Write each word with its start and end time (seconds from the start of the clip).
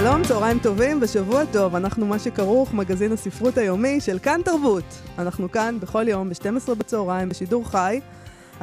שלום, 0.00 0.22
צהריים 0.24 0.58
טובים 0.58 0.98
ושבוע 1.02 1.44
טוב. 1.52 1.74
אנחנו 1.74 2.06
מה 2.06 2.18
שכרוך, 2.18 2.74
מגזין 2.74 3.12
הספרות 3.12 3.58
היומי 3.58 4.00
של 4.00 4.18
כאן 4.18 4.40
תרבות. 4.44 4.84
אנחנו 5.18 5.50
כאן 5.50 5.80
בכל 5.80 6.08
יום 6.08 6.28
ב-12 6.28 6.74
בצהריים 6.74 7.28
בשידור 7.28 7.70
חי. 7.70 8.00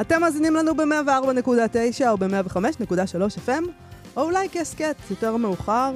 אתם 0.02 0.22
מאזינים 0.22 0.56
לנו 0.56 0.76
ב-104.9 0.76 2.08
או 2.10 2.18
ב-105.3 2.18 3.48
FM, 3.48 3.64
או 4.18 4.22
אולי 4.22 4.48
כהסכת, 4.52 4.96
יותר 5.10 5.38
מאוחר. 5.38 5.92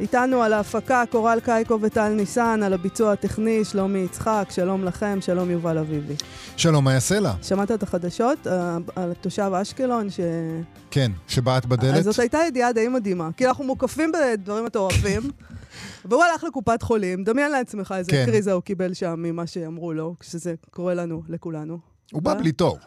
איתנו 0.00 0.42
על 0.42 0.52
ההפקה 0.52 1.02
קורל 1.10 1.38
קייקו 1.44 1.78
וטל 1.80 2.08
ניסן, 2.08 2.60
על 2.62 2.72
הביצוע 2.72 3.12
הטכני 3.12 3.64
שלומי 3.64 3.98
יצחק, 3.98 4.48
שלום 4.50 4.84
לכם, 4.84 5.18
שלום 5.20 5.50
יובל 5.50 5.78
אביבי. 5.78 6.14
שלום, 6.56 6.84
מה 6.84 6.92
יעשה 6.92 7.20
לה? 7.20 7.34
שמעת 7.42 7.70
את 7.70 7.82
החדשות 7.82 8.46
אה, 8.46 8.78
על 8.96 9.12
תושב 9.20 9.50
אשקלון 9.62 10.10
ש... 10.10 10.20
כן, 10.90 11.12
שבעט 11.28 11.64
בדלת. 11.64 11.94
אז 11.96 12.04
זאת 12.04 12.18
הייתה 12.18 12.38
ידיעה 12.48 12.72
די 12.72 12.88
מדהימה. 12.88 13.28
כי 13.36 13.46
אנחנו 13.46 13.64
מוקפים 13.64 14.12
בדברים 14.12 14.64
מטורפים, 14.64 15.22
והוא 16.08 16.24
הלך 16.24 16.44
לקופת 16.44 16.82
חולים, 16.82 17.24
דמיין 17.24 17.52
לעצמך 17.52 17.94
איזה 17.98 18.10
כן. 18.10 18.26
קריזה 18.26 18.52
הוא 18.52 18.62
קיבל 18.62 18.94
שם 18.94 19.14
ממה 19.18 19.46
שאמרו 19.46 19.92
לו, 19.92 20.14
כשזה 20.20 20.54
קורה 20.70 20.94
לנו, 20.94 21.22
לכולנו. 21.28 21.78
הוא 22.12 22.22
בא 22.22 22.34
בלי 22.34 22.52
תור. 22.52 22.78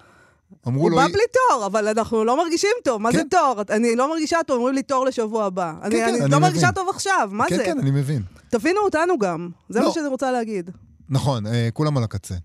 אמרו 0.67 0.81
הוא 0.81 0.91
לו... 0.91 0.97
בא 0.97 1.07
בלי 1.07 1.23
תור, 1.33 1.65
אבל 1.65 1.87
אנחנו 1.87 2.23
לא 2.23 2.37
מרגישים 2.37 2.69
טוב. 2.83 3.01
מה 3.01 3.11
זה 3.11 3.17
כן. 3.17 3.27
תור? 3.29 3.61
אני 3.69 3.95
לא 3.95 4.09
מרגישה 4.09 4.37
טוב, 4.47 4.57
אומרים 4.57 4.75
לי 4.75 4.83
תור 4.83 5.05
לשבוע 5.05 5.45
הבא. 5.45 5.73
אני 5.81 5.95
כן, 5.95 6.21
אני 6.21 6.31
לא. 6.31 6.39
מרגישה 6.39 6.71
טוב 6.71 6.89
עכשיו, 6.89 7.29
מה 7.31 7.45
כן, 7.49 7.57
זה? 7.57 7.65
כן, 7.65 7.79
אני 7.79 7.91
מבין. 7.91 8.21
תבינו 8.49 8.79
אותנו 8.79 9.19
גם, 9.19 9.49
זה 9.69 9.79
לא. 9.79 9.87
מה 9.87 9.93
שאני 9.93 10.07
רוצה 10.07 10.31
להגיד. 10.31 10.71
נכון, 11.09 11.47
אה, 11.47 11.69
כולם 11.73 11.97
על 11.97 12.03
הקצה. 12.03 12.35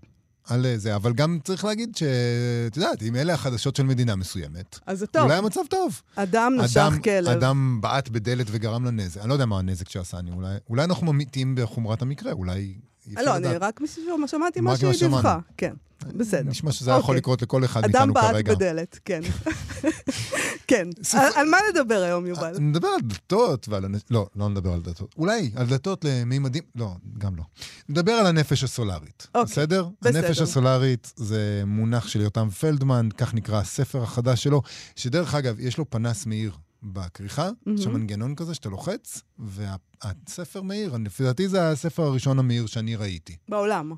על 0.49 0.65
אה, 0.65 0.77
זה, 0.77 0.95
אבל 0.95 1.13
גם 1.13 1.39
צריך 1.43 1.65
להגיד 1.65 1.95
שאת 1.95 2.77
יודעת, 2.77 3.03
אם 3.03 3.15
אלה 3.15 3.33
החדשות 3.33 3.75
של 3.75 3.83
מדינה 3.83 4.15
מסוימת, 4.15 4.79
אז 4.85 4.99
זה 4.99 5.07
טוב. 5.07 5.23
אולי 5.23 5.35
המצב 5.35 5.61
טוב. 5.69 6.01
אדם 6.15 6.55
נשך 6.61 6.89
כלב. 7.03 7.27
אדם 7.27 7.77
בעט 7.81 8.09
בדלת 8.09 8.47
וגרם 8.49 8.85
לה 8.85 8.91
נזק. 8.91 9.21
אני 9.21 9.29
לא 9.29 9.33
יודע 9.33 9.45
מה 9.45 9.59
הנזק 9.59 9.89
שעשה, 9.89 10.19
אני 10.19 10.31
אולי... 10.31 10.55
אולי 10.69 10.83
אנחנו 10.83 11.13
ממיתים 11.13 11.55
בחומרת 11.57 12.01
המקרה, 12.01 12.31
אולי... 12.31 12.75
לא, 13.13 13.35
אני. 13.37 13.47
רק 13.47 13.81
משהו, 13.81 14.03
שמעתי 14.27 14.61
מה 14.61 14.71
מה 14.71 14.77
שהיא 14.77 14.99
דיווחה. 14.99 15.39
כן, 15.57 15.73
בסדר. 16.05 16.49
נשמע 16.49 16.71
שזה 16.71 16.91
יכול 16.91 17.01
אוקיי. 17.01 17.15
לקרות 17.15 17.41
לכל 17.41 17.65
אחד 17.65 17.83
אדם 17.83 17.91
מאיתנו 17.93 18.13
בעט 18.13 18.31
כרגע. 18.31 18.55
בדלת, 18.55 18.99
כן. 19.05 19.21
כן. 20.67 20.87
על- 21.13 21.49
מה 21.49 21.57
נדבר 21.73 22.01
היום, 22.01 22.25
יובל? 22.25 22.59
נדבר 22.59 22.87
על 22.87 23.01
דתות 23.01 23.67
ועל... 23.69 23.85
לא, 24.11 24.27
לא 24.35 24.49
נדבר 24.49 24.73
על 24.73 24.81
דתות. 24.81 25.15
אולי 25.17 25.51
על 25.55 25.67
דתות 25.67 26.05
למימדים... 26.05 26.63
לא, 26.75 26.91
גם 27.17 27.35
לא. 27.35 27.43
נדבר 27.89 28.11
על 28.11 28.25
הנפש 28.25 28.63
הסולארית. 28.63 29.27
אוקיי, 29.35 29.51
בסדר? 29.53 29.87
בסדר. 30.01 30.17
הנפש 30.19 30.41
הסולארית 30.41 31.13
זה 31.15 31.63
מונח 31.65 32.07
של 32.07 32.21
יותם 32.21 32.49
פלדמן, 32.49 33.09
כך 33.17 33.33
נקרא 33.33 33.59
הספר 33.59 34.03
החדש 34.03 34.43
שלו, 34.43 34.61
שדרך 34.95 35.35
אגב, 35.35 35.59
יש 35.59 35.77
לו 35.77 35.89
פנס 35.89 36.25
מאיר 36.25 36.51
בכריכה, 36.83 37.49
מהמם. 37.65 37.77
יש 37.77 37.83
שם 37.83 37.93
מנגנון 37.93 38.35
כזה 38.35 38.53
שאתה 38.53 38.69
לוחץ, 38.69 39.21
והספר 39.39 40.61
מאיר, 40.61 40.97
לפי 41.05 41.23
דעתי 41.23 41.47
זה 41.47 41.69
הספר 41.69 42.03
הראשון 42.03 42.39
המאיר 42.39 42.65
שאני 42.65 42.95
ראיתי. 42.95 43.35
בעולם. 43.49 43.91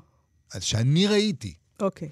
שאני 0.60 1.06
ראיתי. 1.06 1.54
אוקיי. 1.80 2.08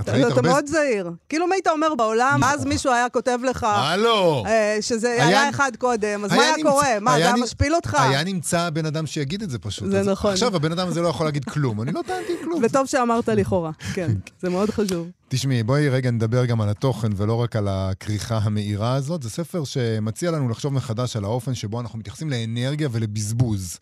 את 0.00 0.08
אתה 0.08 0.12
הרבה... 0.16 0.42
מאוד 0.42 0.66
זהיר. 0.66 1.10
כאילו 1.28 1.46
אם 1.46 1.52
היית 1.52 1.66
אומר 1.68 1.94
בעולם, 1.94 2.40
אז 2.44 2.64
מישהו 2.64 2.92
היה 2.92 3.08
כותב 3.08 3.38
לך 3.48 3.64
הלו! 3.64 4.44
אה, 4.46 4.78
שזה 4.80 5.08
היה- 5.22 5.50
אחד 5.50 5.72
קודם, 5.78 6.24
אז 6.24 6.32
מה 6.32 6.42
היה 6.42 6.54
קורה? 6.62 7.00
מה, 7.00 7.10
זה 7.18 7.24
היה 7.24 7.36
משפיל 7.36 7.74
אותך? 7.74 7.94
היה 7.94 8.24
נמצא 8.24 8.70
בן 8.70 8.86
אדם 8.86 9.06
שיגיד 9.06 9.42
את 9.42 9.50
זה 9.50 9.58
פשוט. 9.58 9.90
זה 9.90 10.02
נכון. 10.02 10.32
עכשיו 10.32 10.56
הבן 10.56 10.72
אדם 10.72 10.88
הזה 10.88 11.00
לא 11.00 11.08
יכול 11.08 11.26
להגיד 11.26 11.44
כלום. 11.44 11.82
אני 11.82 11.92
לא 11.92 12.00
טענתי 12.06 12.32
כלום. 12.44 12.60
וטוב 12.64 12.86
שאמרת 12.86 13.28
לכאורה, 13.28 13.70
כן, 13.94 14.12
זה 14.40 14.50
מאוד 14.50 14.70
חשוב. 14.70 15.08
תשמעי, 15.30 15.62
בואי 15.62 15.88
רגע 15.88 16.10
נדבר 16.10 16.44
גם 16.44 16.60
על 16.60 16.68
התוכן 16.68 17.08
ולא 17.16 17.34
רק 17.34 17.56
על 17.56 17.68
הכריכה 17.68 18.38
המאירה 18.38 18.94
הזאת. 18.94 19.22
זה 19.22 19.30
ספר 19.30 19.64
שמציע 19.64 20.30
לנו 20.30 20.48
לחשוב 20.48 20.72
מחדש 20.72 21.16
על 21.16 21.24
האופן 21.24 21.54
שבו 21.54 21.80
אנחנו 21.80 21.98
מתייחסים 21.98 22.30
לאנרגיה 22.30 22.88
ולבזבוז. 22.92 23.78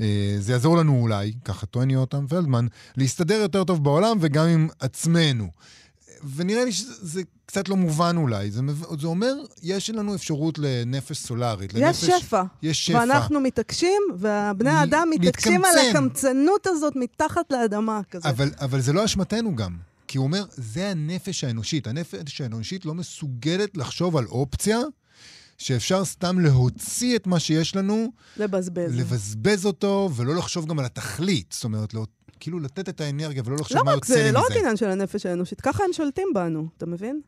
אה, 0.00 0.36
זה 0.38 0.52
יעזור 0.52 0.76
לנו 0.76 1.00
אולי, 1.00 1.32
ככה 1.44 1.66
טוען 1.66 1.90
יותם 1.90 2.26
פלדמן, 2.26 2.66
להסתדר 2.96 3.34
יותר 3.34 3.64
טוב 3.64 3.84
בעולם 3.84 4.18
וגם 4.20 4.46
עם 4.46 4.68
עצמנו. 4.80 5.50
ונראה 6.36 6.64
לי 6.64 6.72
שזה 6.72 6.92
זה 7.02 7.22
קצת 7.46 7.68
לא 7.68 7.76
מובן 7.76 8.16
אולי. 8.16 8.50
זה, 8.50 8.60
זה 9.00 9.06
אומר, 9.06 9.34
יש 9.62 9.90
לנו 9.90 10.14
אפשרות 10.14 10.58
לנפש 10.58 11.18
סולארית. 11.18 11.72
יש 11.74 11.80
לנפש, 11.80 12.04
שפע. 12.04 12.42
יש 12.62 12.86
שפע. 12.86 12.98
ואנחנו 12.98 13.40
מתעקשים, 13.40 14.02
והבני 14.18 14.70
האדם 14.70 15.08
מתעקשים 15.10 15.64
על 15.64 15.70
להתקמצן. 15.74 15.98
הקמצנות 15.98 16.66
הזאת 16.66 16.96
מתחת 16.96 17.52
לאדמה 17.52 18.00
כזה. 18.10 18.28
אבל, 18.28 18.50
אבל 18.60 18.80
זה 18.80 18.92
לא 18.92 19.04
אשמתנו 19.04 19.56
גם. 19.56 19.76
כי 20.08 20.18
הוא 20.18 20.26
אומר, 20.26 20.44
זה 20.50 20.90
הנפש 20.90 21.44
האנושית. 21.44 21.86
הנפש 21.86 22.40
האנושית 22.40 22.84
לא 22.84 22.94
מסוגלת 22.94 23.76
לחשוב 23.76 24.16
על 24.16 24.26
אופציה 24.26 24.78
שאפשר 25.58 26.04
סתם 26.04 26.38
להוציא 26.38 27.16
את 27.16 27.26
מה 27.26 27.40
שיש 27.40 27.76
לנו, 27.76 28.12
לבזבז. 28.36 28.98
לבזבז 28.98 29.66
אותו, 29.66 30.10
ולא 30.16 30.36
לחשוב 30.36 30.66
גם 30.66 30.78
על 30.78 30.84
התכלית. 30.84 31.52
זאת 31.52 31.64
אומרת, 31.64 31.94
לא, 31.94 32.06
כאילו 32.40 32.58
לתת 32.60 32.88
את 32.88 33.00
האנרגיה 33.00 33.42
ולא 33.46 33.56
לחשוב 33.60 33.78
לא 33.78 33.84
מה 33.84 33.90
רק 33.90 33.96
יוצא 33.96 34.14
זה, 34.14 34.22
לי 34.22 34.32
לא 34.32 34.38
רק 34.38 34.50
מזה. 34.50 34.58
עניין 34.58 34.76
של 34.76 34.90
הנפש 34.90 35.26
האנושית, 35.26 35.60
ככה 35.60 35.84
הם 35.84 35.92
שולטים 35.92 36.28
בנו, 36.34 36.68
אתה 36.76 36.86
מבין? 36.86 37.20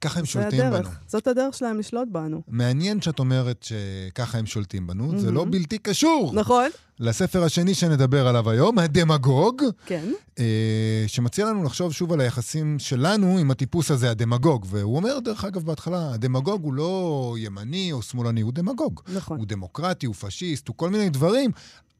ככה 0.00 0.18
הם 0.18 0.26
זה 0.26 0.30
שולטים 0.30 0.60
הדרך. 0.60 0.86
בנו. 0.86 0.94
זאת 1.06 1.26
הדרך 1.26 1.54
שלהם 1.54 1.78
לשלוט 1.78 2.08
בנו. 2.12 2.42
מעניין 2.48 3.00
שאת 3.00 3.18
אומרת 3.18 3.62
שככה 3.62 4.38
הם 4.38 4.46
שולטים 4.46 4.86
בנו, 4.86 5.18
זה 5.18 5.30
לא. 5.30 5.44
בלתי 5.50 5.78
קשור 5.78 6.32
נכון? 6.34 6.70
לספר 7.00 7.44
השני 7.44 7.74
שנדבר 7.74 8.28
עליו 8.28 8.50
היום, 8.50 8.78
הדמגוג. 8.78 9.62
כן. 9.86 10.12
אה, 10.38 11.04
שמציע 11.06 11.46
לנו 11.46 11.64
לחשוב 11.64 11.92
שוב 11.92 12.12
על 12.12 12.20
היחסים 12.20 12.78
שלנו 12.78 13.38
עם 13.38 13.50
הטיפוס 13.50 13.90
הזה, 13.90 14.10
הדמגוג. 14.10 14.66
והוא 14.68 14.96
אומר, 14.96 15.18
דרך 15.18 15.44
אגב, 15.44 15.64
בהתחלה, 15.64 16.14
הדמגוג 16.14 16.64
הוא 16.64 16.74
לא 16.74 17.34
ימני 17.38 17.92
או 17.92 18.02
שמאלני, 18.02 18.40
הוא 18.40 18.52
דמגוג. 18.52 19.00
נכון. 19.14 19.38
הוא 19.38 19.46
דמוקרטי, 19.46 20.06
הוא 20.06 20.14
פשיסט, 20.14 20.68
הוא 20.68 20.76
כל 20.76 20.90
מיני 20.90 21.10
דברים, 21.10 21.50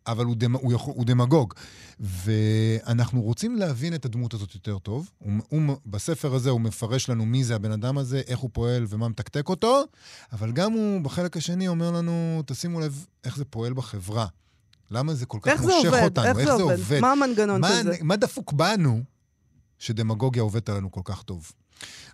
אבל 0.06 0.24
הוא, 0.24 0.36
דמ, 0.36 0.56
הוא, 0.56 0.72
יכול, 0.72 0.94
הוא 0.96 1.04
דמגוג. 1.04 1.54
ואנחנו 2.00 3.22
רוצים 3.22 3.56
להבין 3.56 3.94
את 3.94 4.04
הדמות 4.04 4.34
הזאת 4.34 4.54
יותר 4.54 4.78
טוב. 4.78 5.10
הוא, 5.18 5.32
הוא, 5.48 5.76
בספר 5.86 6.34
הזה 6.34 6.50
הוא 6.50 6.60
מפרש 6.60 7.08
לנו 7.08 7.26
מי 7.26 7.44
זה 7.44 7.54
הבן 7.54 7.72
אדם 7.72 7.98
הזה, 7.98 8.22
איך 8.26 8.38
הוא 8.38 8.50
פועל 8.52 8.86
ומה 8.88 9.08
מתקתק 9.08 9.48
אותו, 9.48 9.82
אבל 10.32 10.52
גם 10.52 10.72
הוא, 10.72 11.00
בחלק 11.00 11.36
השני, 11.36 11.68
אומר 11.68 11.90
לנו, 11.90 12.42
תשימו 12.46 12.80
לב 12.80 13.06
איך 13.24 13.36
זה 13.36 13.44
פועל 13.44 13.72
בחברה. 13.72 14.26
למה 14.90 15.14
זה 15.14 15.26
כל 15.26 15.38
כך 15.42 15.48
איך 15.48 15.62
זה 15.62 15.72
מושך 15.76 15.88
עובד? 15.88 16.02
אותנו? 16.02 16.26
איך 16.26 16.56
זה 16.56 16.62
עובד? 16.62 17.00
מה 17.00 17.12
המנגנון 17.12 17.62
של 17.62 17.82
זה? 17.82 17.96
מה 18.02 18.16
דפוק 18.16 18.52
בנו 18.52 19.02
שדמגוגיה 19.78 20.42
עובדת 20.42 20.68
עלינו 20.68 20.92
כל 20.92 21.00
כך 21.04 21.22
טוב? 21.22 21.52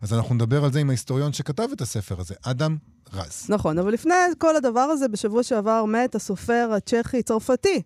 אז 0.03 0.13
אנחנו 0.13 0.35
נדבר 0.35 0.65
על 0.65 0.73
זה 0.73 0.81
עם 0.81 0.89
ההיסטוריון 0.89 1.33
שכתב 1.33 1.69
את 1.73 1.81
הספר 1.81 2.21
הזה, 2.21 2.35
אדם 2.43 2.77
רז. 3.13 3.47
נכון, 3.49 3.79
אבל 3.79 3.93
לפני 3.93 4.15
כל 4.39 4.57
הדבר 4.57 4.81
הזה, 4.81 5.09
בשבוע 5.09 5.43
שעבר 5.43 5.85
מת 5.85 6.15
הסופר 6.15 6.71
הצ'כי-צרפתי. 6.77 7.83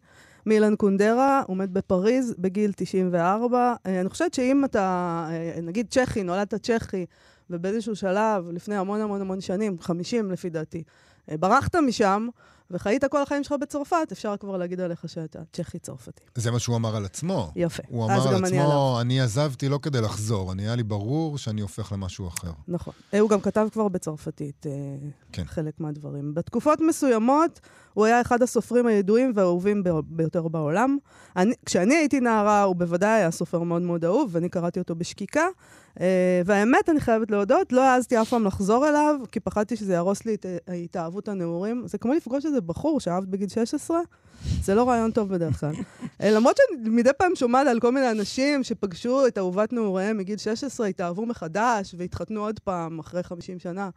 מילן 0.46 0.76
קונדרה, 0.76 1.42
הוא 1.46 1.56
מת 1.56 1.70
בפריז 1.70 2.34
בגיל 2.38 2.72
94. 2.76 3.74
אה, 3.86 4.00
אני 4.00 4.08
חושבת 4.08 4.34
שאם 4.34 4.64
אתה, 4.64 4.80
אה, 5.30 5.60
נגיד 5.62 5.86
צ'כי, 5.90 6.22
נולדת 6.22 6.54
צ'כי, 6.54 7.06
ובאיזשהו 7.50 7.96
שלב, 7.96 8.50
לפני 8.50 8.76
המון 8.76 9.00
המון 9.00 9.20
המון 9.20 9.40
שנים, 9.40 9.76
50 9.80 10.30
לפי 10.30 10.50
דעתי, 10.50 10.82
אה, 11.30 11.36
ברחת 11.36 11.76
משם, 11.76 12.28
וחיית 12.70 13.04
כל 13.04 13.22
החיים 13.22 13.44
שלך 13.44 13.54
בצרפת, 13.60 14.08
אפשר 14.12 14.36
כבר 14.36 14.56
להגיד 14.56 14.80
עליך 14.80 15.04
שאתה 15.06 15.38
צ'כי-צרפתי. 15.52 16.22
זה 16.34 16.50
מה 16.50 16.58
שהוא 16.58 16.76
אמר 16.76 16.96
על 16.96 17.04
עצמו. 17.04 17.52
יפה. 17.56 17.82
הוא 17.88 18.04
אמר 18.04 18.28
על 18.28 18.34
גם 18.34 18.44
אני. 18.44 18.60
עצמו, 18.60 18.98
אני 19.00 19.20
עזבתי 19.20 19.68
לא 19.68 19.78
כדי 19.82 20.00
לחזור, 20.00 20.52
אני 20.52 20.62
היה 20.62 20.76
לי 20.76 20.82
ברור 20.82 21.38
שאני 21.38 21.60
הופך 21.60 21.92
למשהו 21.92 22.28
אחר. 22.28 22.50
נכון. 22.68 22.94
אה, 23.14 23.20
הוא 23.20 23.30
גם 23.30 23.40
כתב 23.40 23.68
כבר 23.72 23.88
בצרפתית 23.88 24.66
אה, 24.66 24.72
כן. 25.32 25.44
חלק 25.44 25.80
מהדברים. 25.80 26.34
בתקופות 26.34 26.80
מסוימות 26.80 27.60
הוא 27.94 28.04
היה 28.04 28.20
אחד 28.20 28.42
הסופרים 28.42 28.86
הידועים 28.86 29.32
והאהובים 29.34 29.82
ביותר 30.02 30.48
בעולם. 30.48 30.98
אני, 31.36 31.54
כשאני 31.66 31.94
הייתי 31.94 32.20
נערה, 32.20 32.62
הוא 32.62 32.76
בוודאי 32.76 33.10
היה 33.10 33.30
סופר 33.30 33.62
מאוד 33.62 33.82
מאוד 33.82 34.04
אהוב, 34.04 34.30
ואני 34.32 34.48
קראתי 34.48 34.78
אותו 34.78 34.94
בשקיקה. 34.94 35.44
אה, 36.00 36.42
והאמת, 36.44 36.88
אני 36.88 37.00
חייבת 37.00 37.30
להודות, 37.30 37.72
לא 37.72 37.82
העזתי 37.84 38.20
אף 38.20 38.28
פעם 38.28 38.44
לחזור 38.44 38.88
אליו, 38.88 39.16
כי 39.32 39.40
פחדתי 39.40 39.76
שזה 39.76 39.92
יהרוס 39.92 40.24
לי 40.24 40.34
את 40.34 40.46
אה, 40.46 40.74
התאהבות 40.74 41.28
הנעורים. 41.28 41.82
זה 41.86 41.98
כמו 41.98 42.14
לפגוש 42.14 42.46
איזה 42.46 42.60
בחור 42.60 43.00
שאהבת 43.00 43.28
בגיל 43.28 43.48
16, 43.48 44.00
זה 44.62 44.74
לא 44.74 44.88
רעיון 44.88 45.10
טוב 45.10 45.28
בדרך 45.28 45.60
כלל. 45.60 45.72
אה, 46.22 46.30
למרות 46.30 46.56
שאני 46.56 46.88
מדי 46.88 47.10
פעם 47.18 47.34
שומעת 47.34 47.66
על 47.66 47.80
כל 47.80 47.92
מיני 47.92 48.10
אנשים 48.10 48.64
שפגשו 48.64 49.26
את 49.26 49.38
אהובת 49.38 49.72
נעוריהם 49.72 50.16
מגיל 50.16 50.38
16, 50.38 50.86
התאהבו 50.86 51.26
מחדש 51.26 51.94
והתחתנו 51.98 52.40
עוד 52.40 52.58
פעם 52.58 52.98
אחרי 52.98 53.22
50 53.22 53.58
שנה. 53.58 53.90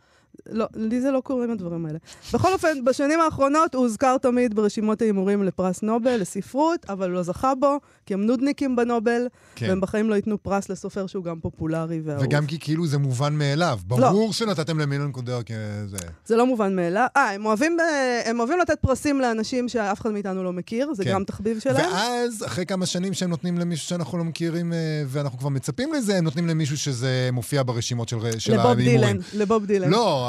לא, 0.50 0.66
לי 0.76 1.02
זה 1.02 1.12
לא 1.12 1.20
קורים 1.20 1.52
הדברים 1.52 1.86
האלה. 1.86 1.98
בכל 2.34 2.54
אופן, 2.54 2.86
בשנים 2.86 3.20
האחרונות 3.20 3.76
הוא 3.76 3.84
הוזכר 3.84 4.18
תמיד 4.18 4.56
ברשימות 4.56 5.02
ההימורים 5.02 5.44
לפרס 5.44 5.82
נובל, 5.82 6.16
לספרות, 6.16 6.86
אבל 6.90 7.10
לא 7.10 7.24
זכה 7.24 7.56
בו, 7.56 7.78
כי 8.06 8.14
הם 8.14 8.26
נודניקים 8.26 8.76
בנובל, 8.76 9.28
כן. 9.56 9.70
והם 9.70 9.82
בחיים 9.82 10.10
לא 10.10 10.16
ייתנו 10.16 10.44
פרס 10.44 10.70
לסופר 10.70 11.08
שהוא 11.08 11.24
גם 11.24 11.40
פופולרי 11.40 12.02
ואהוב. 12.04 12.24
וגם 12.24 12.46
כי 12.46 12.60
כאילו 12.60 12.88
זה 12.88 12.98
מובן 12.98 13.34
מאליו. 13.34 13.80
לא. 13.90 13.98
ברור 13.98 14.34
שנתתם 14.34 14.80
למילון 14.80 15.12
קונדר 15.12 15.42
כזה. 15.44 15.98
זה 16.26 16.36
לא 16.36 16.46
מובן 16.46 16.76
מאליו. 16.76 17.08
אה, 17.18 17.32
הם 17.32 17.46
אוהבים, 17.46 17.78
אה, 17.80 18.22
הם 18.26 18.40
אוהבים 18.40 18.60
לתת 18.60 18.80
פרסים 18.82 19.22
לאנשים 19.22 19.70
שאף 19.70 20.02
אחד 20.02 20.12
מאיתנו 20.12 20.44
לא 20.44 20.54
מכיר, 20.54 20.94
זה 20.94 21.04
כן. 21.04 21.12
גם 21.12 21.24
תחביב 21.24 21.60
שלהם. 21.60 21.92
ואז, 21.92 22.44
אחרי 22.48 22.66
כמה 22.66 22.86
שנים 22.86 23.14
שהם 23.14 23.30
נותנים 23.30 23.58
למישהו 23.58 23.88
שאנחנו 23.88 24.18
לא 24.18 24.24
מכירים, 24.24 24.74
אה, 24.74 25.04
ואנחנו 25.08 25.40
כבר 25.40 25.50
מצפים 25.50 25.94
לזה, 25.94 26.18
הם 26.18 26.24
נותנים 26.24 26.48
למישהו 26.48 26.78
שזה 26.78 27.30
מופיע 27.34 27.64
ברשימות 27.64 28.10
של, 28.10 28.18
של 28.40 28.54
לבוב 28.54 28.66
ההימורים. 28.66 29.00
דילן, 29.00 29.18
לבוב 29.34 29.66
דילן. 29.66 29.90
לא, 29.90 30.21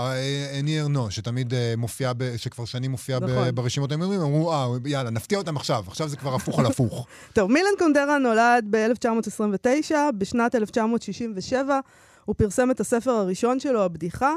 אני 0.61 0.81
ארנו, 0.81 1.11
שתמיד 1.11 1.55
אה, 1.55 1.75
מופיע, 1.77 2.13
ב- 2.17 2.37
שכבר 2.37 2.65
שנים 2.65 2.91
מופיע 2.91 3.19
ב- 3.19 3.25
נכון. 3.25 3.55
ברשימות 3.55 3.91
ההימורים, 3.91 4.21
אמרו, 4.21 4.53
אה, 4.53 4.67
יאללה, 4.85 5.11
נפתיע 5.11 5.39
אותם 5.39 5.57
עכשיו, 5.57 5.85
עכשיו 5.89 6.09
זה 6.09 6.17
כבר 6.17 6.35
הפוך 6.35 6.59
על 6.59 6.67
הפוך. 6.67 7.07
טוב, 7.35 7.51
מילן 7.53 7.67
קונדרה 7.79 8.19
נולד 8.19 8.67
ב-1929, 8.71 9.95
בשנת 10.19 10.55
1967 10.55 11.81
הוא 12.25 12.35
פרסם 12.39 12.71
את 12.71 12.81
הספר 12.81 13.11
הראשון 13.11 13.61
שלו, 13.61 13.83
הבדיחה. 13.83 14.35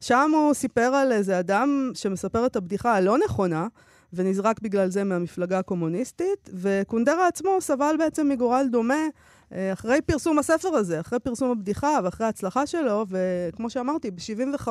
שם 0.00 0.30
הוא 0.34 0.54
סיפר 0.54 0.80
על 0.94 1.12
איזה 1.12 1.38
אדם 1.38 1.90
שמספר 1.94 2.46
את 2.46 2.56
הבדיחה 2.56 2.94
הלא 2.96 3.16
נכונה, 3.24 3.66
ונזרק 4.12 4.60
בגלל 4.62 4.90
זה 4.90 5.04
מהמפלגה 5.04 5.58
הקומוניסטית, 5.58 6.50
וקונדרה 6.54 7.28
עצמו 7.28 7.56
סבל 7.60 7.94
בעצם 7.98 8.28
מגורל 8.28 8.66
דומה 8.70 8.94
אה, 8.94 9.08
אחרי 9.52 10.00
פרסום 10.06 10.38
הספר 10.38 10.68
הזה, 10.68 11.00
אחרי 11.00 11.18
פרסום 11.18 11.50
הבדיחה 11.50 11.98
ואחרי 12.04 12.26
ההצלחה 12.26 12.66
שלו, 12.66 13.06
וכמו 13.08 13.70
שאמרתי, 13.70 14.10
ב-75 14.10 14.68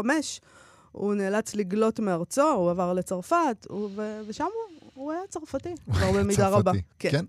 הוא 0.92 1.16
נאלץ 1.16 1.56
לגלות 1.56 2.00
מארצו, 2.00 2.52
הוא 2.52 2.72
עבר 2.72 2.94
לצרפת, 2.94 3.68
הוא, 3.70 3.90
ו- 3.96 4.20
ושם 4.28 4.44
הוא, 4.44 4.92
הוא 4.94 5.12
היה 5.12 5.22
צרפתי, 5.30 5.70
כבר 5.92 6.12
במידה 6.12 6.48
רבה. 6.48 6.72
צרפתי, 6.72 6.82
כן. 7.00 7.26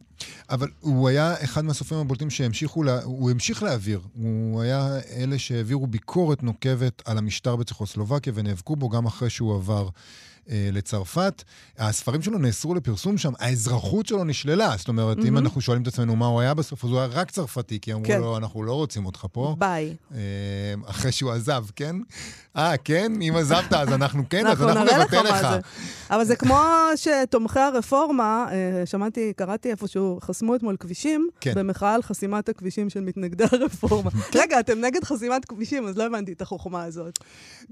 אבל 0.51 0.69
הוא 0.81 1.09
היה 1.09 1.35
אחד 1.45 1.65
מהסופרים 1.65 2.01
הבולטים 2.01 2.31
שהמשיכו, 2.31 2.83
לה, 2.83 3.03
הוא 3.03 3.31
המשיך 3.31 3.63
להעביר. 3.63 4.01
הוא 4.15 4.63
היה 4.63 4.99
אלה 5.17 5.39
שהעבירו 5.39 5.87
ביקורת 5.87 6.43
נוקבת 6.43 7.03
על 7.05 7.19
המשטר 7.19 7.57
בצ'כוסלובקיה 7.57 8.33
ונאבקו 8.37 8.77
בו 8.77 8.89
גם 8.89 9.07
אחרי 9.07 9.31
שהוא 9.31 9.55
עבר. 9.55 9.89
אה, 10.51 10.69
לצרפת. 10.73 11.45
הספרים 11.79 12.23
שלו 12.23 12.39
נאסרו 12.39 12.75
לפרסום 12.75 13.19
שם, 13.19 13.33
האזרחות 13.39 14.07
שלו 14.07 14.25
נשללה. 14.25 14.75
זאת 14.79 14.89
אומרת, 14.89 15.19
אם 15.19 15.25
מהמם. 15.25 15.39
אנחנו 15.39 15.61
שואלים 15.61 15.83
את 15.83 15.89
עצמנו 15.89 16.17
מה 16.17 16.27
הוא 16.27 16.41
היה 16.41 16.55
בסוף, 16.55 16.85
אז 16.85 16.91
הוא 16.91 16.99
היה 16.99 17.09
רק 17.09 17.31
צרפתי, 17.31 17.81
כי 17.81 17.93
אמרו 17.93 18.05
כן. 18.05 18.21
לו, 18.21 18.37
אנחנו 18.37 18.63
לא 18.63 18.73
רוצים 18.73 19.07
אותך 19.07 19.27
פה. 19.33 19.57
ביי. 19.59 19.97
אה, 20.15 20.19
אחרי 20.87 21.13
שהוא 21.13 21.31
עזב, 21.33 21.65
כן? 21.77 21.97
אה, 22.57 22.77
כן? 22.85 23.13
אם 23.23 23.35
עזבת, 23.37 23.73
אז 23.73 23.93
אנחנו 23.93 24.23
כן, 24.31 24.47
אז 24.47 24.63
אנחנו 24.63 24.85
לך 24.85 24.93
נבטל 24.93 25.23
לך. 25.23 25.47
אבל 26.11 26.25
זה 26.25 26.37
כמו 26.37 26.63
שתומכי 26.97 27.61
הרפורמה, 27.61 28.47
אה, 28.51 28.87
שמעתי, 28.87 29.33
קראתי 29.37 29.71
איפשהו, 29.71 30.19
חסמו 30.23 30.55
אתמול 30.55 30.77
כבישים, 30.81 31.29
כן. 31.41 31.53
במחאה 31.57 31.95
על 31.95 32.03
חסימת 32.03 32.49
הכבישים 32.49 32.91
של 32.91 33.01
מתנגדי 33.01 33.45
הרפורמה. 33.53 34.11
רגע, 34.35 34.61
אתם 34.61 34.81
נגד 34.81 35.05
חסימת 35.05 35.45
כבישים, 35.45 35.87
אז 35.87 35.97
לא 35.99 36.07
הבנתי 36.07 36.33
את 36.33 36.43
החוכמה 36.43 36.85
הזאת. 36.85 37.19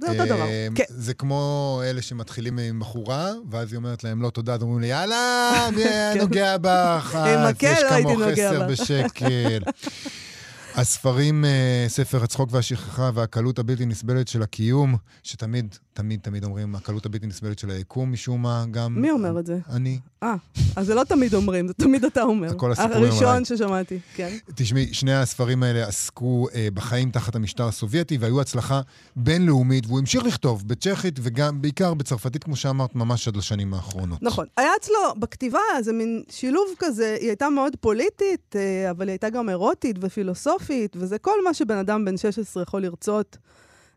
זה 0.01 0.11
אותו 0.11 0.25
דבר. 0.25 0.43
אה, 0.43 0.69
כן. 0.75 0.85
זה 0.89 1.15
כמו 1.15 1.81
אלה 1.85 2.03
שמתחילים 2.03 2.59
עם 2.59 2.81
בחורה, 2.81 3.33
ואז 3.51 3.73
היא 3.73 3.77
אומרת 3.77 4.05
להם 4.05 4.23
לא 4.23 4.31
תודה, 4.31 4.55
אז 4.55 4.63
אומרים 4.63 4.81
לי, 4.81 4.87
יאללה, 4.87 5.53
מי 5.77 5.83
היה 5.85 6.13
כן. 6.15 6.21
נוגע 6.21 6.57
בך? 6.61 7.15
עם 7.15 7.51
מקל 7.51 7.67
יש 7.67 7.83
לא 7.83 7.89
הייתי 7.91 8.15
כמוך 8.15 8.29
נוגע 8.29 8.53
בך." 8.53 8.71
בשקל. 8.71 9.59
הספרים, 10.77 11.45
אה, 11.45 11.85
ספר 11.89 12.25
הצחוק 12.25 12.49
והשכחה 12.53 13.11
והקלות 13.15 13.59
הבלתי 13.59 13.87
נסבלת 13.87 14.29
של 14.29 14.43
הקיום, 14.43 14.97
שתמיד, 15.23 15.75
תמיד, 15.95 16.21
תמיד 16.21 16.45
אומרים, 16.45 16.75
הקלות 16.75 17.07
הבלתי 17.07 17.27
נסבלת 17.27 17.59
של 17.59 17.71
היקום, 17.71 18.13
משום 18.13 18.43
מה, 18.43 18.65
גם... 18.71 19.01
מי 19.01 19.11
אומר 19.11 19.39
את 19.39 19.47
זה? 19.47 19.59
אני. 19.71 19.99
אה, 20.23 20.35
אז 20.77 20.87
זה 20.87 20.95
לא 20.95 21.05
תמיד 21.05 21.35
אומרים, 21.35 21.69
זה 21.69 21.75
תמיד 21.75 22.05
אתה 22.05 22.23
אומר. 22.23 22.59
כל 22.59 22.73
הסיפורים 22.73 22.97
עליי. 22.97 23.09
הראשון 23.09 23.45
ששמעתי, 23.45 23.99
כן. 24.15 24.37
תשמעי, 24.55 24.95
שני 24.95 25.15
הספרים 25.15 25.63
האלה 25.63 25.87
עסקו 25.87 26.47
אה, 26.55 26.69
בחיים 26.75 27.11
תחת 27.11 27.37
המשטר 27.37 27.69
הסובייטי, 27.69 28.17
והיו 28.17 28.41
הצלחה 28.41 28.81
בינלאומית, 29.17 29.87
והוא 29.87 29.99
המשיך 29.99 30.25
לכתוב 30.25 30.69
בצ'כית 30.69 31.21
וגם, 31.23 31.63
בעיקר 31.63 31.95
בצרפתית, 31.95 32.45
כמו 32.45 32.57
שאמרת, 32.57 32.95
ממש 32.95 33.29
עד 33.29 33.37
לשנים 33.37 33.75
האחרונות. 33.75 34.23
נכון. 34.23 34.47
היה 34.57 34.71
אצלו 34.81 35.15
בכתיבה 35.19 35.61
איזה 35.77 35.93
מין 35.93 36.23
שילוב 36.31 36.67
כזה, 36.79 37.17
היא 37.21 37.29
הייתה 37.29 37.49
מאוד 37.51 37.77
פוליטית, 37.81 38.57
אה, 38.57 38.91
אבל 38.91 39.09
היא 39.09 39.13
הייתה 39.13 39.31
גם 39.31 39.49
אירוטית 39.49 39.97
ופילוסופית, 40.01 40.97
וזה 40.97 41.19
כל 41.19 41.45
מה 41.45 41.55
שבן 41.55 41.77
אדם 41.77 42.05
בן 42.05 42.17
16 42.17 42.63
יכול 42.63 42.83
לרצות 42.83 43.39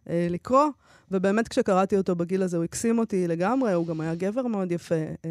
אה, 0.09 0.27
לקרוא. 0.29 0.65
ובאמת 1.11 1.47
כשקראתי 1.47 1.97
אותו 1.97 2.15
בגיל 2.15 2.43
הזה 2.43 2.57
הוא 2.57 2.63
הקסים 2.63 2.99
אותי 2.99 3.27
לגמרי, 3.27 3.73
הוא 3.73 3.87
גם 3.87 4.01
היה 4.01 4.15
גבר 4.15 4.47
מאוד 4.47 4.71
יפה, 4.71 4.95
אה, 4.95 5.29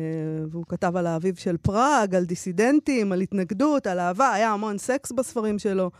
והוא 0.50 0.64
כתב 0.68 0.96
על 0.96 1.06
האביב 1.06 1.34
של 1.34 1.56
פראג, 1.56 2.14
על 2.14 2.24
דיסידנטים, 2.24 3.12
על 3.12 3.20
התנגדות, 3.20 3.86
על 3.86 3.98
אהבה, 4.00 4.32
היה 4.32 4.50
המון 4.50 4.78
סקס 4.78 5.12
בספרים 5.12 5.58
שלו, 5.58 5.90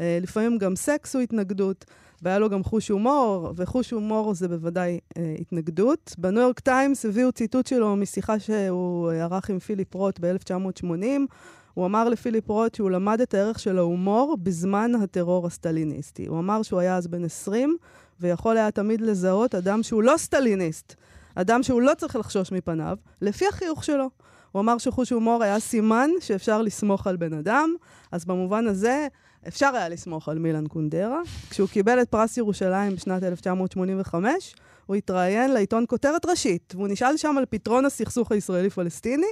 אה, 0.00 0.18
לפעמים 0.22 0.58
גם 0.58 0.76
סקס 0.76 1.14
הוא 1.14 1.22
התנגדות, 1.22 1.84
והיה 2.22 2.38
לו 2.38 2.50
גם 2.50 2.62
חוש 2.62 2.88
הומור, 2.88 3.52
וחוש 3.56 3.90
הומור 3.90 4.34
זה 4.34 4.48
בוודאי 4.48 4.98
אה, 5.16 5.34
התנגדות. 5.40 6.14
בניו 6.18 6.42
יורק 6.42 6.60
טיימס 6.60 7.06
הביאו 7.06 7.32
ציטוט 7.32 7.66
שלו 7.66 7.96
משיחה 7.96 8.38
שהוא 8.38 9.10
אה, 9.10 9.22
ערך 9.22 9.50
עם 9.50 9.58
פיליפ 9.58 9.94
רוט 9.94 10.20
ב-1980. 10.20 11.04
הוא 11.74 11.86
אמר 11.86 12.08
לפיליפ 12.08 12.50
רוט 12.50 12.74
שהוא 12.74 12.90
למד 12.90 13.20
את 13.20 13.34
הערך 13.34 13.58
של 13.58 13.78
ההומור 13.78 14.36
בזמן 14.42 14.94
הטרור 14.94 15.46
הסטליניסטי. 15.46 16.26
הוא 16.26 16.38
אמר 16.38 16.62
שהוא 16.62 16.80
היה 16.80 16.96
אז 16.96 17.06
בן 17.06 17.24
20, 17.24 17.76
ויכול 18.22 18.56
היה 18.56 18.70
תמיד 18.70 19.00
לזהות 19.00 19.54
אדם 19.54 19.82
שהוא 19.82 20.02
לא 20.02 20.14
סטליניסט, 20.16 20.94
אדם 21.34 21.62
שהוא 21.62 21.82
לא 21.82 21.92
צריך 21.94 22.16
לחשוש 22.16 22.52
מפניו, 22.52 22.96
לפי 23.20 23.46
החיוך 23.46 23.84
שלו. 23.84 24.10
הוא 24.52 24.60
אמר 24.60 24.78
שחוש 24.78 25.10
הומור 25.10 25.42
היה 25.42 25.60
סימן 25.60 26.10
שאפשר 26.20 26.62
לסמוך 26.62 27.06
על 27.06 27.16
בן 27.16 27.32
אדם, 27.32 27.74
אז 28.12 28.24
במובן 28.24 28.66
הזה 28.66 29.06
אפשר 29.48 29.70
היה 29.74 29.88
לסמוך 29.88 30.28
על 30.28 30.38
מילן 30.38 30.66
קונדרה. 30.66 31.20
כשהוא 31.50 31.68
קיבל 31.68 32.02
את 32.02 32.08
פרס 32.08 32.36
ירושלים 32.36 32.94
בשנת 32.94 33.22
1985, 33.22 34.54
הוא 34.86 34.96
התראיין 34.96 35.50
לעיתון 35.50 35.84
כותרת 35.88 36.26
ראשית, 36.26 36.72
והוא 36.76 36.88
נשאל 36.88 37.16
שם 37.16 37.34
על 37.38 37.44
פתרון 37.50 37.84
הסכסוך 37.84 38.32
הישראלי-פלסטיני, 38.32 39.26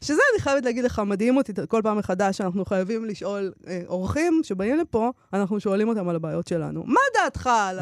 שזה, 0.00 0.20
אני 0.34 0.42
חייבת 0.42 0.64
להגיד 0.64 0.84
לך, 0.84 1.02
מדהים 1.06 1.36
אותי 1.36 1.52
כל 1.68 1.80
פעם 1.82 1.98
מחדש, 1.98 2.36
שאנחנו 2.38 2.64
חייבים 2.64 3.04
לשאול 3.04 3.52
אה, 3.66 3.80
אורחים 3.86 4.40
שבאים 4.42 4.76
לפה, 4.76 5.10
אנחנו 5.32 5.60
שואלים 5.60 5.88
אותם 5.88 6.08
על 6.08 6.16
הבעיות 6.16 6.48
שלנו. 6.48 6.84
מה 6.86 7.00
דעתך 7.14 7.46
על, 7.46 7.78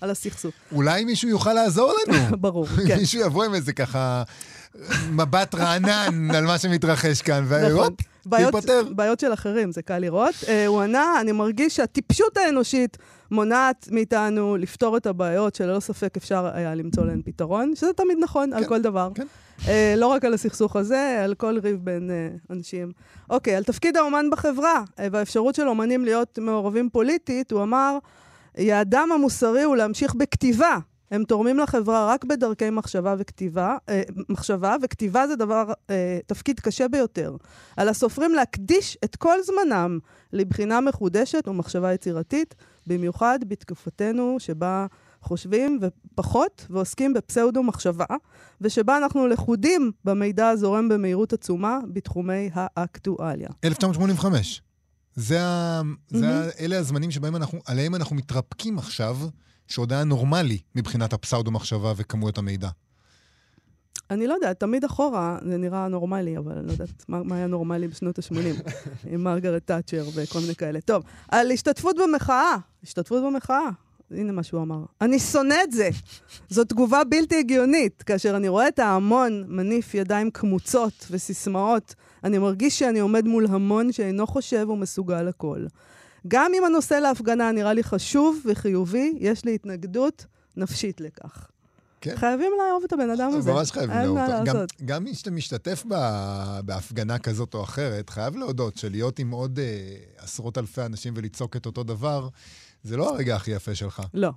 על 0.00 0.10
הסכסוך? 0.10 0.54
אולי 0.72 1.04
מישהו 1.04 1.28
יוכל 1.28 1.52
לעזור 1.52 1.92
לנו. 2.08 2.18
ברור, 2.40 2.66
כן. 2.88 2.98
מישהו 2.98 3.20
יבוא 3.20 3.44
עם 3.44 3.54
איזה 3.54 3.72
ככה 3.72 4.22
מבט 5.10 5.54
רענן 5.54 6.30
על 6.34 6.44
מה 6.44 6.58
שמתרחש 6.58 7.22
כאן, 7.22 7.44
נכון. 7.44 7.62
והופ, 7.62 7.94
בעיות, 8.26 8.54
תיפטר. 8.54 8.82
בעיות 8.90 9.20
של 9.20 9.32
אחרים, 9.32 9.72
זה 9.72 9.82
קל 9.82 9.98
לראות. 9.98 10.34
Uh, 10.34 10.46
הוא 10.66 10.82
ענה, 10.82 11.20
אני 11.20 11.32
מרגיש 11.32 11.76
שהטיפשות 11.76 12.36
האנושית 12.36 12.98
מונעת 13.32 13.88
מאיתנו 13.90 14.56
לפתור 14.56 14.96
את 14.96 15.06
הבעיות 15.06 15.54
שללא 15.54 15.80
ספק 15.80 16.16
אפשר 16.16 16.50
היה 16.54 16.74
למצוא 16.74 17.04
להן 17.04 17.22
פתרון, 17.24 17.76
שזה 17.76 17.92
תמיד 17.92 18.18
נכון 18.20 18.52
על 18.52 18.62
כן, 18.62 18.68
כל 18.68 18.82
דבר. 18.82 19.08
כן. 19.14 19.26
Uh, 19.58 19.68
לא 19.96 20.06
רק 20.06 20.24
על 20.24 20.34
הסכסוך 20.34 20.76
הזה, 20.76 21.20
על 21.24 21.34
כל 21.34 21.58
ריב 21.62 21.78
בין 21.84 22.10
uh, 22.10 22.52
אנשים. 22.52 22.92
אוקיי, 23.30 23.54
על 23.56 23.64
תפקיד 23.64 23.96
האומן 23.96 24.30
בחברה 24.30 24.84
uh, 24.86 25.00
והאפשרות 25.12 25.54
של 25.54 25.68
אומנים 25.68 26.04
להיות 26.04 26.38
מעורבים 26.38 26.90
פוליטית, 26.90 27.52
הוא 27.52 27.62
אמר, 27.62 27.98
יעדם 28.58 29.08
המוסרי 29.14 29.62
הוא 29.62 29.76
להמשיך 29.76 30.14
בכתיבה. 30.14 30.78
הם 31.12 31.24
תורמים 31.24 31.58
לחברה 31.58 32.06
רק 32.06 32.24
בדרכי 32.24 32.70
מחשבה 32.70 33.14
וכתיבה, 33.18 33.76
אה, 33.88 34.02
מחשבה, 34.28 34.76
וכתיבה 34.82 35.26
זה 35.26 35.36
דבר, 35.36 35.72
אה, 35.90 36.18
תפקיד 36.26 36.60
קשה 36.60 36.88
ביותר. 36.88 37.36
על 37.76 37.88
הסופרים 37.88 38.34
להקדיש 38.34 38.98
את 39.04 39.16
כל 39.16 39.36
זמנם 39.42 39.98
לבחינה 40.32 40.80
מחודשת 40.80 41.48
ומחשבה 41.48 41.92
יצירתית, 41.92 42.54
במיוחד 42.86 43.38
בתקופתנו 43.48 44.36
שבה 44.38 44.86
חושבים 45.22 45.80
ופחות 45.82 46.66
ועוסקים 46.70 47.14
בפסאודו 47.14 47.62
מחשבה, 47.62 48.04
ושבה 48.60 48.96
אנחנו 48.96 49.26
לכודים 49.26 49.92
במידע 50.04 50.48
הזורם 50.48 50.88
במהירות 50.88 51.32
עצומה 51.32 51.78
בתחומי 51.92 52.50
האקטואליה. 52.54 53.48
1985. 53.64 54.62
זה 55.14 55.42
ה... 55.42 55.82
זה 56.08 56.28
ה... 56.28 56.32
מהמם. 56.32 56.48
אלה 56.60 56.78
הזמנים 56.78 57.10
שבהם 57.10 57.36
אנחנו, 57.36 57.58
עליהם 57.66 57.94
אנחנו 57.94 58.16
מתרפקים 58.16 58.78
עכשיו, 58.78 59.16
שעוד 59.72 59.92
היה 59.92 60.04
נורמלי 60.04 60.58
מבחינת 60.74 61.12
הפסאודו-מחשבה 61.12 61.92
וכמויות 61.96 62.38
המידע. 62.38 62.68
אני 64.10 64.26
לא 64.26 64.34
יודעת, 64.34 64.60
תמיד 64.60 64.84
אחורה 64.84 65.38
זה 65.48 65.56
נראה 65.56 65.88
נורמלי, 65.88 66.38
אבל 66.38 66.52
אני 66.52 66.66
לא 66.66 66.72
יודעת 66.72 67.04
מה, 67.08 67.22
מה 67.22 67.36
היה 67.36 67.46
נורמלי 67.46 67.88
בשנות 67.88 68.18
ה-80, 68.18 68.70
עם 69.12 69.24
מרגרט 69.24 69.66
תאצ'ר 69.66 70.04
וכל 70.14 70.38
מיני 70.40 70.54
כאלה. 70.54 70.80
טוב, 70.80 71.02
על 71.28 71.50
השתתפות 71.50 71.96
במחאה, 72.02 72.56
השתתפות 72.82 73.22
במחאה. 73.22 73.70
הנה 74.10 74.32
מה 74.32 74.42
שהוא 74.42 74.62
אמר. 74.62 74.84
אני 75.00 75.18
שונא 75.18 75.56
את 75.64 75.72
זה. 75.72 75.88
זו 76.48 76.64
תגובה 76.64 77.04
בלתי 77.04 77.38
הגיונית. 77.38 78.02
כאשר 78.02 78.36
אני 78.36 78.48
רואה 78.48 78.68
את 78.68 78.78
ההמון 78.78 79.44
מניף 79.48 79.94
ידיים 79.94 80.30
קמוצות 80.30 81.06
וסיסמאות, 81.10 81.94
אני 82.24 82.38
מרגיש 82.38 82.78
שאני 82.78 82.98
עומד 82.98 83.26
מול 83.26 83.46
המון 83.46 83.92
שאינו 83.92 84.26
חושב 84.26 84.66
ומסוגל 84.68 85.22
לכל. 85.22 85.66
גם 86.28 86.52
אם 86.58 86.64
הנושא 86.64 86.94
להפגנה 86.94 87.52
נראה 87.52 87.72
לי 87.72 87.82
חשוב 87.82 88.38
וחיובי, 88.50 89.14
יש 89.20 89.44
לי 89.44 89.54
התנגדות 89.54 90.26
נפשית 90.56 91.00
לכך. 91.00 91.48
כן. 92.00 92.16
חייבים 92.16 92.52
לאהוב 92.58 92.84
את 92.84 92.92
הבן 92.92 93.10
אדם 93.10 93.30
הזה. 93.34 93.52
ממש 93.52 93.72
חייבים 93.72 93.96
לאהוב 93.96 94.18
אותו. 94.18 94.44
גם-. 94.44 94.56
גם 94.84 95.04
מי 95.04 95.14
שאתה 95.14 95.30
משתתף 95.30 95.84
בה- 95.88 96.60
בהפגנה 96.64 97.18
כזאת 97.18 97.54
או 97.54 97.62
אחרת, 97.64 98.10
חייב 98.10 98.36
להודות 98.36 98.76
שלהיות 98.76 99.18
עם 99.18 99.30
עוד 99.30 99.58
אה, 99.58 99.64
עשרות 100.18 100.58
אלפי 100.58 100.82
אנשים 100.82 101.14
ולצעוק 101.16 101.56
את 101.56 101.66
אותו 101.66 101.82
דבר, 101.82 102.28
זה 102.82 102.96
לא 102.96 103.08
הרגע 103.14 103.36
הכי 103.36 103.50
יפה 103.50 103.74
שלך. 103.74 104.02
לא. 104.14 104.30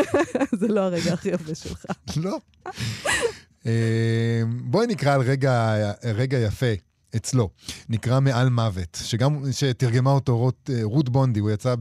זה 0.60 0.68
לא 0.68 0.80
הרגע 0.80 1.12
הכי 1.12 1.28
יפה 1.28 1.54
שלך. 1.54 1.84
לא. 2.16 2.38
אה, 3.66 4.42
בואי 4.64 4.86
נקרא 4.86 5.14
על 5.14 5.20
רגע, 5.20 5.74
רגע 6.14 6.38
יפה 6.38 6.66
אצלו. 7.16 7.50
נקרא 7.88 8.20
מעל 8.20 8.48
מוות, 8.48 8.98
שגם, 9.04 9.52
שתרגמה 9.52 10.10
אותו 10.10 10.38
רות, 10.38 10.70
אה, 10.72 10.80
רות 10.82 11.08
בונדי, 11.08 11.40
הוא 11.40 11.50
יצא 11.50 11.74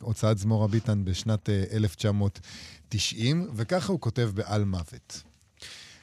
בהוצאת 0.00 0.38
זמורה 0.38 0.68
ביטן 0.68 1.04
בשנת 1.04 1.50
אה, 1.50 1.64
1990, 1.72 3.50
וככה 3.54 3.92
הוא 3.92 4.00
כותב 4.00 4.30
בעל 4.34 4.64
מוות. 4.64 5.22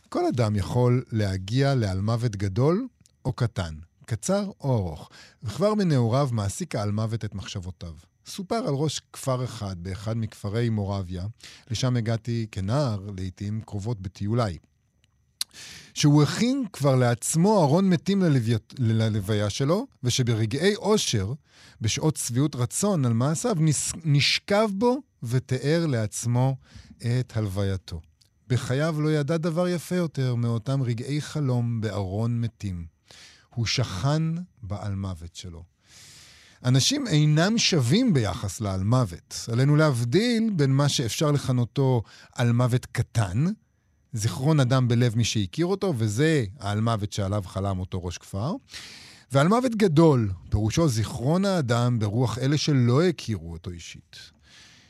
כל 0.09 0.25
אדם 0.25 0.55
יכול 0.55 1.03
להגיע 1.11 1.75
לעל 1.75 2.01
מוות 2.01 2.35
גדול 2.35 2.87
או 3.25 3.33
קטן, 3.33 3.73
קצר 4.05 4.51
או 4.61 4.77
ארוך, 4.77 5.09
וכבר 5.43 5.73
מנעוריו 5.73 6.29
מעסיק 6.31 6.75
העל 6.75 6.91
מוות 6.91 7.25
את 7.25 7.35
מחשבותיו. 7.35 7.93
סופר 8.25 8.55
על 8.55 8.73
ראש 8.73 9.01
כפר 9.13 9.43
אחד 9.43 9.75
באחד 9.83 10.17
מכפרי 10.17 10.69
מורביה, 10.69 11.25
לשם 11.71 11.95
הגעתי 11.95 12.47
כנער, 12.51 12.99
לעתים 13.17 13.61
קרובות 13.61 14.01
בטיוליי. 14.01 14.57
שהוא 15.93 16.23
הכין 16.23 16.65
כבר 16.73 16.95
לעצמו 16.95 17.63
ארון 17.63 17.89
מתים 17.89 18.21
ללוויית- 18.21 18.73
ללוויה 18.79 19.49
שלו, 19.49 19.87
ושברגעי 20.03 20.75
אושר, 20.75 21.33
בשעות 21.81 22.15
שביעות 22.15 22.55
רצון 22.55 23.05
על 23.05 23.13
מעשיו, 23.13 23.55
נשכב 24.05 24.69
בו 24.73 24.97
ותיאר 25.23 25.85
לעצמו 25.85 26.55
את 26.97 27.37
הלווייתו. 27.37 28.01
בחייו 28.47 29.01
לא 29.01 29.09
ידע 29.09 29.37
דבר 29.37 29.67
יפה 29.67 29.95
יותר 29.95 30.35
מאותם 30.35 30.83
רגעי 30.83 31.21
חלום 31.21 31.81
בארון 31.81 32.41
מתים. 32.41 32.85
הוא 33.55 33.65
שכן 33.65 34.21
בעל 34.63 34.95
מוות 34.95 35.35
שלו. 35.35 35.63
אנשים 36.65 37.07
אינם 37.07 37.57
שווים 37.57 38.13
ביחס 38.13 38.61
לעל 38.61 38.83
מוות. 38.83 39.45
עלינו 39.51 39.75
להבדיל 39.75 40.49
בין 40.55 40.71
מה 40.71 40.89
שאפשר 40.89 41.31
לכנותו 41.31 42.01
על 42.35 42.51
מוות 42.51 42.85
קטן, 42.85 43.45
זיכרון 44.13 44.59
אדם 44.59 44.87
בלב 44.87 45.15
מי 45.15 45.23
שהכיר 45.23 45.65
אותו, 45.65 45.93
וזה 45.97 46.45
העל 46.59 46.81
מוות 46.81 47.13
שעליו 47.13 47.43
חלם 47.45 47.79
אותו 47.79 48.03
ראש 48.03 48.17
כפר, 48.17 48.53
ועל 49.31 49.47
מוות 49.47 49.75
גדול, 49.75 50.31
פירושו 50.49 50.87
זיכרון 50.87 51.45
האדם 51.45 51.99
ברוח 51.99 52.37
אלה 52.37 52.57
שלא 52.57 53.03
הכירו 53.03 53.51
אותו 53.51 53.69
אישית. 53.69 54.17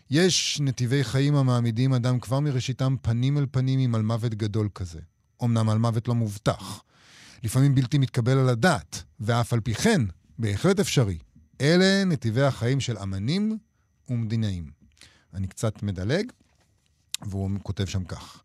יש 0.10 0.60
נתיבי 0.62 1.04
חיים 1.04 1.36
המעמידים 1.36 1.94
אדם 1.94 2.20
כבר 2.20 2.40
מראשיתם 2.40 2.96
פנים 3.02 3.38
אל 3.38 3.46
פנים 3.52 3.80
עם 3.80 3.96
על 3.96 4.02
מוות 4.02 4.34
גדול 4.36 4.70
כזה. 4.76 5.00
אמנם 5.44 5.70
על 5.70 5.78
מוות 5.78 6.08
לא 6.08 6.16
מובטח. 6.16 6.84
לפעמים 7.44 7.76
בלתי 7.76 7.98
מתקבל 7.98 8.38
על 8.38 8.50
הדעת, 8.50 9.04
ואף 9.20 9.54
על 9.54 9.60
פי 9.60 9.74
כן, 9.74 10.02
בהחלט 10.40 10.80
אפשרי. 10.80 11.18
אלה 11.62 12.04
נתיבי 12.06 12.42
החיים 12.42 12.80
של 12.80 12.98
אמנים 12.98 13.58
ומדינאים. 14.10 14.72
אני 15.34 15.48
קצת 15.48 15.84
מדלג, 15.84 16.32
והוא 17.22 17.50
כותב 17.64 17.86
שם 17.86 18.04
כך. 18.04 18.44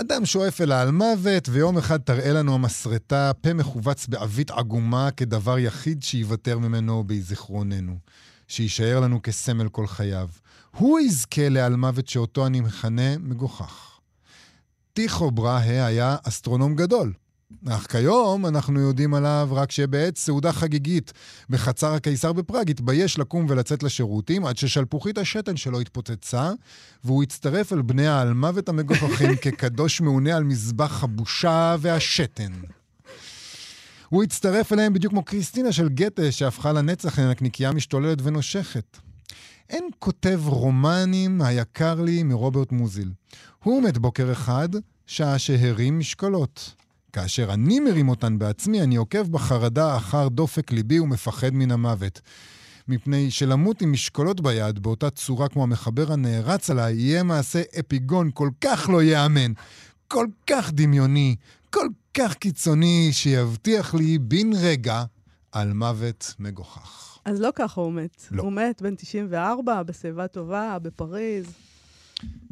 אדם 0.00 0.26
שואף 0.26 0.60
אל 0.60 0.72
העל 0.72 0.90
מוות, 0.90 1.48
ויום 1.48 1.78
אחד 1.78 2.00
תראה 2.00 2.32
לנו 2.32 2.54
המסרטה 2.54 3.32
פה 3.40 3.52
מכווץ 3.54 4.06
בעווית 4.06 4.50
עגומה 4.50 5.10
כדבר 5.10 5.58
יחיד 5.58 6.02
שייוותר 6.02 6.58
ממנו 6.58 7.04
בזיכרוננו, 7.06 7.98
שיישאר 8.48 9.00
לנו 9.00 9.22
כסמל 9.22 9.68
כל 9.68 9.86
חייו. 9.86 10.28
הוא 10.76 11.00
יזכה 11.00 11.48
לעל 11.48 11.76
מוות 11.76 12.08
שאותו 12.08 12.46
אני 12.46 12.60
מכנה 12.60 13.18
מגוחך. 13.18 13.98
טיכו 14.92 15.30
בראה 15.30 15.86
היה 15.86 16.16
אסטרונום 16.22 16.74
גדול, 16.76 17.12
אך 17.68 17.86
כיום 17.86 18.46
אנחנו 18.46 18.80
יודעים 18.80 19.14
עליו 19.14 19.48
רק 19.52 19.70
שבעת 19.70 20.16
סעודה 20.16 20.52
חגיגית 20.52 21.12
בחצר 21.50 21.94
הקיסר 21.94 22.32
בפראג 22.32 22.70
התבייש 22.70 23.18
לקום 23.18 23.46
ולצאת 23.48 23.82
לשירותים 23.82 24.46
עד 24.46 24.56
ששלפוחית 24.58 25.18
השתן 25.18 25.56
שלו 25.56 25.80
התפוצצה, 25.80 26.50
והוא 27.04 27.22
הצטרף 27.22 27.72
אל 27.72 27.82
בני 27.82 28.06
העל 28.06 28.32
מוות 28.32 28.68
המגוחכים 28.68 29.36
כקדוש 29.42 30.00
מעונה 30.00 30.36
על 30.36 30.44
מזבח 30.44 31.04
הבושה 31.04 31.76
והשתן. 31.80 32.52
הוא 34.08 34.22
הצטרף 34.22 34.72
אליהם 34.72 34.92
בדיוק 34.92 35.12
כמו 35.12 35.22
קריסטינה 35.22 35.72
של 35.72 35.88
גתה 35.88 36.32
שהפכה 36.32 36.72
לנצח 36.72 37.18
לנקניקייה 37.18 37.72
משתוללת 37.72 38.18
ונושכת. 38.22 38.98
אין 39.70 39.88
כותב 39.98 40.40
רומנים 40.44 41.42
היקר 41.42 42.02
לי 42.02 42.22
מרוברט 42.22 42.72
מוזיל. 42.72 43.12
הוא 43.64 43.82
מת 43.82 43.98
בוקר 43.98 44.32
אחד, 44.32 44.68
שעה 45.06 45.38
שהרים 45.38 45.98
משקולות. 45.98 46.74
כאשר 47.12 47.52
אני 47.52 47.80
מרים 47.80 48.08
אותן 48.08 48.38
בעצמי, 48.38 48.82
אני 48.82 48.96
עוקב 48.96 49.28
בחרדה 49.28 49.96
אחר 49.96 50.28
דופק 50.28 50.72
ליבי 50.72 51.00
ומפחד 51.00 51.54
מן 51.54 51.70
המוות. 51.70 52.20
מפני 52.88 53.30
שלמות 53.30 53.82
עם 53.82 53.92
משקולות 53.92 54.40
ביד, 54.40 54.78
באותה 54.78 55.10
צורה 55.10 55.48
כמו 55.48 55.62
המחבר 55.62 56.12
הנערץ 56.12 56.70
עליי, 56.70 56.94
יהיה 56.94 57.22
מעשה 57.22 57.62
אפיגון 57.80 58.30
כל 58.34 58.50
כך 58.60 58.88
לא 58.92 59.02
ייאמן, 59.02 59.52
כל 60.08 60.26
כך 60.46 60.72
דמיוני, 60.72 61.36
כל 61.70 61.88
כך 62.14 62.34
קיצוני, 62.34 63.08
שיבטיח 63.12 63.94
לי 63.94 64.18
בן 64.18 64.52
רגע 64.52 65.04
על 65.52 65.72
מוות 65.72 66.34
מגוחך. 66.38 67.18
אז 67.24 67.40
לא 67.40 67.50
ככה 67.54 67.80
הוא 67.80 67.92
מת. 67.92 68.26
לא. 68.30 68.42
הוא 68.42 68.52
מת 68.52 68.82
בן 68.82 68.94
94, 68.94 69.82
בשיבה 69.82 70.28
טובה, 70.28 70.78
בפריז. 70.82 71.46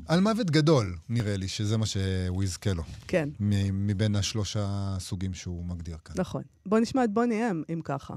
על 0.09 0.21
מוות 0.21 0.51
גדול, 0.51 0.97
נראה 1.09 1.37
לי, 1.37 1.49
שזה 1.49 1.77
מה 1.77 1.87
שהוא 1.87 2.45
יזכה 2.45 2.73
לו, 2.73 2.83
כן, 3.07 3.29
מבין 3.73 4.17
השלוש 4.17 4.57
הסוגים 4.61 5.35
שהוא 5.35 5.65
מגדיר 5.65 5.97
כאן. 6.05 6.15
נכון. 6.19 6.43
בוא 6.67 6.79
נשמע 6.79 7.05
את 7.05 7.11
בוני 7.11 7.51
אם, 7.51 7.63
אם 7.73 7.81
ככה. 7.85 8.15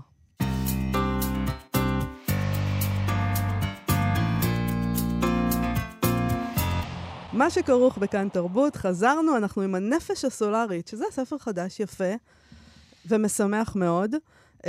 מה 7.33 7.49
שכרוך 7.49 7.97
בכאן 7.97 8.29
תרבות, 8.29 8.75
חזרנו, 8.75 9.37
אנחנו 9.37 9.61
עם 9.61 9.75
הנפש 9.75 10.25
הסולארית, 10.25 10.87
שזה 10.87 11.05
ספר 11.11 11.37
חדש 11.37 11.79
יפה 11.79 12.13
ומשמח 13.05 13.75
מאוד. 13.75 14.15
Uh, 14.59 14.65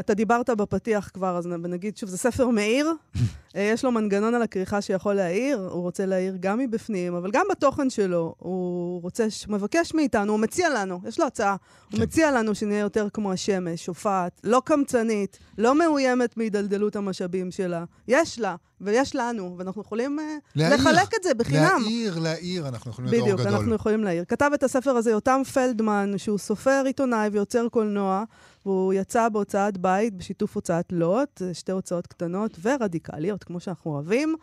אתה 0.00 0.14
דיברת 0.14 0.50
בפתיח 0.50 1.10
כבר, 1.14 1.36
אז 1.38 1.46
נגיד 1.46 1.96
שוב, 1.96 2.08
זה 2.08 2.18
ספר 2.18 2.48
מאיר. 2.48 2.92
uh, 3.16 3.18
יש 3.74 3.84
לו 3.84 3.92
מנגנון 3.92 4.34
על 4.34 4.42
הכריכה 4.42 4.80
שיכול 4.80 5.14
להעיר, 5.14 5.68
הוא 5.72 5.82
רוצה 5.82 6.06
להעיר 6.06 6.36
גם 6.40 6.58
מבפנים, 6.58 7.14
אבל 7.14 7.30
גם 7.30 7.46
בתוכן 7.50 7.90
שלו. 7.90 8.34
הוא 8.38 9.02
רוצה, 9.02 9.30
ש- 9.30 9.48
מבקש 9.48 9.94
מאיתנו, 9.94 10.32
הוא 10.32 10.40
מציע 10.40 10.68
לנו, 10.68 11.00
יש 11.08 11.20
לו 11.20 11.26
הצעה, 11.26 11.56
הוא 11.90 11.96
כן. 11.96 12.02
מציע 12.02 12.30
לנו 12.30 12.54
שנהיה 12.54 12.80
יותר 12.80 13.08
כמו 13.12 13.32
השמש, 13.32 13.84
שופעת, 13.84 14.40
לא 14.44 14.62
קמצנית, 14.64 15.38
לא 15.58 15.78
מאוימת 15.78 16.36
מהידלדלות 16.36 16.96
המשאבים 16.96 17.50
שלה. 17.50 17.84
יש 18.08 18.38
לה, 18.40 18.56
ויש 18.80 19.16
לנו, 19.16 19.54
ואנחנו 19.58 19.82
יכולים 19.82 20.18
uh, 20.18 20.22
להעיר. 20.56 20.74
לחלק 20.74 21.14
את 21.14 21.22
זה 21.22 21.34
בחינם. 21.34 21.78
להעיר, 21.82 22.18
להעיר, 22.18 22.68
אנחנו 22.68 22.90
יכולים 22.90 23.10
להיות 23.10 23.22
אור 23.22 23.32
בדיוק, 23.34 23.46
גדול. 23.46 23.58
אנחנו 23.58 23.74
יכולים 23.74 24.04
להעיר. 24.04 24.24
כתב 24.24 24.50
את 24.54 24.62
הספר 24.62 24.90
הזה 24.90 25.10
יותם 25.10 25.42
פלדמן, 25.54 26.12
שהוא 26.16 26.38
סופר, 26.38 26.82
עיתונאי 26.86 27.28
ויוצר 27.28 27.68
קולנוע, 27.68 28.24
והוא 28.68 28.94
יצא 28.94 29.28
בהוצאת 29.28 29.78
בית 29.78 30.14
בשיתוף 30.14 30.54
הוצאת 30.54 30.92
לוט, 30.92 31.42
שתי 31.52 31.72
הוצאות 31.72 32.06
קטנות 32.06 32.58
ורדיקליות, 32.62 33.44
כמו 33.44 33.60
שאנחנו 33.60 33.90
אוהבים. 33.90 34.34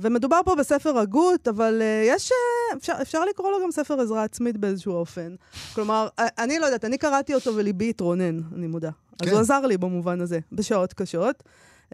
ומדובר 0.00 0.40
פה 0.44 0.54
בספר 0.54 0.98
הגות, 0.98 1.48
אבל 1.48 1.82
uh, 1.82 2.08
יש... 2.08 2.30
Uh, 2.30 2.76
אפשר, 2.76 2.92
אפשר 3.02 3.24
לקרוא 3.24 3.50
לו 3.50 3.58
גם 3.62 3.70
ספר 3.70 4.00
עזרה 4.00 4.24
עצמית 4.24 4.56
באיזשהו 4.56 4.92
אופן. 4.92 5.34
כלומר, 5.74 6.08
uh, 6.20 6.22
אני 6.38 6.58
לא 6.58 6.64
יודעת, 6.64 6.84
אני 6.84 6.98
קראתי 6.98 7.34
אותו 7.34 7.56
וליבי 7.56 7.90
התרונן, 7.90 8.40
אני 8.54 8.66
מודה. 8.66 8.90
כן. 9.18 9.26
אז 9.26 9.32
הוא 9.32 9.40
עזר 9.40 9.66
לי 9.66 9.76
במובן 9.76 10.20
הזה, 10.20 10.38
בשעות 10.52 10.92
קשות. 10.92 11.42
Uh, 11.90 11.92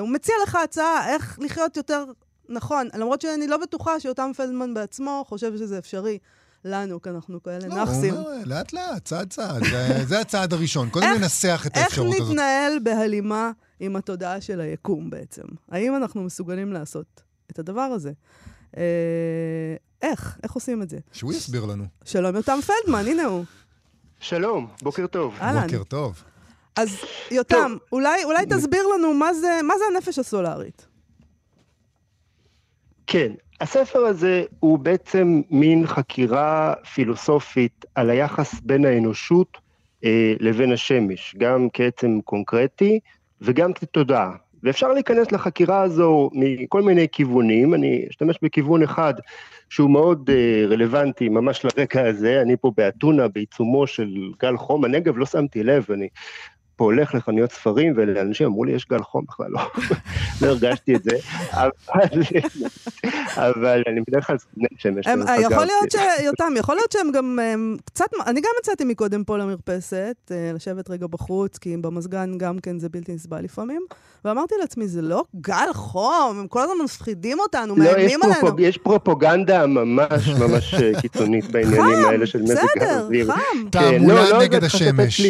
הוא 0.00 0.08
מציע 0.08 0.34
לך 0.42 0.58
הצעה 0.64 1.08
איך 1.08 1.38
לחיות 1.42 1.76
יותר 1.76 2.04
נכון, 2.48 2.88
למרות 2.94 3.20
שאני 3.20 3.46
לא 3.46 3.56
בטוחה 3.56 4.00
שיותם 4.00 4.30
פלדמן 4.36 4.74
בעצמו 4.74 5.24
חושב 5.28 5.56
שזה 5.56 5.78
אפשרי 5.78 6.18
לנו, 6.64 7.02
כי 7.02 7.10
אנחנו 7.10 7.42
כאלה 7.42 7.68
לא, 7.68 7.74
נאחסים. 7.74 8.14
אומר, 8.14 8.30
לאט 8.44 8.72
לאט, 8.72 9.04
צעד 9.04 9.30
צעד, 9.30 9.64
זה- 9.64 10.04
זה 10.04 10.20
הצעד 10.20 10.52
הראשון. 10.52 10.90
קודם 10.90 11.06
איך- 11.06 11.20
ננסח 11.20 11.64
את 11.66 11.76
איך 11.76 11.84
האפשרות 11.84 12.14
הזאת. 12.14 12.28
נתנהל 12.30 12.78
בהלימה 12.82 13.50
עם 13.80 13.96
התודעה 13.96 14.40
של 14.40 14.60
היקום 14.60 15.10
בעצם? 15.10 15.42
האם 15.70 15.96
אנחנו 15.96 16.22
מסוגלים 16.22 16.72
לעשות 16.72 17.22
את 17.50 17.58
הדבר 17.58 17.80
הזה? 17.80 18.12
אה, 18.76 18.82
איך? 20.02 20.38
איך 20.42 20.52
עושים 20.52 20.82
את 20.82 20.90
זה? 20.90 20.98
שהוא 21.12 21.32
יסביר 21.32 21.64
לנו. 21.64 21.84
שלום 22.04 22.36
יותם 22.36 22.58
פלדמן, 22.66 23.06
הנה 23.06 23.24
הוא. 23.24 23.44
שלום, 24.20 24.68
בוקר 24.82 25.06
טוב. 25.06 25.34
אהלן. 25.40 25.62
בוקר 25.66 25.84
טוב. 25.84 26.24
אז 26.76 26.88
יותם, 27.30 27.76
אולי, 27.92 28.24
אולי 28.24 28.46
תסביר 28.46 28.82
לנו 28.94 29.14
מה 29.14 29.34
זה, 29.34 29.60
מה 29.64 29.74
זה 29.78 29.84
הנפש 29.94 30.18
הסולארית. 30.18 30.86
כן, 33.06 33.32
הספר 33.60 33.98
הזה 33.98 34.42
הוא 34.60 34.78
בעצם 34.78 35.40
מין 35.50 35.86
חקירה 35.86 36.74
פילוסופית 36.94 37.84
על 37.94 38.10
היחס 38.10 38.60
בין 38.60 38.84
האנושות 38.84 39.58
אה, 40.04 40.34
לבין 40.40 40.72
השמש, 40.72 41.34
גם 41.38 41.68
כעצם 41.72 42.20
קונקרטי 42.24 43.00
וגם 43.40 43.72
כתודעה. 43.72 44.32
ואפשר 44.64 44.92
להיכנס 44.92 45.32
לחקירה 45.32 45.82
הזו 45.82 46.30
מכל 46.32 46.82
מיני 46.82 47.06
כיוונים, 47.12 47.74
אני 47.74 48.06
אשתמש 48.10 48.38
בכיוון 48.42 48.82
אחד 48.82 49.14
שהוא 49.70 49.90
מאוד 49.90 50.30
uh, 50.30 50.72
רלוונטי 50.72 51.28
ממש 51.28 51.64
לרקע 51.64 52.08
הזה, 52.08 52.42
אני 52.42 52.56
פה 52.56 52.72
באתונה 52.76 53.28
בעיצומו 53.28 53.86
של 53.86 54.14
גל 54.42 54.56
חום. 54.56 54.84
הנגב, 54.84 55.18
לא 55.18 55.26
שמתי 55.26 55.62
לב, 55.62 55.86
אני 55.90 56.08
פה 56.76 56.84
הולך 56.84 57.14
לחנויות 57.14 57.52
ספרים, 57.52 57.92
ולאנשים 57.96 58.46
אמרו 58.46 58.64
לי, 58.64 58.72
יש 58.72 58.86
גל 58.90 59.02
חום 59.02 59.24
בכלל, 59.28 59.46
לא, 59.50 59.60
לא 60.42 60.46
הרגשתי 60.46 60.94
את 60.94 61.04
זה, 61.04 61.16
אבל, 61.52 61.70
אבל 63.36 63.82
אני 63.86 64.00
בדרך 64.08 64.26
כלל 64.26 64.38
סטודנט 64.38 64.80
שמש. 64.80 65.06
יכול 65.40 65.64
להיות 65.64 65.90
ש... 65.90 65.94
יותם, 66.24 66.52
יכול 66.56 66.74
להיות 66.74 66.92
שהם 66.92 67.12
גם 67.12 67.38
קצת... 67.84 68.06
אני 68.26 68.40
גם 68.40 68.50
יצאתי 68.60 68.84
מקודם 68.84 69.24
פה 69.24 69.38
למרפסת, 69.38 70.16
אה, 70.30 70.50
לשבת 70.54 70.90
רגע 70.90 71.06
בחוץ, 71.06 71.58
כי 71.58 71.76
במזגן 71.76 72.38
גם 72.38 72.58
כן 72.58 72.78
זה 72.78 72.88
בלתי 72.88 73.12
נסבל 73.12 73.40
לפעמים, 73.40 73.82
ואמרתי 74.24 74.54
לעצמי, 74.60 74.88
זה 74.88 75.02
לא 75.02 75.24
גל 75.40 75.72
חום, 75.72 76.38
הם 76.40 76.46
כל 76.46 76.60
הזמן 76.60 76.84
מפחידים 76.84 77.40
אותנו, 77.40 77.76
לא, 77.76 77.84
מאיימים 77.84 78.20
יש 78.30 78.36
עלינו. 78.42 78.60
יש 78.60 78.78
פרופוגנדה 78.78 79.66
ממש 79.66 80.28
ממש 80.28 80.74
אה, 80.74 81.00
קיצונית 81.00 81.50
בעניינים 81.50 82.04
האלה 82.08 82.26
של 82.26 82.42
מזג 82.42 82.82
האוויר. 82.82 83.24
בסדר, 83.24 83.34
חם. 83.34 83.68
תעמולה 83.70 84.26
כן, 84.26 84.30
לא, 84.30 84.38
לא 84.38 84.42
נגד 84.42 84.64
השמש. 84.64 85.20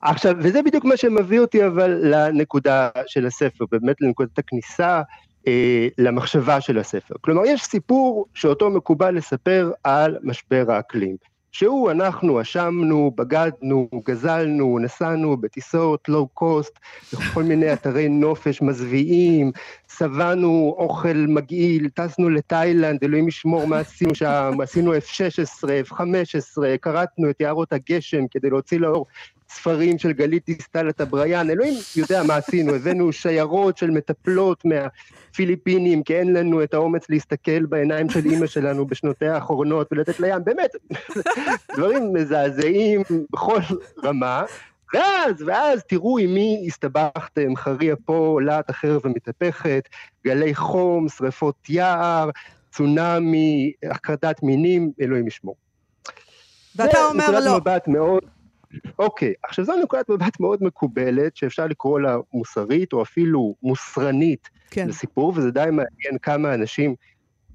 עכשיו, 0.00 0.34
וזה 0.38 0.62
בדיוק 0.62 0.84
מה 0.84 0.96
שמביא 0.96 1.40
אותי 1.40 1.66
אבל 1.66 1.90
לנקודה 2.02 2.88
של 3.06 3.26
הספר, 3.26 3.64
באמת 3.70 4.00
לנקודת 4.00 4.38
הכניסה 4.38 5.02
אה, 5.48 5.88
למחשבה 5.98 6.60
של 6.60 6.78
הספר. 6.78 7.14
כלומר, 7.20 7.42
יש 7.46 7.62
סיפור 7.62 8.26
שאותו 8.34 8.70
מקובל 8.70 9.14
לספר 9.14 9.72
על 9.84 10.18
משבר 10.22 10.64
האקלים. 10.68 11.16
שהוא, 11.52 11.90
אנחנו 11.90 12.40
אשמנו, 12.40 13.12
בגדנו, 13.16 13.88
גזלנו, 14.04 14.78
נסענו 14.78 15.36
בטיסות 15.36 16.08
לואו 16.08 16.28
קוסט, 16.28 16.78
בכל 17.12 17.42
מיני 17.42 17.72
אתרי 17.72 18.08
נופש 18.08 18.62
מזוויעים, 18.62 19.52
שבענו 19.98 20.74
אוכל 20.78 21.24
מגעיל, 21.28 21.88
טסנו 21.88 22.30
לתאילנד, 22.30 23.04
אלוהים 23.04 23.28
ישמור 23.28 23.66
מה 23.66 23.78
עשינו 23.78 24.14
שם, 24.14 24.52
עשינו 24.62 24.94
F-16, 24.94 25.88
F-15, 25.88 26.62
כרתנו 26.82 27.30
את 27.30 27.40
יערות 27.40 27.72
הגשם 27.72 28.26
כדי 28.30 28.50
להוציא 28.50 28.78
לאור 28.78 29.06
ספרים 29.48 29.98
של 29.98 30.12
גלית 30.12 30.46
דיסטל 30.46 30.88
אטבריאן, 30.88 31.50
אלוהים 31.50 31.74
יודע 31.96 32.22
מה 32.22 32.36
עשינו, 32.36 32.74
הבאנו 32.74 33.12
שיירות 33.12 33.78
של 33.78 33.90
מטפלות 33.90 34.62
מהפיליפינים, 34.64 36.02
כי 36.02 36.16
אין 36.16 36.32
לנו 36.32 36.62
את 36.62 36.74
האומץ 36.74 37.10
להסתכל 37.10 37.66
בעיניים 37.66 38.10
של 38.10 38.24
אימא 38.24 38.46
שלנו 38.46 38.86
בשנותיה 38.86 39.34
האחרונות 39.34 39.92
ולתת 39.92 40.20
לים, 40.20 40.44
באמת, 40.44 40.70
דברים 41.76 42.12
מזעזעים 42.12 43.02
בכל 43.30 43.60
רמה. 44.04 44.44
ואז, 44.94 45.42
ואז 45.46 45.84
תראו 45.88 46.18
עם 46.18 46.34
מי 46.34 46.64
הסתבכתם, 46.66 47.56
חריה 47.56 47.96
פה, 47.96 48.40
להט 48.44 48.70
אחר 48.70 48.98
ומתהפכת, 49.04 49.88
גלי 50.24 50.54
חום, 50.54 51.08
שרפות 51.08 51.70
יער, 51.70 52.30
צונאמי, 52.72 53.72
הכחדת 53.90 54.42
מינים, 54.42 54.90
אלוהים 55.00 55.26
ישמור. 55.26 55.56
ואתה 56.76 57.04
אומר 57.04 57.26
זה 57.26 57.32
לא. 57.32 57.38
נקודת 57.38 57.60
מבט 57.60 57.88
מאוד... 57.88 58.35
אוקיי, 58.98 59.32
עכשיו 59.42 59.64
זו 59.64 59.72
נקודת 59.82 60.08
מבט 60.08 60.40
מאוד 60.40 60.62
מקובלת, 60.62 61.36
שאפשר 61.36 61.66
לקרוא 61.66 62.00
לה 62.00 62.16
מוסרית 62.32 62.92
או 62.92 63.02
אפילו 63.02 63.54
מוסרנית 63.62 64.48
כן. 64.70 64.88
לסיפור, 64.88 65.32
וזה 65.36 65.50
די 65.50 65.64
מעניין 65.70 66.18
כמה 66.22 66.54
אנשים 66.54 66.94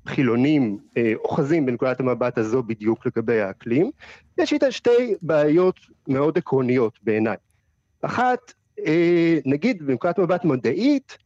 חילונים 0.07 0.77
אה, 0.97 1.13
אוחזים 1.15 1.65
בנקודת 1.65 1.99
המבט 1.99 2.37
הזו 2.37 2.63
בדיוק 2.63 3.05
לגבי 3.05 3.41
האקלים. 3.41 3.91
יש 4.37 4.53
איתה 4.53 4.71
שתי 4.71 5.13
בעיות 5.21 5.79
מאוד 6.07 6.37
עקרוניות 6.37 6.99
בעיניי. 7.03 7.37
אחת, 8.01 8.53
אה, 8.85 9.37
נגיד 9.45 9.85
בנקודת 9.85 10.19
מבט 10.19 10.45
מדעית, 10.45 11.17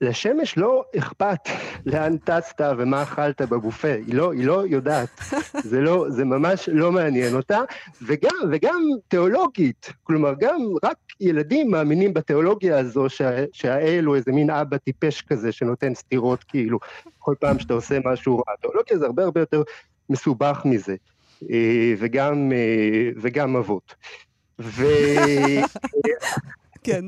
לשמש 0.00 0.58
לא 0.58 0.84
אכפת 0.98 1.38
לאן 1.86 2.16
טסת 2.16 2.60
ומה 2.78 3.02
אכלת 3.02 3.42
בבופה, 3.42 3.88
היא 4.06 4.14
לא, 4.14 4.32
היא 4.32 4.46
לא 4.46 4.62
יודעת, 4.66 5.20
זה, 5.70 5.80
לא, 5.80 6.06
זה 6.08 6.24
ממש 6.24 6.68
לא 6.72 6.92
מעניין 6.92 7.34
אותה, 7.34 7.60
וגם, 8.02 8.36
וגם 8.52 8.82
תיאולוגית, 9.08 9.92
כלומר 10.02 10.32
גם 10.38 10.60
רק 10.82 10.96
ילדים 11.20 11.70
מאמינים 11.70 12.14
בתיאולוגיה 12.14 12.78
הזו 12.78 13.08
שה, 13.08 13.44
שהאל 13.52 14.04
הוא 14.04 14.16
איזה 14.16 14.32
מין 14.32 14.50
אבא 14.50 14.76
טיפש 14.76 15.22
כזה 15.22 15.52
שנותן 15.52 15.94
סטירות 15.94 16.44
כאילו 16.44 16.78
כל 17.18 17.34
פעם 17.40 17.58
שאתה 17.58 17.74
עושה 17.74 17.98
משהו 18.04 18.36
רע, 18.36 18.56
תיאולוגיה 18.60 18.98
זה 18.98 19.06
הרבה 19.06 19.24
הרבה 19.24 19.40
יותר 19.40 19.62
מסובך 20.10 20.62
מזה, 20.64 20.96
אה, 21.50 21.94
וגם, 21.98 22.52
אה, 22.52 23.10
וגם 23.22 23.56
אבות. 23.56 23.94
ו... 24.58 24.84
כן. 26.84 27.04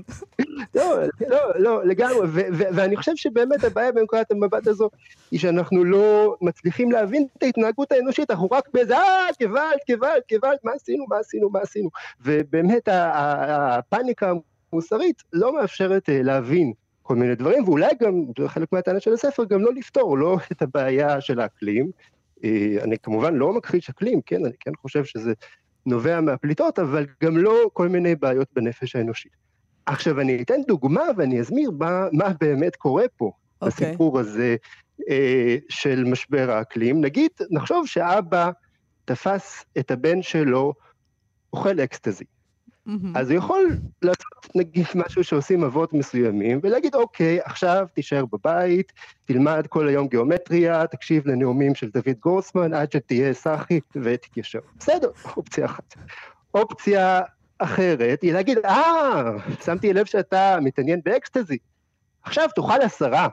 לא, 0.75 0.99
לא, 1.29 1.39
לא, 1.57 1.85
לגמרי, 1.85 2.19
ואני 2.53 2.97
חושב 2.97 3.17
שבאמת 3.17 3.65
הבעיה 3.65 3.93
בנקודת 3.93 4.31
המבט 4.31 4.67
הזו 4.67 4.91
היא 5.31 5.41
שאנחנו 5.41 5.85
לא 5.85 6.37
מצליחים 6.41 6.93
להבין 6.93 7.27
את 7.39 7.43
ההתנהגות 7.43 7.93
האנושית, 7.93 8.31
אנחנו 8.31 8.49
רק 8.53 8.69
באיזה, 8.75 8.97
אה, 8.97 9.27
גוואלד, 9.41 9.79
גוואלד, 9.91 10.23
גוואלד, 10.33 10.59
מה 10.65 10.73
עשינו, 10.73 11.05
מה 11.09 11.19
עשינו, 11.19 11.51
מה 11.51 11.61
עשינו. 11.61 11.91
ובאמת 12.21 12.89
הפאניקה 12.89 14.33
המוסרית 14.73 15.23
לא 15.33 15.55
מאפשרת 15.55 16.09
אה, 16.09 16.23
להבין 16.23 16.73
כל 17.03 17.17
מיני 17.17 17.35
דברים, 17.35 17.65
ואולי 17.65 17.91
גם, 18.01 18.23
חלק 18.47 18.73
מהטענה 18.73 19.01
של 19.01 19.13
הספר, 19.13 19.45
גם 19.45 19.63
לא 19.63 19.75
לפתור, 19.75 20.19
לא 20.19 20.37
את 20.53 20.63
הבעיה 20.63 21.21
של 21.21 21.41
האקלים. 21.41 21.91
אה, 22.45 22.77
אני 22.83 22.99
כמובן 22.99 23.35
לא 23.35 23.53
מכחיש 23.53 23.91
אקלים, 23.91 24.21
כן, 24.27 24.45
אני 24.45 24.55
כן 24.61 24.75
חושב 24.83 25.05
שזה 25.05 25.33
נובע 25.87 26.21
מהפליטות, 26.21 26.79
אבל 26.79 27.07
גם 27.23 27.37
לא 27.37 27.71
כל 27.73 27.89
מיני 27.89 28.15
בעיות 28.15 28.49
בנפש 28.53 28.97
האנושית. 28.97 29.46
עכשיו 29.87 30.21
אני 30.21 30.43
אתן 30.43 30.61
דוגמה 30.69 31.05
ואני 31.17 31.41
אסביר 31.41 31.71
מה, 31.71 32.07
מה 32.13 32.29
באמת 32.41 32.77
קורה 32.77 33.05
פה, 33.17 33.31
okay. 33.35 33.67
אוקיי. 33.67 33.89
בסיפור 33.89 34.19
הזה 34.19 34.57
אה, 35.11 35.57
של 35.69 36.05
משבר 36.05 36.51
האקלים. 36.51 37.01
נגיד, 37.01 37.31
נחשוב 37.51 37.87
שאבא 37.87 38.51
תפס 39.05 39.65
את 39.79 39.91
הבן 39.91 40.23
שלו 40.23 40.75
אוכל 41.53 41.81
אקסטזי. 41.81 42.25
מהמם. 42.87 43.17
אז 43.17 43.31
הוא 43.31 43.39
יכול 43.39 43.77
לעשות 44.03 44.47
נגיד 44.55 44.87
משהו 44.95 45.25
שעושים 45.25 45.65
אבות 45.65 45.93
מסוימים, 45.93 46.61
ולהגיד, 46.63 46.95
אוקיי, 46.95 47.41
עכשיו 47.45 47.87
תישאר 47.95 48.25
בבית, 48.33 48.93
תלמד 49.25 49.67
כל 49.69 49.89
היום 49.89 50.09
גיאומטריה, 50.09 50.87
תקשיב 50.87 51.29
לנאומים 51.29 51.75
של 51.75 51.91
דוד 51.91 52.17
גורסמן, 52.21 52.75
עד 52.75 52.93
שתהיה 52.93 53.33
סאחי 53.33 53.81
ותתיישר. 53.97 54.59
בסדר, 54.79 55.11
אופציה 55.37 55.65
אחת. 55.65 55.95
אופציה 56.55 57.21
אחרת 57.59 58.23
היא 58.23 58.33
להגיד, 58.33 58.59
אה, 58.59 59.33
שמתי 59.65 59.93
לב 59.93 60.07
שאתה 60.07 60.59
מתעניין 60.63 61.01
באקסטזי, 61.05 61.59
עכשיו 62.23 62.49
תאכל 62.55 62.83
עשרה 62.83 63.29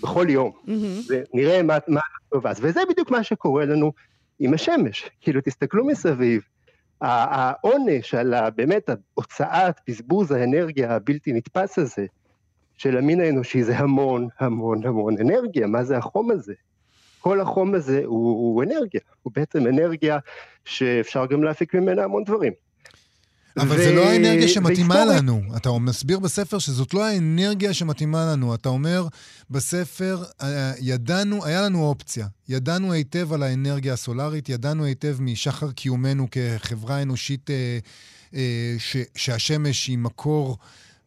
בכל 0.00 0.26
יום, 0.28 0.52
מהמם. 0.64 1.00
ונראה 1.08 1.62
מה, 1.62 1.78
מה 1.88 2.00
טוב 2.30 2.46
אז. 2.46 2.58
וזה 2.62 2.80
בדיוק 2.90 3.10
מה 3.10 3.22
שקורה 3.22 3.64
לנו 3.64 3.92
עם 4.38 4.54
השמש. 4.54 5.10
כאילו, 5.20 5.40
תסתכלו 5.44 5.86
מסביב, 5.86 6.42
העונש 7.00 8.14
על 8.14 8.34
באמת 8.50 8.90
הוצאת 9.14 9.80
בזבוז 9.88 10.30
האנרגיה 10.30 10.94
הבלתי 10.94 11.32
נתפס 11.32 11.78
הזה 11.78 12.06
של 12.78 12.96
המין 12.96 13.20
האנושי 13.20 13.64
זה 13.64 13.78
המון 13.78 14.28
המון 14.40 14.86
המון 14.86 15.14
אנרגיה. 15.20 15.66
מה 15.66 15.84
זה 15.84 15.98
החום 15.98 16.30
הזה? 16.30 16.54
כל 17.20 17.40
החום 17.40 17.74
הזה 17.74 18.02
הוא, 18.04 18.54
הוא 18.54 18.62
אנרגיה, 18.62 19.00
הוא 19.22 19.32
בעצם 19.36 19.66
אנרגיה 19.66 20.18
שאפשר 20.64 21.26
גם 21.26 21.44
להפיק 21.44 21.74
ממנה 21.74 22.04
המון 22.04 22.24
דברים. 22.24 22.52
אבל 23.58 23.76
ו- 23.76 23.84
זה 23.84 23.92
לא 23.92 24.08
האנרגיה 24.08 24.48
שמתאימה 24.48 24.94
והיסטורית- 24.94 25.18
לנו. 25.18 25.42
אתה 25.56 25.70
מסביר 25.70 26.18
בספר 26.18 26.58
שזאת 26.58 26.94
לא 26.94 27.04
האנרגיה 27.04 27.74
שמתאימה 27.74 28.32
לנו. 28.32 28.54
אתה 28.54 28.68
אומר 28.68 29.06
בספר, 29.50 30.24
אה, 30.42 30.72
ידענו, 30.80 31.44
היה 31.44 31.62
לנו 31.62 31.84
אופציה. 31.84 32.26
ידענו 32.48 32.92
היטב 32.92 33.32
על 33.32 33.42
האנרגיה 33.42 33.92
הסולארית, 33.92 34.48
ידענו 34.48 34.84
היטב 34.84 35.16
משחר 35.20 35.72
קיומנו 35.72 36.28
כחברה 36.30 37.02
אנושית 37.02 37.50
אה, 37.50 37.78
אה, 38.34 38.40
ש, 38.78 38.96
שהשמש 39.16 39.86
היא 39.86 39.98
מקור 39.98 40.58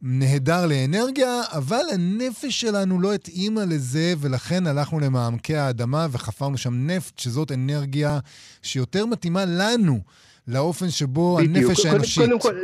נהדר 0.02 0.66
לאנרגיה, 0.66 1.42
אבל 1.52 1.82
הנפש 1.94 2.62
שלנו 2.62 3.02
לא 3.02 3.14
התאימה 3.14 3.66
לזה, 3.66 4.14
ולכן 4.20 4.68
הלכנו 4.68 5.00
למעמקי 5.00 5.56
האדמה 5.56 6.08
וחפרנו 6.12 6.58
שם 6.58 6.88
נפט, 6.88 7.20
שזאת 7.20 7.52
אנרגיה 7.52 8.20
שיותר 8.62 9.06
מתאימה 9.06 9.46
לנו. 9.46 10.00
לאופן 10.48 10.90
שבו 10.90 11.38
בדיוק. 11.38 11.56
הנפש 11.58 11.82
קודם- 11.82 11.94
האנושית... 11.94 12.24
קודם 12.24 12.40
כל, 12.40 12.56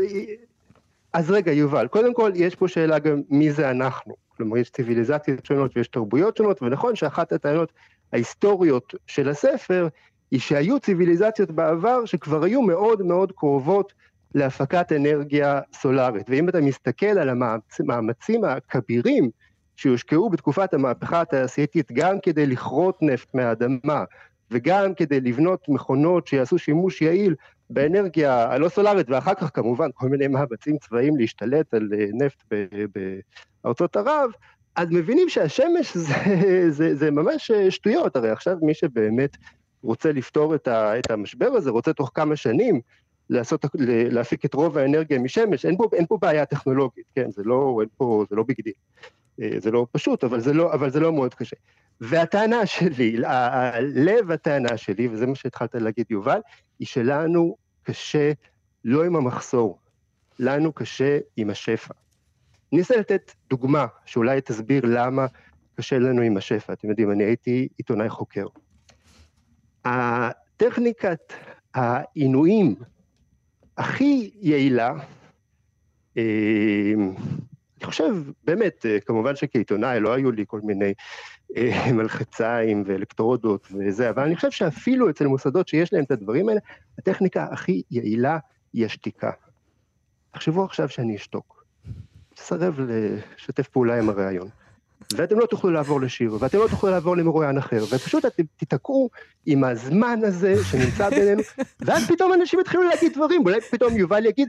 אז 1.14 1.32
רגע, 1.32 1.52
יובל, 1.52 1.88
קודם 1.88 2.14
כל 2.14 2.32
יש 2.36 2.56
פה 2.56 2.68
שאלה 2.68 3.00
גם 3.00 3.22
מי 3.30 3.52
זה 3.52 3.72
אנחנו. 3.72 4.14
כלומר, 4.38 4.58
יש 4.58 4.70
ציוויליזציות 4.70 5.46
שונות 5.46 5.78
ויש 5.78 5.88
תרבויות 5.88 6.38
שונות, 6.38 6.62
ונכון 6.64 6.96
שאחת 6.96 7.32
הטענות 7.32 7.72
ההיסטוריות 8.14 8.94
של 9.08 9.30
הספר 9.30 9.88
היא 10.32 10.40
שהיו 10.40 10.80
ציוויליזציות 10.80 11.52
בעבר 11.52 12.06
שכבר 12.06 12.44
היו 12.44 12.62
מאוד 12.62 13.02
מאוד 13.02 13.32
קרובות 13.32 13.94
להפקת 14.36 14.92
אנרגיה 14.92 15.60
סולארית. 15.74 16.30
ואם 16.30 16.50
אתה 16.50 16.62
מסתכל 16.62 17.06
על 17.06 17.30
המאמצים 17.30 18.44
הכבירים 18.44 19.30
שהושקעו 19.76 20.30
בתקופת 20.30 20.74
המהפכה 20.74 21.22
התעשייתית 21.22 21.92
גם 21.92 22.20
כדי 22.24 22.46
לכרות 22.46 22.98
נפט 23.02 23.36
מהאדמה 23.36 24.04
וגם 24.52 24.94
כדי 24.96 25.22
לבנות 25.22 25.70
מכונות 25.70 26.28
שיעשו 26.28 26.58
שימוש 26.58 27.02
יעיל 27.02 27.36
באנרגיה 27.70 28.54
הלא 28.54 28.70
סולארית, 28.70 29.10
ואחר 29.10 29.34
כך 29.34 29.50
כמובן 29.54 29.90
כל 29.94 30.10
מיני 30.10 30.28
מאמצים 30.28 30.78
צבאיים 30.78 31.18
להשתלט 31.18 31.74
על 31.74 31.90
אה, 32.00 32.06
נפט 32.14 32.54
בארצות 33.64 33.96
ערב, 33.96 34.32
אז 34.76 34.88
מבינים 34.92 35.30
שהשמש 35.30 35.98
זה, 36.08 36.16
זה, 36.70 36.96
זה 36.96 37.12
ממש 37.12 37.52
אה, 37.52 37.72
שטויות, 37.72 38.16
הרי 38.16 38.30
עכשיו 38.30 38.58
מי 38.62 38.74
שבאמת 38.74 39.38
רוצה 39.84 40.12
לפתור 40.12 40.56
את, 40.56 40.68
ה, 40.68 41.00
את 41.00 41.12
המשבר 41.12 41.48
הזה, 41.48 41.70
רוצה 41.70 41.94
תוך 41.94 42.12
כמה 42.14 42.36
שנים 42.36 42.82
לעשות, 43.30 43.66
להפיק 44.12 44.46
את 44.46 44.54
רוב 44.54 44.78
האנרגיה 44.78 45.20
משמש, 45.20 45.66
אין 45.66 45.78
פה, 45.78 45.88
אין 45.94 46.06
פה 46.06 46.18
בעיה 46.22 46.46
טכנולוגית, 46.46 47.06
כן, 47.16 47.32
זה 47.32 47.44
לא, 47.46 47.80
לא 48.32 48.44
big 48.44 48.62
deal. 48.64 48.74
אה, 49.42 49.50
זה 49.58 49.72
לא 49.72 49.88
פשוט, 49.92 50.24
אבל 50.24 50.40
זה 50.40 50.54
לא, 50.54 50.74
אבל 50.74 50.90
זה 50.90 51.00
לא 51.00 51.14
מאוד 51.14 51.34
קשה. 51.34 51.56
והטענה 52.02 52.66
שלי, 52.66 53.18
לב 53.82 54.32
הטענה 54.32 54.78
שלי, 54.78 55.08
וזה 55.08 55.28
מה 55.28 55.36
שהתחלת 55.36 55.76
להגיד, 55.76 56.06
יובל, 56.10 56.40
היא 56.80 56.88
שלנו 56.88 57.58
קשה 57.84 58.32
לא 58.86 59.04
עם 59.04 59.16
המחסור, 59.16 59.80
לנו 60.40 60.74
קשה 60.74 61.20
עם 61.38 61.50
השפע. 61.50 61.94
אני 62.72 62.80
אנסה 62.80 62.98
לתת 62.98 63.32
דוגמה 63.50 63.86
שאולי 64.06 64.42
תסביר 64.42 64.84
למה 64.86 65.26
קשה 65.76 66.00
לנו 66.00 66.22
עם 66.22 66.38
השפע. 66.38 66.74
אתם 66.74 66.90
יודעים, 66.90 67.12
אני 67.12 67.24
הייתי 67.24 67.68
עיתונאי 67.78 68.10
חוקר. 68.10 68.46
הטכניקת 69.86 71.34
העינויים 71.74 72.76
הכי 73.78 74.32
יעילה, 74.42 74.94
אה, 76.18 76.94
אני 77.84 77.90
חושב, 77.90 78.14
באמת, 78.44 78.86
אה, 78.86 79.00
כמובן 79.00 79.36
שכעיתונאי 79.36 80.00
לא 80.00 80.14
היו 80.14 80.32
לי 80.32 80.44
כל 80.48 80.60
מיני 80.64 80.94
אה, 81.58 81.92
מלחציים 81.98 82.84
ואלקטרודות 82.86 83.68
וזה, 83.72 84.10
אבל 84.10 84.24
אני 84.24 84.36
חושב 84.36 84.52
שאפילו 84.52 85.10
אצל 85.10 85.28
מוסדות 85.28 85.68
שיש 85.68 85.94
להם 85.94 86.04
את 86.04 86.12
הדברים 86.12 86.50
האלה, 86.50 86.60
הטכניקה 87.00 87.48
הכי 87.52 87.82
יעילה 87.92 88.38
היא 88.74 88.86
השתיקה. 88.86 89.32
תחשבו 90.32 90.64
עכשיו 90.64 90.90
שאני 90.90 91.16
אשתוק. 91.16 91.66
תסרב 92.36 92.80
לשתף 92.80 93.68
פעולה 93.68 94.00
עם 94.00 94.10
הרעיון. 94.10 94.48
ואתם 95.16 95.40
לא 95.40 95.46
תוכלו 95.46 95.72
לעבור 95.72 96.02
לשיר, 96.02 96.38
ואתם 96.40 96.58
לא 96.58 96.68
תוכלו 96.68 96.90
לעבור 96.90 97.18
למרואיין 97.18 97.58
אחר, 97.58 97.84
ופשוט 97.92 98.26
אתם 98.26 98.44
תיתקעו 98.58 99.10
עם 99.46 99.64
הזמן 99.64 100.20
הזה 100.24 100.64
שנמצא 100.64 101.10
בינינו, 101.10 101.42
ואז 101.80 102.08
פתאום 102.08 102.34
אנשים 102.34 102.60
יתחילו 102.60 102.84
להגיד 102.84 103.14
דברים, 103.14 103.42
אולי 103.46 103.62
פתאום 103.62 103.98
יובל 103.98 104.26
יגיד, 104.26 104.48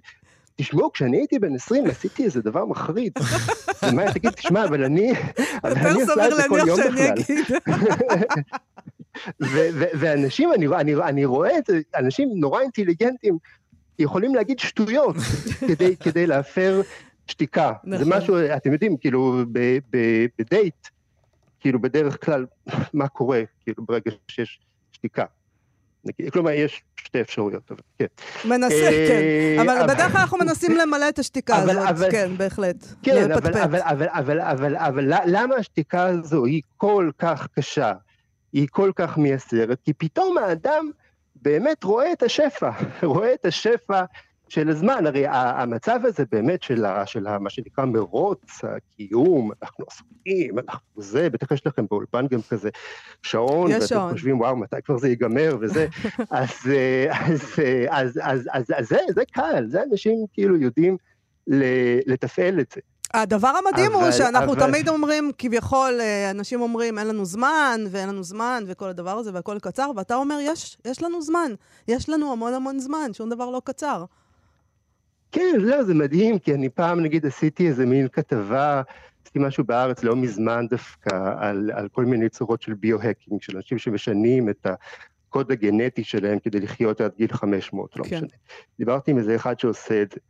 תשמעו, 0.57 0.93
כשאני 0.93 1.17
הייתי 1.17 1.39
בן 1.39 1.55
20 1.55 1.87
עשיתי 1.87 2.25
איזה 2.25 2.43
דבר 2.43 2.65
מחריד. 2.65 3.13
ומה 3.83 4.13
תגיד, 4.13 4.31
תשמע, 4.31 4.65
אבל 4.65 4.85
אני, 4.85 5.13
אבל 5.65 5.73
אני 5.73 6.03
עושה 6.03 6.29
את 6.29 6.37
זה 6.37 6.43
כל 6.49 6.59
יום 6.67 6.81
בכלל. 6.81 7.15
ואנשים, 10.01 10.53
אני, 10.53 10.67
אני, 10.67 10.95
אני 10.95 11.25
רואה 11.25 11.59
את 11.59 11.67
זה, 11.67 11.81
אנשים 11.97 12.29
נורא 12.35 12.61
אינטליגנטים, 12.61 13.39
יכולים 13.99 14.35
להגיד 14.35 14.59
שטויות 14.59 15.17
כדי, 15.61 15.97
כדי 16.05 16.27
להפר 16.27 16.81
שתיקה. 17.27 17.73
נכון. 17.85 18.05
זה 18.05 18.11
משהו, 18.17 18.37
אתם 18.57 18.73
יודעים, 18.73 18.97
כאילו, 18.97 19.37
בדייט, 20.39 20.89
כאילו, 21.61 21.81
בדרך 21.81 22.25
כלל, 22.25 22.47
מה 22.93 23.09
קורה, 23.09 23.43
כאילו, 23.61 23.85
ברגע 23.85 24.11
שיש 24.29 24.61
שתיקה. 24.93 25.25
כלומר, 26.33 26.51
יש 26.51 26.83
שתי 26.97 27.21
אפשרויות, 27.21 27.71
אבל 27.71 27.81
כן. 27.99 28.07
מנסה, 28.45 28.75
אה, 28.75 29.07
כן. 29.09 29.69
אבל 29.69 29.95
בדרך 29.95 30.13
כלל 30.13 30.21
אנחנו 30.21 30.39
מנסים 30.39 30.77
למלא 30.77 31.09
את 31.09 31.19
השתיקה 31.19 31.57
הזאת, 31.57 32.11
כן, 32.11 32.31
בהחלט. 32.37 32.85
כן, 33.03 33.33
אבל 34.77 35.13
למה 35.27 35.55
השתיקה 35.55 36.07
הזו 36.07 36.45
היא 36.45 36.63
כל 36.77 37.11
כך 37.19 37.49
קשה? 37.59 37.93
היא 38.53 38.69
כל 38.71 38.93
כך 38.97 39.19
מייסרת? 39.19 39.79
כי 39.85 39.93
פתאום 39.93 40.39
האדם 40.39 40.91
באמת 41.37 41.85
רואה 41.85 42.13
את 42.13 42.23
השפע, 42.23 42.71
רואה 43.03 43.35
את 43.35 43.45
השפע 43.45 44.03
של 44.55 44.69
הזמן, 44.69 45.07
הרי 45.07 45.25
המצב 45.29 46.01
הזה 46.05 46.25
באמת 46.33 46.63
של, 46.63 46.85
ה, 46.85 47.07
של 47.07 47.27
ה, 47.27 47.39
מה 47.39 47.51
שנקרא 47.51 47.85
מרוץ 47.85 48.61
הקיום, 48.63 49.51
אנחנו 49.63 49.85
עסוקים, 49.91 50.59
אנחנו 50.59 51.03
זה, 51.03 51.31
בטח 51.31 51.53
יש 51.53 51.67
לכם 51.67 51.87
באולפן 51.91 52.27
גם 52.27 52.41
כזה 52.51 52.71
שעון, 53.23 53.73
ואתם 53.73 53.87
שעון. 53.87 54.13
חושבים, 54.13 54.41
וואו, 54.41 54.57
מתי 54.57 54.77
כבר 54.85 54.99
זה 54.99 55.09
ייגמר 55.09 55.57
וזה, 55.61 55.87
אז, 56.31 56.51
אז, 57.11 57.43
אז, 57.91 58.21
אז, 58.23 58.49
אז, 58.53 58.73
אז 58.77 58.89
זה, 58.89 58.99
זה 59.15 59.23
קל, 59.33 59.65
זה 59.69 59.83
אנשים 59.91 60.25
כאילו 60.33 60.57
יודעים 60.57 60.97
לתפעל 62.07 62.61
את 62.61 62.73
זה. 62.75 62.81
הדבר 63.15 63.49
המדהים 63.49 63.93
אבל, 63.95 64.05
הוא 64.05 64.13
שאנחנו 64.13 64.53
אבל... 64.53 64.67
תמיד 64.67 64.89
אומרים, 64.89 65.31
כביכול, 65.39 66.01
אה, 66.01 66.31
אנשים 66.31 66.61
אומרים, 66.61 66.99
אין 66.99 67.07
לנו 67.07 67.25
זמן, 67.25 67.81
ואין 67.91 68.09
לנו 68.09 68.23
זמן, 68.23 68.65
וכל 68.67 68.89
הדבר 68.89 69.19
הזה, 69.19 69.31
והכל 69.35 69.59
קצר, 69.63 69.91
ואתה 69.97 70.15
אומר, 70.15 70.39
יש, 70.41 70.79
יש 70.85 71.03
לנו 71.03 71.23
זמן. 71.23 71.53
יש 71.89 72.09
לנו 72.09 72.33
המון 72.33 72.55
המון 72.55 72.79
זמן, 72.79 73.11
שום 73.13 73.29
דבר 73.31 73.51
לא 73.51 73.63
קצר. 73.65 74.05
כן, 75.35 75.57
לא, 75.59 75.83
זה 75.83 75.95
מדהים, 75.95 76.39
כי 76.39 76.55
אני 76.55 76.69
פעם, 76.69 77.01
נגיד, 77.01 77.27
עשיתי 77.27 77.69
איזה 77.69 77.87
מין 77.87 78.09
כתבה, 78.09 78.83
עשיתי 79.23 79.39
משהו 79.39 79.65
בארץ 79.65 80.05
לא 80.05 80.17
מזמן 80.17 80.67
דווקא, 80.71 81.35
על, 81.39 81.71
על 81.75 81.89
כל 81.89 82.05
מיני 82.05 82.29
צורות 82.29 82.63
של 82.63 82.75
ביו-הקינג, 82.75 83.43
של 83.43 83.57
אנשים 83.57 83.79
שמשנים 83.79 84.49
את 84.49 84.67
הקוד 84.67 85.53
הגנטי 85.53 86.05
שלהם 86.05 86.39
כדי 86.39 86.61
לחיות 86.61 87.01
עד 87.01 87.11
גיל 87.17 87.33
500, 87.33 87.97
לא 87.97 88.05
כן. 88.05 88.17
משנה. 88.17 88.29
דיברתי 88.79 89.11
עם 89.11 89.19
איזה 89.19 89.37
אחד 89.37 89.61
שעושה 89.61 90.03
את 90.03 90.13
זה. 90.13 90.21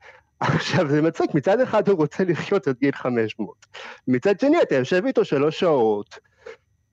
עכשיו, 0.40 0.88
זה 0.88 1.02
מצחיק, 1.02 1.34
מצד 1.34 1.60
אחד 1.60 1.88
הוא 1.88 1.96
רוצה 1.96 2.24
לחיות 2.24 2.68
עד 2.68 2.76
גיל 2.80 2.94
500. 2.94 3.66
מצד 4.08 4.40
שני, 4.40 4.62
אתה 4.62 4.74
יושב 4.74 5.06
איתו 5.06 5.24
שלוש 5.24 5.60
שעות, 5.60 6.18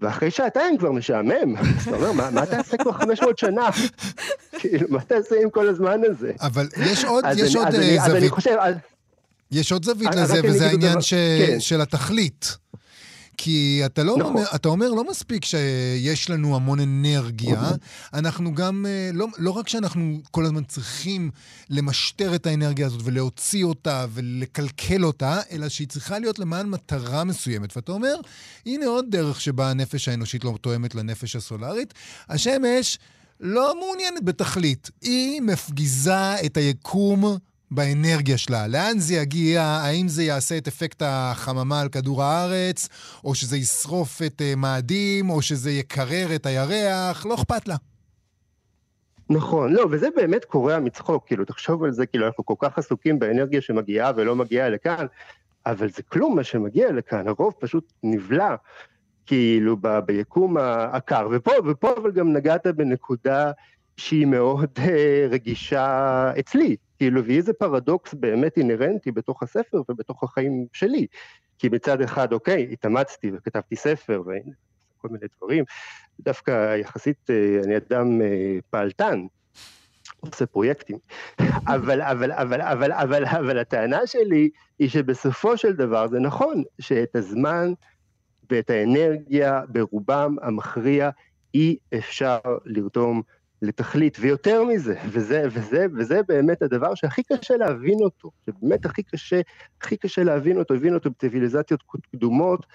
ואחרי 0.01 0.31
שעתיים 0.31 0.77
כבר 0.77 0.91
משעמם. 0.91 1.55
אתה 1.83 1.95
אומר, 1.95 2.11
מה, 2.11 2.29
מה 2.31 2.45
תעשה 2.45 2.77
כבר 2.77 2.91
500 2.91 3.37
שנה? 3.37 3.69
כאילו, 4.59 4.87
מה 4.89 5.01
תעשה 5.01 5.35
עם 5.43 5.49
כל 5.49 5.69
הזמן 5.69 6.01
הזה? 6.09 6.31
אבל 6.41 6.67
יש 6.77 7.05
עוד, 7.05 7.25
יש 7.37 7.55
עוד 7.55 7.71
זווית. 7.71 8.01
אז 8.01 8.15
אני 8.15 8.29
חושב... 8.29 8.55
יש 9.51 9.71
עוד 9.71 9.85
זווית 9.85 10.15
לזה, 10.15 10.39
וזה 10.43 10.67
העניין 10.67 10.97
כן. 11.09 11.59
של 11.59 11.81
התכלית. 11.81 12.57
כי 13.43 13.81
אתה, 13.85 14.03
לא 14.03 14.17
נכון. 14.17 14.31
אומר, 14.31 14.45
אתה 14.55 14.69
אומר, 14.69 14.89
לא 14.89 15.09
מספיק 15.09 15.45
שיש 15.45 16.29
לנו 16.29 16.55
המון 16.55 16.79
אנרגיה, 16.79 17.71
אנחנו 18.13 18.55
גם, 18.55 18.85
אה, 18.89 19.09
לא, 19.13 19.27
לא 19.37 19.51
רק 19.51 19.69
שאנחנו 19.69 20.21
כל 20.31 20.45
הזמן 20.45 20.63
צריכים 20.63 21.31
למשטר 21.69 22.35
את 22.35 22.45
האנרגיה 22.45 22.85
הזאת 22.85 23.01
ולהוציא 23.03 23.63
אותה 23.63 24.05
ולקלקל 24.13 25.05
אותה, 25.05 25.39
אלא 25.51 25.69
שהיא 25.69 25.87
צריכה 25.87 26.19
להיות 26.19 26.39
למען 26.39 26.69
מטרה 26.69 27.23
מסוימת. 27.23 27.77
ואתה 27.77 27.91
אומר, 27.91 28.15
הנה 28.65 28.85
עוד 28.85 29.05
דרך 29.09 29.41
שבה 29.41 29.69
הנפש 29.69 30.07
האנושית 30.07 30.43
לא 30.43 30.57
תואמת 30.61 30.95
לנפש 30.95 31.35
הסולארית. 31.35 31.93
השמש 32.29 32.99
לא 33.39 33.75
מעוניינת 33.79 34.23
בתכלית, 34.23 34.89
היא 35.01 35.41
מפגיזה 35.41 36.35
את 36.45 36.57
היקום. 36.57 37.37
באנרגיה 37.71 38.37
שלה. 38.37 38.67
לאן 38.67 38.99
זה 38.99 39.13
יגיע? 39.13 39.61
האם 39.61 40.07
זה 40.07 40.23
יעשה 40.23 40.57
את 40.57 40.67
אפקט 40.67 41.01
החממה 41.05 41.81
על 41.81 41.89
כדור 41.89 42.23
הארץ, 42.23 42.89
או 43.23 43.35
שזה 43.35 43.57
ישרוף 43.57 44.21
את 44.25 44.41
אה, 44.41 44.53
מאדים, 44.57 45.29
או 45.29 45.41
שזה 45.41 45.71
יקרר 45.71 46.35
את 46.35 46.45
הירח? 46.45 47.25
לא 47.25 47.35
אכפת 47.35 47.67
לה. 47.67 47.75
נכון, 49.29 49.73
לא, 49.73 49.85
וזה 49.91 50.07
באמת 50.15 50.45
קורע 50.45 50.79
מצחוק, 50.79 51.27
כאילו, 51.27 51.45
תחשוב 51.45 51.83
על 51.83 51.91
זה, 51.91 52.05
כאילו, 52.05 52.27
אנחנו 52.27 52.45
כל 52.45 52.53
כך 52.59 52.77
עסוקים 52.77 53.19
באנרגיה 53.19 53.61
שמגיעה 53.61 54.11
ולא 54.15 54.35
מגיעה 54.35 54.69
לכאן, 54.69 55.05
אבל 55.65 55.89
זה 55.89 56.03
כלום 56.03 56.35
מה 56.35 56.43
שמגיע 56.43 56.91
לכאן, 56.91 57.27
הרוב 57.27 57.53
פשוט 57.59 57.93
נבלע, 58.03 58.55
כאילו, 59.25 59.77
ב- 59.81 59.99
ביקום 59.99 60.57
הקר. 60.91 61.27
ופה, 61.31 61.51
ופה 61.65 61.93
אבל 61.97 62.11
גם 62.11 62.33
נגעת 62.33 62.67
בנקודה 62.67 63.51
שהיא 63.97 64.25
מאוד 64.25 64.69
אה, 64.79 65.27
רגישה 65.29 66.31
אצלי, 66.39 66.75
כאילו, 67.01 67.25
ויהיה 67.25 67.37
איזה 67.37 67.53
פרדוקס 67.53 68.13
באמת 68.13 68.57
אינהרנטי 68.57 69.11
בתוך 69.11 69.43
הספר 69.43 69.81
ובתוך 69.89 70.23
החיים 70.23 70.65
שלי. 70.73 71.07
כי 71.59 71.69
מצד 71.69 72.01
אחד, 72.01 72.33
אוקיי, 72.33 72.67
התאמצתי 72.71 73.31
וכתבתי 73.33 73.75
ספר, 73.75 74.21
וכל 74.21 75.09
מיני 75.09 75.25
דברים, 75.37 75.63
דווקא 76.19 76.75
יחסית 76.75 77.29
אה, 77.29 77.59
אני 77.63 77.77
אדם 77.77 78.21
אה, 78.21 78.57
פעלתן, 78.69 79.25
עושה 80.19 80.45
פרויקטים. 80.45 80.97
אבל, 81.75 82.01
אבל, 82.01 82.31
אבל, 82.31 82.61
אבל, 82.61 82.91
אבל, 82.91 83.25
אבל 83.25 83.59
הטענה 83.59 84.07
שלי 84.07 84.49
היא 84.79 84.89
שבסופו 84.89 85.57
של 85.57 85.73
דבר 85.73 86.07
זה 86.07 86.19
נכון 86.19 86.63
שאת 86.79 87.15
הזמן 87.15 87.73
ואת 88.51 88.69
האנרגיה 88.69 89.61
ברובם 89.69 90.35
המכריע 90.41 91.09
אי 91.53 91.77
אפשר 91.93 92.39
לרתום 92.65 93.21
לתכלית, 93.61 94.17
ויותר 94.19 94.63
מזה, 94.63 94.95
וזה, 95.09 95.43
וזה, 95.51 95.85
וזה 95.97 96.21
באמת 96.27 96.61
הדבר 96.61 96.95
שהכי 96.95 97.23
קשה 97.23 97.57
להבין 97.57 97.97
אותו, 98.01 98.31
שבאמת 98.45 98.85
הכי 98.85 99.03
קשה, 99.03 99.41
הכי 99.81 99.97
קשה 99.97 100.23
להבין 100.23 100.59
אותו, 100.59 100.73
הבין 100.73 100.93
אותו 100.93 101.09
בציוויליזציות 101.09 101.83
קדומות, 102.11 102.65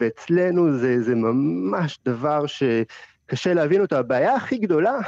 ואצלנו 0.00 0.78
זה, 0.78 1.02
זה 1.02 1.14
ממש 1.14 1.98
דבר 2.04 2.44
שקשה 2.46 3.54
להבין 3.54 3.80
אותו. 3.80 3.96
הבעיה 3.96 4.34
הכי 4.34 4.58
גדולה 4.58 4.98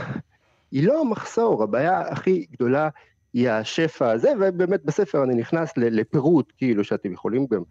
היא 0.71 0.87
לא 0.87 1.01
המחסור, 1.01 1.63
הבעיה 1.63 2.01
הכי 2.01 2.47
גדולה 2.53 2.89
היא 3.33 3.51
השפע 3.51 4.11
הזה, 4.11 4.33
ובאמת 4.41 4.85
בספר 4.85 5.25
אני 5.25 5.35
נכנס 5.35 5.73
לפירוט, 5.77 6.53
כאילו, 6.57 6.85
שאתם 6.85 7.13
יכולים 7.13 7.47
גם 7.51 7.63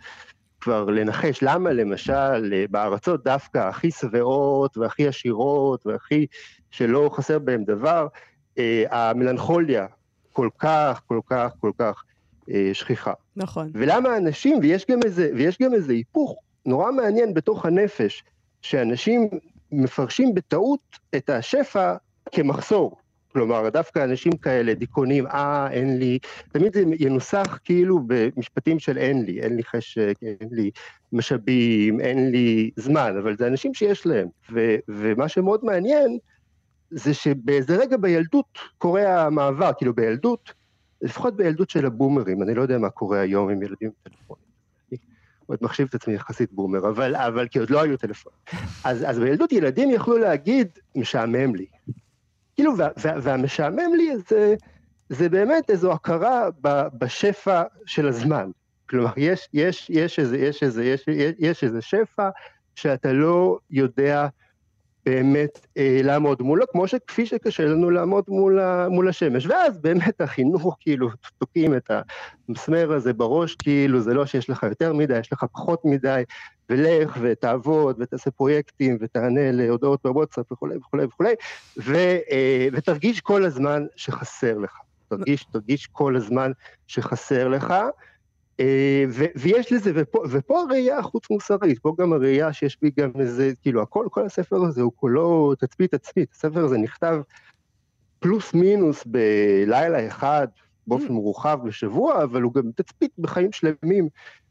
כבר 0.62 0.86
לנחש 0.86 1.40
למה 1.42 1.74
למשל 1.74 2.66
בארצות 2.70 3.24
דווקא 3.24 3.58
הכי 3.58 3.92
שבעות 3.92 4.78
והכי 4.78 5.08
עשירות 5.08 5.88
והכי 5.88 6.26
שלא 6.72 7.10
חסר 7.14 7.40
בהם 7.40 7.64
דבר, 7.64 8.08
אה, 8.58 8.84
המלנכוליה 8.92 9.86
כל 10.34 10.50
כך, 10.60 11.02
כל 11.08 11.20
כך, 11.26 11.52
כל 11.60 11.72
כך 11.80 12.04
אה, 12.52 12.70
שכיחה. 12.74 13.14
נכון. 13.36 13.72
ולמה 13.74 14.18
אנשים, 14.18 14.60
ויש 14.62 14.86
גם 14.92 15.00
איזה, 15.06 15.30
ויש 15.36 15.58
גם 15.62 15.74
איזה 15.74 15.94
היפוך 15.94 16.40
נורא 16.66 16.92
מעניין 16.92 17.34
בתוך 17.34 17.66
הנפש, 17.66 18.24
שאנשים 18.62 19.30
מפרשים 19.72 20.36
בטעות 20.36 20.80
את 21.16 21.30
השפע 21.30 21.96
כמחסור. 22.32 22.98
כלומר, 23.36 23.70
דווקא 23.70 24.04
אנשים 24.04 24.32
כאלה, 24.32 24.74
דיכאונים, 24.74 25.28
אה, 25.28 25.68
אין 25.72 25.98
לי, 26.00 26.20
תמיד 26.52 26.74
זה 26.74 26.84
ינוסח 27.00 27.60
כאילו 27.64 28.00
במשפטים 28.08 28.80
של 28.80 28.98
אין 28.98 29.26
לי, 29.26 29.42
אין 29.42 29.56
לי 29.56 29.64
חשק, 29.64 30.14
אין 30.22 30.50
לי 30.52 30.72
משאבים, 31.12 32.00
אין 32.00 32.32
לי 32.32 32.72
זמן, 32.76 33.16
אבל 33.24 33.38
זה 33.38 33.48
אנשים 33.48 33.74
שיש 33.74 34.06
להם. 34.06 34.28
ו- 34.52 34.76
ומה 34.88 35.28
שמאוד 35.28 35.66
מעניין, 35.66 36.18
זה 36.96 37.14
שבאיזה 37.14 37.76
רגע 37.76 37.98
בילדות 37.98 38.60
קורה 38.78 39.26
המעבר, 39.26 39.72
כאילו 39.78 39.94
בילדות, 39.94 40.54
לפחות 41.02 41.36
בילדות 41.36 41.70
של 41.70 41.86
הבומרים, 41.86 42.44
אני 42.44 42.54
לא 42.54 42.62
יודע 42.62 42.78
מה 42.78 42.90
קורה 42.90 43.20
היום 43.20 43.50
עם 43.50 43.64
ילדים 43.64 43.76
עם 43.82 43.92
טלפונים. 44.04 44.46
עוד 45.46 45.60
מחשיב 45.62 45.88
את 45.90 45.96
עצמי 45.96 46.14
יחסית 46.14 46.52
בומר, 46.52 46.90
אבל, 46.90 47.16
אבל 47.16 47.48
כי 47.48 47.60
עוד 47.60 47.70
לא 47.70 47.82
היו 47.82 47.98
טלפונים. 47.98 48.40
אז, 48.84 49.04
אז 49.08 49.20
בילדות 49.20 49.52
ילדים 49.52 49.92
יכלו 49.92 50.18
להגיד, 50.18 50.68
משעמם 50.96 51.56
לי. 51.56 51.66
כאילו, 52.56 52.78
וה, 52.78 52.88
וה, 52.98 53.14
והמשעמם 53.22 53.96
לי 53.98 54.12
זה, 54.30 54.56
זה 55.10 55.30
באמת 55.30 55.70
איזו 55.70 55.92
הכרה 55.92 56.50
ב, 56.62 56.88
בשפע 56.98 57.64
של 57.86 58.08
הזמן. 58.08 58.50
כלומר, 58.90 59.12
יש, 59.18 59.50
יש, 59.54 59.90
יש, 59.90 60.20
איזה, 60.20 60.38
יש, 60.38 60.64
איזה, 60.64 60.86
יש, 60.86 61.06
יש 61.40 61.64
איזה 61.64 61.82
שפע 61.82 62.30
שאתה 62.76 63.14
לא 63.14 63.60
יודע 63.72 64.28
באמת 65.06 65.68
אה, 65.78 66.00
לעמוד 66.04 66.42
מולו, 66.42 66.66
כמו 66.72 66.88
שכפי 66.88 67.26
שקשה 67.26 67.66
לנו 67.66 67.90
לעמוד 67.90 68.24
מול, 68.28 68.60
ה, 68.60 68.90
מול 68.90 69.10
השמש. 69.10 69.46
ואז 69.46 69.78
באמת 69.78 70.22
החינוך, 70.22 70.78
כאילו, 70.80 71.10
תוקעים 71.38 71.76
את 71.76 71.92
המסמר 72.50 72.94
הזה 72.94 73.14
בראש, 73.14 73.56
כאילו, 73.56 74.00
זה 74.00 74.14
לא 74.14 74.26
שיש 74.26 74.50
לך 74.50 74.64
יותר 74.64 74.94
מדי, 74.94 75.20
יש 75.20 75.34
לך 75.34 75.46
פחות 75.54 75.86
מדי, 75.86 76.24
ולך 76.70 77.18
ותעבוד 77.22 77.96
ותעשה 78.00 78.32
פרויקטים 78.32 78.98
ותענה 79.02 79.52
להודעות 79.52 80.00
בוואטסאפ 80.04 80.52
וכולי 80.52 80.78
וכולי 80.78 81.06
וכולי, 81.06 81.34
ו, 81.78 81.96
אה, 82.32 82.68
ותרגיש 82.74 83.22
כל 83.22 83.46
הזמן 83.46 83.86
שחסר 83.96 84.58
לך. 84.58 84.78
תרגיש, 85.10 85.46
תרגיש 85.52 85.88
כל 85.88 86.16
הזמן 86.16 86.52
שחסר 86.88 87.48
לך. 87.48 87.74
ו- 89.10 89.26
ויש 89.36 89.72
לזה, 89.72 89.92
ופה, 89.96 90.24
ופה 90.30 90.62
הראייה 90.62 91.00
החוץ 91.00 91.30
מוסרית, 91.30 91.80
פה 91.80 91.96
גם 92.00 92.14
הראייה 92.14 92.54
שיש 92.54 92.78
בי 92.82 92.92
גם 93.00 93.12
איזה, 93.20 93.52
כאילו 93.62 93.82
הכל, 93.82 94.08
כל 94.12 94.26
הספר 94.26 94.64
הזה 94.64 94.82
הוא 94.82 94.92
כולו 94.96 95.54
תצפית 95.56 95.96
תצפית, 95.96 96.32
הספר 96.32 96.66
הזה 96.66 96.78
נכתב 96.78 97.22
פלוס 98.20 98.54
מינוס 98.54 99.04
בלילה 99.06 100.08
אחד, 100.08 100.48
באופן 100.88 101.14
מורחב 101.14 101.60
בשבוע, 101.64 102.24
אבל 102.24 102.42
הוא 102.42 102.54
גם 102.54 102.64
תצפית 102.76 103.12
בחיים 103.18 103.52
שלמים. 103.52 104.08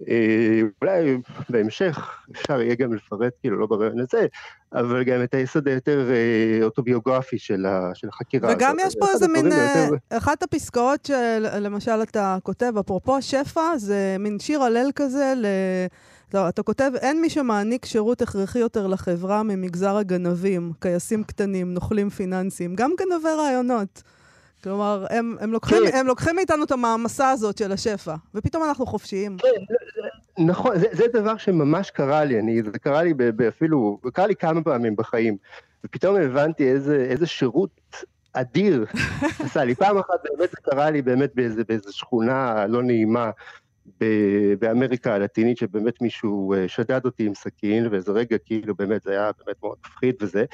אה, 0.09 0.61
אולי 0.83 1.19
בהמשך 1.49 2.11
אפשר 2.33 2.61
יהיה 2.61 2.75
גם 2.75 2.95
לפרט, 2.95 3.33
כאילו, 3.41 3.59
לא 3.59 3.67
ברעיון 3.67 4.01
הזה, 4.01 4.27
אבל 4.73 5.05
גם 5.05 5.23
את 5.23 5.35
היסוד 5.35 5.69
היותר 5.69 6.11
אה, 6.11 6.65
אוטוביוגרפי 6.65 7.39
של, 7.39 7.67
ה, 7.67 7.91
של 7.95 8.09
החקירה 8.09 8.53
וגם 8.53 8.77
הזאת. 8.81 8.87
יש 8.89 8.97
פה 9.01 9.07
איזה 9.15 9.29
מין, 9.29 9.53
אה, 9.53 9.83
היותר- 9.85 9.97
אחת 10.17 10.43
הפסקאות 10.43 11.05
שלמשל 11.05 12.03
אתה 12.03 12.37
כותב, 12.43 12.73
אפרופו 12.81 13.23
שפע, 13.23 13.77
זה 13.77 14.17
מין 14.19 14.39
שיר 14.39 14.63
הלל 14.63 14.91
כזה 14.95 15.33
ל... 15.37 15.47
לא, 16.35 16.49
אתה 16.49 16.63
כותב, 16.63 16.91
אין 17.01 17.21
מי 17.21 17.31
שמעניק 17.31 17.85
שירות 17.85 18.23
הכרחי 18.23 18.59
יותר 18.59 18.87
לחברה 18.87 19.43
ממגזר 19.43 19.97
הגנבים, 19.97 20.73
כייסים 20.81 21.25
קטנים, 21.25 21.75
נוכלים 21.75 22.11
פיננסיים, 22.11 22.75
גם 22.75 22.91
גנבי 22.99 23.29
רעיונות. 23.39 24.03
כלומר, 24.65 25.07
הם, 25.11 25.37
הם, 25.41 25.53
לוקחים, 25.53 25.83
כן. 25.87 25.97
הם 25.97 26.07
לוקחים 26.07 26.37
מאיתנו 26.37 26.65
את 26.65 26.73
המעמסה 26.73 27.31
הזאת 27.31 27.59
של 27.59 27.73
השפע, 27.73 28.15
ופתאום 28.35 28.65
אנחנו 28.65 28.87
חופשיים. 28.87 29.37
נכון, 30.39 30.79
זה, 30.79 30.87
זה 30.93 31.05
דבר 31.13 31.37
שממש 31.37 31.91
קרה 31.91 32.25
לי, 32.25 32.39
אני, 32.39 32.63
זה 32.63 32.79
קרה 32.79 33.03
לי 33.03 33.15
אפילו, 33.49 33.99
קרה 34.13 34.27
לי 34.27 34.37
כמה 34.37 34.63
פעמים 34.63 34.97
בחיים, 34.97 35.37
ופתאום 35.85 36.17
הבנתי 36.17 36.71
איזה, 36.73 37.07
איזה 37.11 37.27
שירות 37.27 37.81
אדיר 38.33 38.85
עשה 39.45 39.65
לי. 39.65 39.75
פעם 39.75 39.99
אחת 39.99 40.21
באמת 40.25 40.51
זה 40.51 40.57
קרה 40.63 40.91
לי 40.91 41.03
באמת 41.03 41.35
באיזה, 41.35 41.65
באיזה 41.65 41.93
שכונה 41.93 42.67
לא 42.67 42.83
נעימה 42.83 43.31
ב- 44.01 44.55
באמריקה 44.59 45.15
הלטינית, 45.15 45.59
שבאמת 45.59 46.03
מישהו 46.03 46.55
אה, 46.55 46.69
שדד 46.69 47.05
אותי 47.05 47.27
עם 47.27 47.35
סכין, 47.35 47.87
ואיזה 47.91 48.13
רגע 48.13 48.37
כאילו 48.39 48.75
באמת 48.75 49.03
זה 49.03 49.11
היה 49.11 49.31
באמת 49.45 49.57
מאוד 49.63 49.77
מפחיד 49.87 50.15
וזה, 50.21 50.45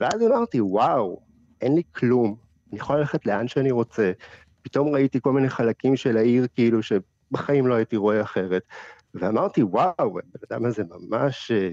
ואז 0.00 0.22
אמרתי, 0.22 0.60
וואו, 0.60 1.20
אין 1.60 1.74
לי 1.74 1.82
כלום, 1.92 2.49
אני 2.70 2.78
יכול 2.78 2.96
ללכת 2.96 3.26
לאן 3.26 3.48
שאני 3.48 3.70
רוצה. 3.70 4.12
פתאום 4.62 4.88
ראיתי 4.88 5.20
כל 5.22 5.32
מיני 5.32 5.50
חלקים 5.50 5.96
של 5.96 6.16
העיר 6.16 6.46
כאילו 6.54 6.80
שבחיים 6.82 7.66
לא 7.66 7.74
הייתי 7.74 7.96
רואה 7.96 8.22
אחרת. 8.22 8.62
ואמרתי, 9.14 9.62
וואו, 9.62 9.92
הבן 9.98 10.20
אדם 10.50 10.64
הזה 10.64 10.82
ממש 10.90 11.50
אה, 11.50 11.70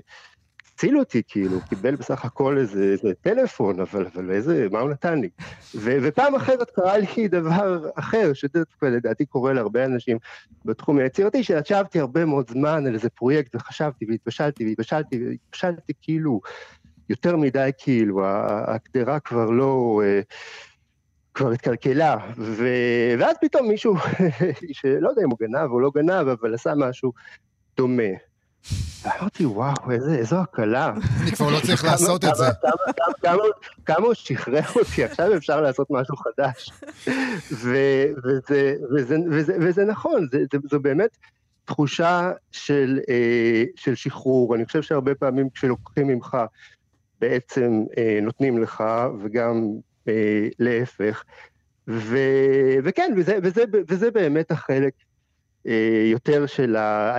הציל 0.77 0.99
אותי, 0.99 1.21
כאילו, 1.27 1.60
קיבל 1.69 1.95
בסך 1.95 2.25
הכל 2.25 2.57
איזה, 2.57 2.83
איזה 2.83 3.13
טלפון, 3.21 3.79
אבל, 3.79 4.07
אבל 4.15 4.31
איזה, 4.31 4.67
מה 4.71 4.79
הוא 4.79 4.89
נתן 4.89 5.21
לי? 5.21 5.29
ו, 5.75 5.97
ופעם 6.03 6.36
אחרת 6.36 6.69
קרה 6.69 6.97
לי 6.97 7.27
דבר 7.27 7.89
אחר, 7.95 8.33
שדווקא 8.33 8.86
לדעתי 8.86 9.25
קורה 9.25 9.53
להרבה 9.53 9.86
אנשים 9.86 10.17
בתחום 10.65 10.97
היצירתי, 10.97 11.43
שישבתי 11.43 11.99
הרבה 11.99 12.25
מאוד 12.25 12.49
זמן 12.49 12.88
על 12.88 12.93
איזה 12.93 13.10
פרויקט, 13.10 13.55
וחשבתי, 13.55 14.05
והתבשלתי, 14.10 14.65
והתבשלתי, 14.65 15.27
והתבשלתי 15.27 15.93
כאילו, 16.01 16.41
יותר 17.10 17.36
מדי 17.36 17.69
כאילו, 17.77 18.21
הקדרה 18.67 19.19
כבר 19.19 19.49
לא... 19.49 20.01
כבר 21.38 21.52
התקלקלה, 21.52 22.17
ו... 22.38 22.67
ואז 23.19 23.36
פתאום 23.41 23.67
מישהו, 23.67 23.95
שלא 24.71 25.10
יודע 25.10 25.21
אם 25.23 25.30
הוא 25.30 25.38
גנב 25.41 25.71
או 25.71 25.80
לא 25.80 25.91
גנב, 25.95 26.28
אבל 26.28 26.54
עשה 26.54 26.73
משהו 26.76 27.13
דומה. 27.78 28.04
ואמרתי, 29.04 29.45
וואו, 29.45 29.91
איזה, 29.91 30.15
איזו 30.15 30.36
הקלה. 30.36 30.93
אני 31.21 31.32
כבר 31.32 31.50
לא 31.50 31.60
צריך 31.65 31.84
לעשות 31.86 32.26
את 32.26 32.36
זה. 32.36 32.45
כמה- 33.86 34.06
הוא 34.06 34.13
שחרר 34.13 34.62
אותי, 34.76 35.04
עכשיו 35.04 35.36
אפשר 35.38 35.62
לעשות 35.62 35.88
משהו 35.89 36.15
חדש. 36.17 36.71
וזה, 39.62 39.86
נכון, 39.86 40.28
זו 40.69 40.80
באמת 40.80 41.17
תחושה 41.65 42.32
של, 42.52 43.00
אה, 43.10 43.63
של 43.76 43.95
שחרור. 43.95 44.56
אני 44.56 44.65
חושב 44.65 44.82
שהרבה 44.82 45.15
פעמים 45.15 45.50
כשלוקחים 45.50 46.08
ממך, 46.08 46.38
בעצם 47.21 47.84
אה, 47.97 48.19
נותנים 48.21 48.58
לך, 48.58 48.84
וגם 49.23 49.67
להפך. 50.59 51.23
ו, 51.87 52.17
וכן, 52.83 53.13
וזה, 53.17 53.37
וזה, 53.43 53.63
וזה 53.87 54.11
באמת 54.11 54.51
החלק 54.51 54.93
אה, 55.67 56.07
יותר 56.11 56.45
של 56.45 56.75
ה... 56.75 57.15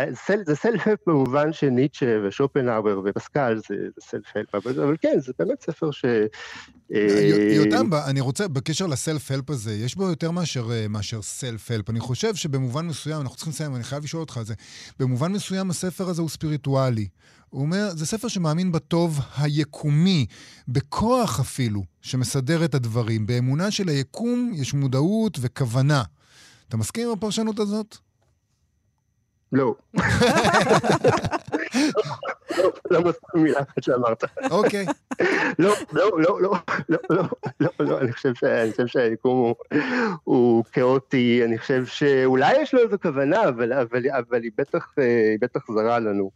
זה 0.47 0.57
סלף-הלפ 0.57 0.99
במובן 1.07 1.53
שניטשה 1.53 2.19
ושופנהאואר 2.25 3.01
ופסקל 3.05 3.57
זה, 3.57 3.75
זה 3.97 4.01
סלף-הלפ, 4.01 4.55
אבל, 4.55 4.83
אבל 4.83 4.97
כן, 5.01 5.19
זה 5.21 5.33
באמת 5.39 5.63
ספר 5.63 5.91
ש... 5.91 6.05
אה, 6.95 7.31
יותם, 7.55 7.91
אני 8.07 8.21
רוצה, 8.21 8.49
בקשר 8.49 8.87
לסלף-הלפ 8.87 9.51
הזה, 9.51 9.75
יש 9.75 9.95
בו 9.95 10.09
יותר 10.09 10.31
מאשר, 10.31 10.73
אה, 10.73 10.89
מאשר 10.89 11.23
סלף-הלפ. 11.23 11.91
אני 11.91 12.01
חושב 12.01 12.35
שבמובן 12.35 12.87
מסוים, 12.87 13.21
אנחנו 13.21 13.37
צריכים 13.37 13.53
לסיים, 13.53 13.75
אני 13.75 13.85
חייב 13.85 14.05
לשאול 14.05 14.21
אותך 14.21 14.37
על 14.37 14.45
זה, 14.45 14.55
במובן 14.99 15.33
מסוים 15.33 15.71
הספר 15.71 16.09
הזה 16.09 16.23
הוא 16.23 16.31
ספיריטואלי. 16.31 17.09
הוא 17.51 17.63
אומר, 17.63 17.91
זה 17.91 18.07
ספר 18.07 18.29
שמאמין 18.29 18.73
בטוב 18.73 19.21
היקומי, 19.39 20.27
בכוח 20.69 21.41
אפילו, 21.41 21.83
שמסדר 22.03 22.65
את 22.65 22.75
הדברים. 22.75 23.27
באמונה 23.27 23.71
של 23.71 23.89
היקום 23.89 24.53
יש 24.55 24.75
מודעות 24.75 25.39
וכוונה. 25.41 26.03
אתה 26.69 26.77
מסכים 26.77 27.07
עם 27.07 27.13
הפרשנות 27.13 27.59
הזאת? 27.59 27.97
לא. 29.53 29.75
לא 32.91 33.01
מסכים 33.01 33.43
מילה 33.43 33.61
אחת 33.61 33.83
שאמרת. 33.83 34.25
אוקיי. 34.51 34.87
לא, 35.59 35.75
לא, 35.93 36.11
לא, 36.21 36.41
לא, 36.41 36.55
לא, 36.89 36.99
לא, 37.11 37.23
לא, 37.61 37.71
לא 37.81 38.01
אני 38.01 38.13
חושב 38.13 38.33
שהיקום 38.87 39.53
הוא 40.25 40.65
כאוטי, 40.73 41.43
אני 41.45 41.59
חושב 41.59 41.87
שאולי 41.87 42.63
יש 42.63 42.75
לו 42.75 42.81
איזו 42.81 42.97
כוונה, 43.03 43.49
אבל 43.49 43.73
אה, 43.73 43.83
היא 44.43 44.51
בטח 45.41 45.71
זרה 45.75 45.99
לנו. 45.99 46.31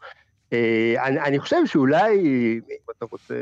אה, 0.52 1.06
אני, 1.06 1.20
אני 1.20 1.38
חושב 1.38 1.66
שאולי, 1.66 2.20
אם 2.70 2.92
אתה 2.96 3.04
רוצה, 3.10 3.34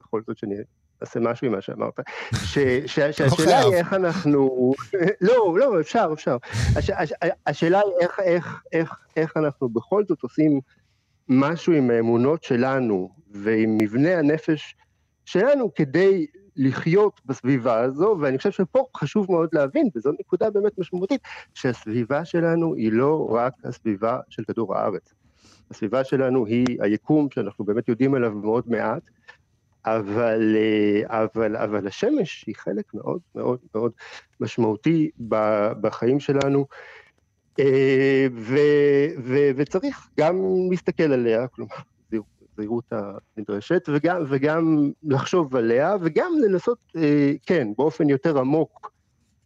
בכל 0.00 0.22
זאת 0.26 0.38
שאני 0.38 0.54
אעשה 1.02 1.20
משהו 1.20 1.46
עם 1.46 1.52
מה 1.52 1.60
שאמרת, 1.60 2.00
ש, 2.34 2.58
ש, 2.86 3.00
שהשאלה 3.16 3.30
חייב. 3.30 3.66
היא 3.66 3.74
איך 3.74 3.92
אנחנו, 3.92 4.72
לא, 5.28 5.56
לא, 5.58 5.80
אפשר, 5.80 6.10
אפשר. 6.12 6.36
הש, 6.76 6.90
הש, 6.90 7.12
השאלה 7.46 7.78
היא 7.78 7.92
איך, 8.00 8.20
איך, 8.20 8.62
איך, 8.72 8.98
איך 9.16 9.36
אנחנו 9.36 9.68
בכל 9.68 10.04
זאת 10.08 10.22
עושים 10.22 10.60
משהו 11.28 11.72
עם 11.72 11.90
האמונות 11.90 12.42
שלנו 12.42 13.10
ועם 13.30 13.78
מבנה 13.78 14.18
הנפש 14.18 14.76
שלנו 15.24 15.74
כדי 15.74 16.26
לחיות 16.56 17.20
בסביבה 17.26 17.80
הזו, 17.80 18.18
ואני 18.20 18.38
חושב 18.38 18.50
שפה 18.50 18.84
חשוב 18.96 19.26
מאוד 19.30 19.48
להבין, 19.52 19.88
וזו 19.94 20.10
נקודה 20.20 20.50
באמת 20.50 20.78
משמעותית, 20.78 21.20
שהסביבה 21.54 22.24
שלנו 22.24 22.74
היא 22.74 22.92
לא 22.92 23.28
רק 23.30 23.52
הסביבה 23.64 24.20
של 24.28 24.44
כדור 24.44 24.76
הארץ. 24.76 25.14
הסביבה 25.70 26.04
שלנו 26.04 26.46
היא 26.46 26.82
היקום 26.82 27.28
שאנחנו 27.34 27.64
באמת 27.64 27.88
יודעים 27.88 28.14
עליו 28.14 28.32
מאוד 28.32 28.64
מעט, 28.68 29.02
אבל, 29.86 30.56
אה, 30.56 31.22
אבל, 31.22 31.56
אבל 31.56 31.86
השמש 31.86 32.44
היא 32.46 32.54
חלק 32.56 32.94
מאוד 32.94 33.20
מאוד 33.34 33.58
מאוד 33.74 33.92
משמעותי 34.40 35.10
בחיים 35.80 36.20
שלנו, 36.20 36.66
אה, 37.60 38.26
ו, 38.32 38.56
ו, 39.24 39.36
וצריך 39.56 40.08
גם 40.18 40.36
להסתכל 40.70 41.12
עליה, 41.12 41.46
כלומר, 41.48 41.74
הזהירות 42.52 42.92
הנדרשת, 43.36 43.88
וגם, 43.92 44.24
וגם 44.28 44.90
לחשוב 45.02 45.56
עליה, 45.56 45.96
וגם 46.00 46.32
לנסות, 46.44 46.78
אה, 46.96 47.32
כן, 47.46 47.68
באופן 47.78 48.08
יותר 48.08 48.38
עמוק, 48.38 48.92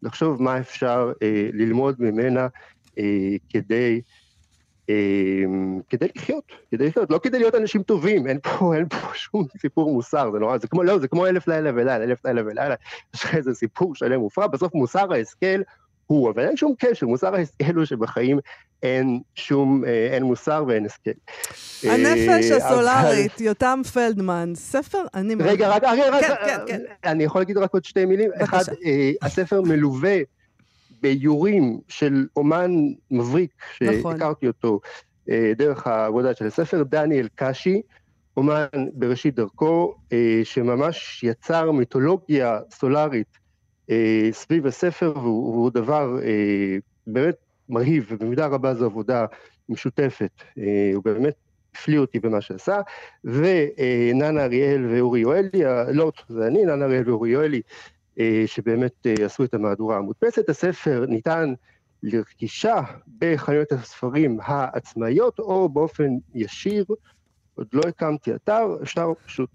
לחשוב 0.02 0.42
מה 0.42 0.58
אפשר 0.58 1.12
ללמוד 1.52 1.96
ממנה 1.98 2.46
כדי 3.48 4.00
כדי 5.88 6.06
לחיות, 6.16 6.44
כדי 6.70 6.86
לחיות, 6.86 7.10
לא 7.10 7.20
כדי 7.22 7.38
להיות 7.38 7.54
אנשים 7.54 7.82
טובים, 7.82 8.26
אין 8.26 8.38
פה, 8.42 8.74
אין 8.74 8.88
פה 8.88 8.96
שום 9.14 9.44
סיפור 9.58 9.92
מוסר, 9.92 10.30
זה 10.32 10.38
נורא, 10.38 10.58
זה 10.58 10.68
כמו, 10.68 10.82
לא, 10.82 10.98
זה 10.98 11.08
כמו 11.08 11.26
אלף 11.26 11.48
לילה 11.48 11.70
ולילה, 11.74 11.96
אלף 11.96 12.24
לילה 12.24 12.42
ולילה, 12.46 12.74
יש 13.14 13.24
לך 13.24 13.34
איזה 13.34 13.54
סיפור 13.54 13.94
שלם 13.94 14.20
מופרע, 14.20 14.46
בסוף 14.46 14.74
מוסר 14.74 15.12
ההשכל 15.12 15.62
הוא, 16.06 16.30
אבל 16.30 16.46
אין 16.46 16.56
שום 16.56 16.74
קשר, 16.78 17.06
מוסר 17.06 17.34
ההשכל 17.34 17.74
הוא 17.74 17.84
שבחיים 17.84 18.38
אין 18.82 19.20
שום, 19.34 19.84
אה, 19.84 20.08
אין 20.10 20.22
מוסר 20.22 20.64
ואין 20.68 20.86
השכל. 20.86 21.10
הנפש 21.82 22.50
אה, 22.50 22.56
הסולארית, 22.56 23.40
יותם 23.40 23.80
פלדמן, 23.92 24.52
ספר, 24.54 25.02
אני... 25.14 25.34
רגע, 25.40 25.68
רק, 25.68 25.82
רגע, 25.84 26.20
כן, 26.20 26.34
כן, 26.46 26.58
כן. 26.66 27.10
אני 27.10 27.24
יכול 27.24 27.40
להגיד 27.40 27.58
רק 27.58 27.72
עוד 27.72 27.84
שתי 27.84 28.04
מילים? 28.04 28.30
אחד, 28.42 28.62
אה, 28.84 29.10
הספר 29.22 29.62
מלווה 29.62 30.16
באיורים 31.04 31.80
של 31.88 32.26
אומן 32.36 32.70
מבריק, 33.10 33.50
נכון. 33.82 34.12
שהכרתי 34.12 34.46
אותו 34.46 34.80
אה, 35.30 35.52
דרך 35.56 35.86
העבודה 35.86 36.34
של 36.34 36.46
הספר, 36.46 36.82
דניאל 36.82 37.28
קשי, 37.34 37.82
אומן 38.36 38.66
בראשית 38.92 39.34
דרכו, 39.34 39.94
אה, 40.12 40.40
שממש 40.44 41.24
יצר 41.24 41.70
מיתולוגיה 41.70 42.58
סולארית 42.70 43.38
אה, 43.90 44.28
סביב 44.32 44.66
הספר, 44.66 45.12
והוא, 45.16 45.54
והוא 45.54 45.70
דבר 45.70 46.18
באמת 47.06 47.36
מרהיב, 47.68 48.06
ובמידה 48.10 48.46
רבה 48.46 48.74
זו 48.74 48.84
עבודה 48.84 49.26
משותפת. 49.68 50.42
הוא 50.94 51.04
באמת 51.04 51.34
הפליא 51.74 51.98
אותי 51.98 52.20
במה 52.20 52.40
שעשה, 52.40 52.80
וננה 53.24 54.44
אריאל 54.44 54.86
ואורי 54.90 55.20
יואלי, 55.20 55.62
לא, 55.92 56.12
זה 56.28 56.46
אני, 56.46 56.64
ננה 56.64 56.84
אריאל 56.84 57.10
ואורי 57.10 57.30
יואלי, 57.30 57.62
שבאמת 58.46 59.06
אה, 59.06 59.24
עשו 59.24 59.44
את 59.44 59.54
המהדורה 59.54 59.96
המודפסת. 59.96 60.48
הספר 60.48 61.04
ניתן 61.08 61.54
לרכישה 62.02 62.80
בחנויות 63.18 63.72
הספרים 63.72 64.38
העצמאיות, 64.42 65.38
או 65.38 65.68
באופן 65.68 66.08
ישיר, 66.34 66.84
עוד 67.54 67.66
לא 67.72 67.82
הקמתי 67.88 68.34
אתר, 68.34 68.76
אפשר 68.82 69.12
פשוט 69.26 69.50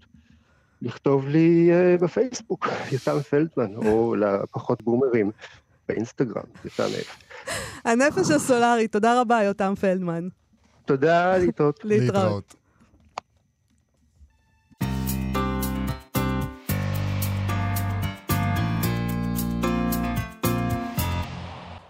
לכתוב 0.82 1.28
לי 1.28 1.70
אה, 1.72 1.96
בפייסבוק, 2.00 2.66
יותם 2.92 3.20
פלדמן, 3.20 3.76
או 3.76 4.14
לפחות 4.14 4.82
בומרים, 4.82 5.30
באינסטגרם, 5.88 6.42
יותם 6.64 6.82
אלף. 6.82 7.16
הנפש 7.84 8.30
הסולארית, 8.30 8.92
תודה 8.92 9.20
רבה, 9.20 9.42
יותם 9.42 9.74
פלדמן. 9.80 10.28
תודה, 10.84 11.38
להתראות. 11.38 11.80
להתראות. 11.84 12.54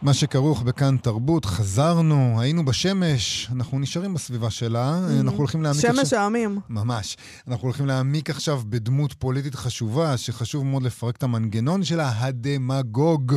מה 0.02 0.14
שכרוך 0.14 0.62
בכאן 0.62 0.96
תרבות, 0.96 1.44
חזרנו, 1.44 2.40
היינו 2.40 2.64
בשמש, 2.64 3.48
אנחנו 3.52 3.78
נשארים 3.78 4.14
בסביבה 4.14 4.50
שלה, 4.50 4.98
mm-hmm. 4.98 5.20
אנחנו 5.20 5.38
הולכים 5.38 5.62
להעמיק 5.62 5.84
עכשיו... 5.84 5.96
שמש 5.96 6.12
העמים. 6.12 6.58
ממש. 6.68 7.16
אנחנו 7.48 7.64
הולכים 7.64 7.86
להעמיק 7.86 8.30
עכשיו 8.30 8.62
בדמות 8.68 9.12
פוליטית 9.12 9.54
חשובה, 9.54 10.16
שחשוב 10.16 10.64
מאוד 10.64 10.82
לפרק 10.82 11.16
את 11.16 11.22
המנגנון 11.22 11.84
שלה, 11.84 12.12
הדמגוג. 12.18 13.34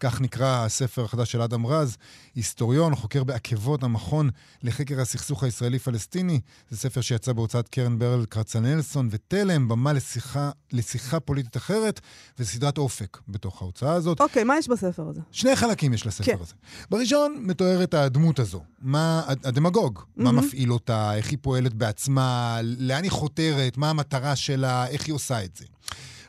כך 0.00 0.20
נקרא 0.20 0.64
הספר 0.64 1.04
החדש 1.04 1.32
של 1.32 1.42
אדם 1.42 1.66
רז, 1.66 1.96
היסטוריון, 2.34 2.94
חוקר 2.94 3.24
בעקבות 3.24 3.82
המכון 3.82 4.30
לחקר 4.62 5.00
הסכסוך 5.00 5.44
הישראלי-פלסטיני. 5.44 6.40
זה 6.70 6.76
ספר 6.76 7.00
שיצא 7.00 7.32
בהוצאת 7.32 7.68
קרן 7.68 7.98
ברל 7.98 8.24
כצנלסון 8.30 9.08
ותלם, 9.10 9.68
במה 9.68 9.92
לשיחה, 9.92 10.50
לשיחה 10.72 11.20
פוליטית 11.20 11.56
אחרת, 11.56 12.00
וסדרת 12.38 12.78
אופק 12.78 13.18
בתוך 13.28 13.62
ההוצאה 13.62 13.92
הזאת. 13.92 14.20
אוקיי, 14.20 14.44
מה 14.44 14.58
יש 14.58 14.68
בספר 14.68 15.08
הזה? 15.08 15.20
שני 15.32 15.56
חלקים 15.56 15.92
יש 15.98 16.06
לספר 16.06 16.24
כן. 16.24 16.36
הזה. 16.40 16.54
בראשון 16.90 17.36
מתוארת 17.40 17.94
הדמות 17.94 18.38
הזו, 18.38 18.62
מה, 18.82 19.22
הדמגוג, 19.28 19.98
mm-hmm. 19.98 20.22
מה 20.22 20.32
מפעיל 20.32 20.72
אותה, 20.72 21.14
איך 21.14 21.30
היא 21.30 21.38
פועלת 21.42 21.74
בעצמה, 21.74 22.58
לאן 22.62 23.02
היא 23.02 23.10
חותרת, 23.10 23.76
מה 23.76 23.90
המטרה 23.90 24.36
שלה, 24.36 24.86
איך 24.86 25.06
היא 25.06 25.14
עושה 25.14 25.44
את 25.44 25.56
זה. 25.56 25.64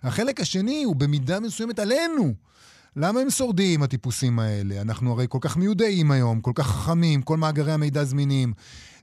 החלק 0.03 0.39
השני 0.39 0.83
הוא 0.83 0.95
במידה 0.95 1.39
מסוימת 1.39 1.79
עלינו. 1.79 2.33
למה 2.95 3.19
הם 3.19 3.29
שורדים, 3.29 3.83
הטיפוסים 3.83 4.39
האלה? 4.39 4.81
אנחנו 4.81 5.11
הרי 5.11 5.25
כל 5.29 5.37
כך 5.41 5.57
מיודעים 5.57 6.11
היום, 6.11 6.41
כל 6.41 6.51
כך 6.55 6.67
חכמים, 6.67 7.21
כל 7.21 7.37
מאגרי 7.37 7.71
המידע 7.71 8.03
זמינים. 8.03 8.53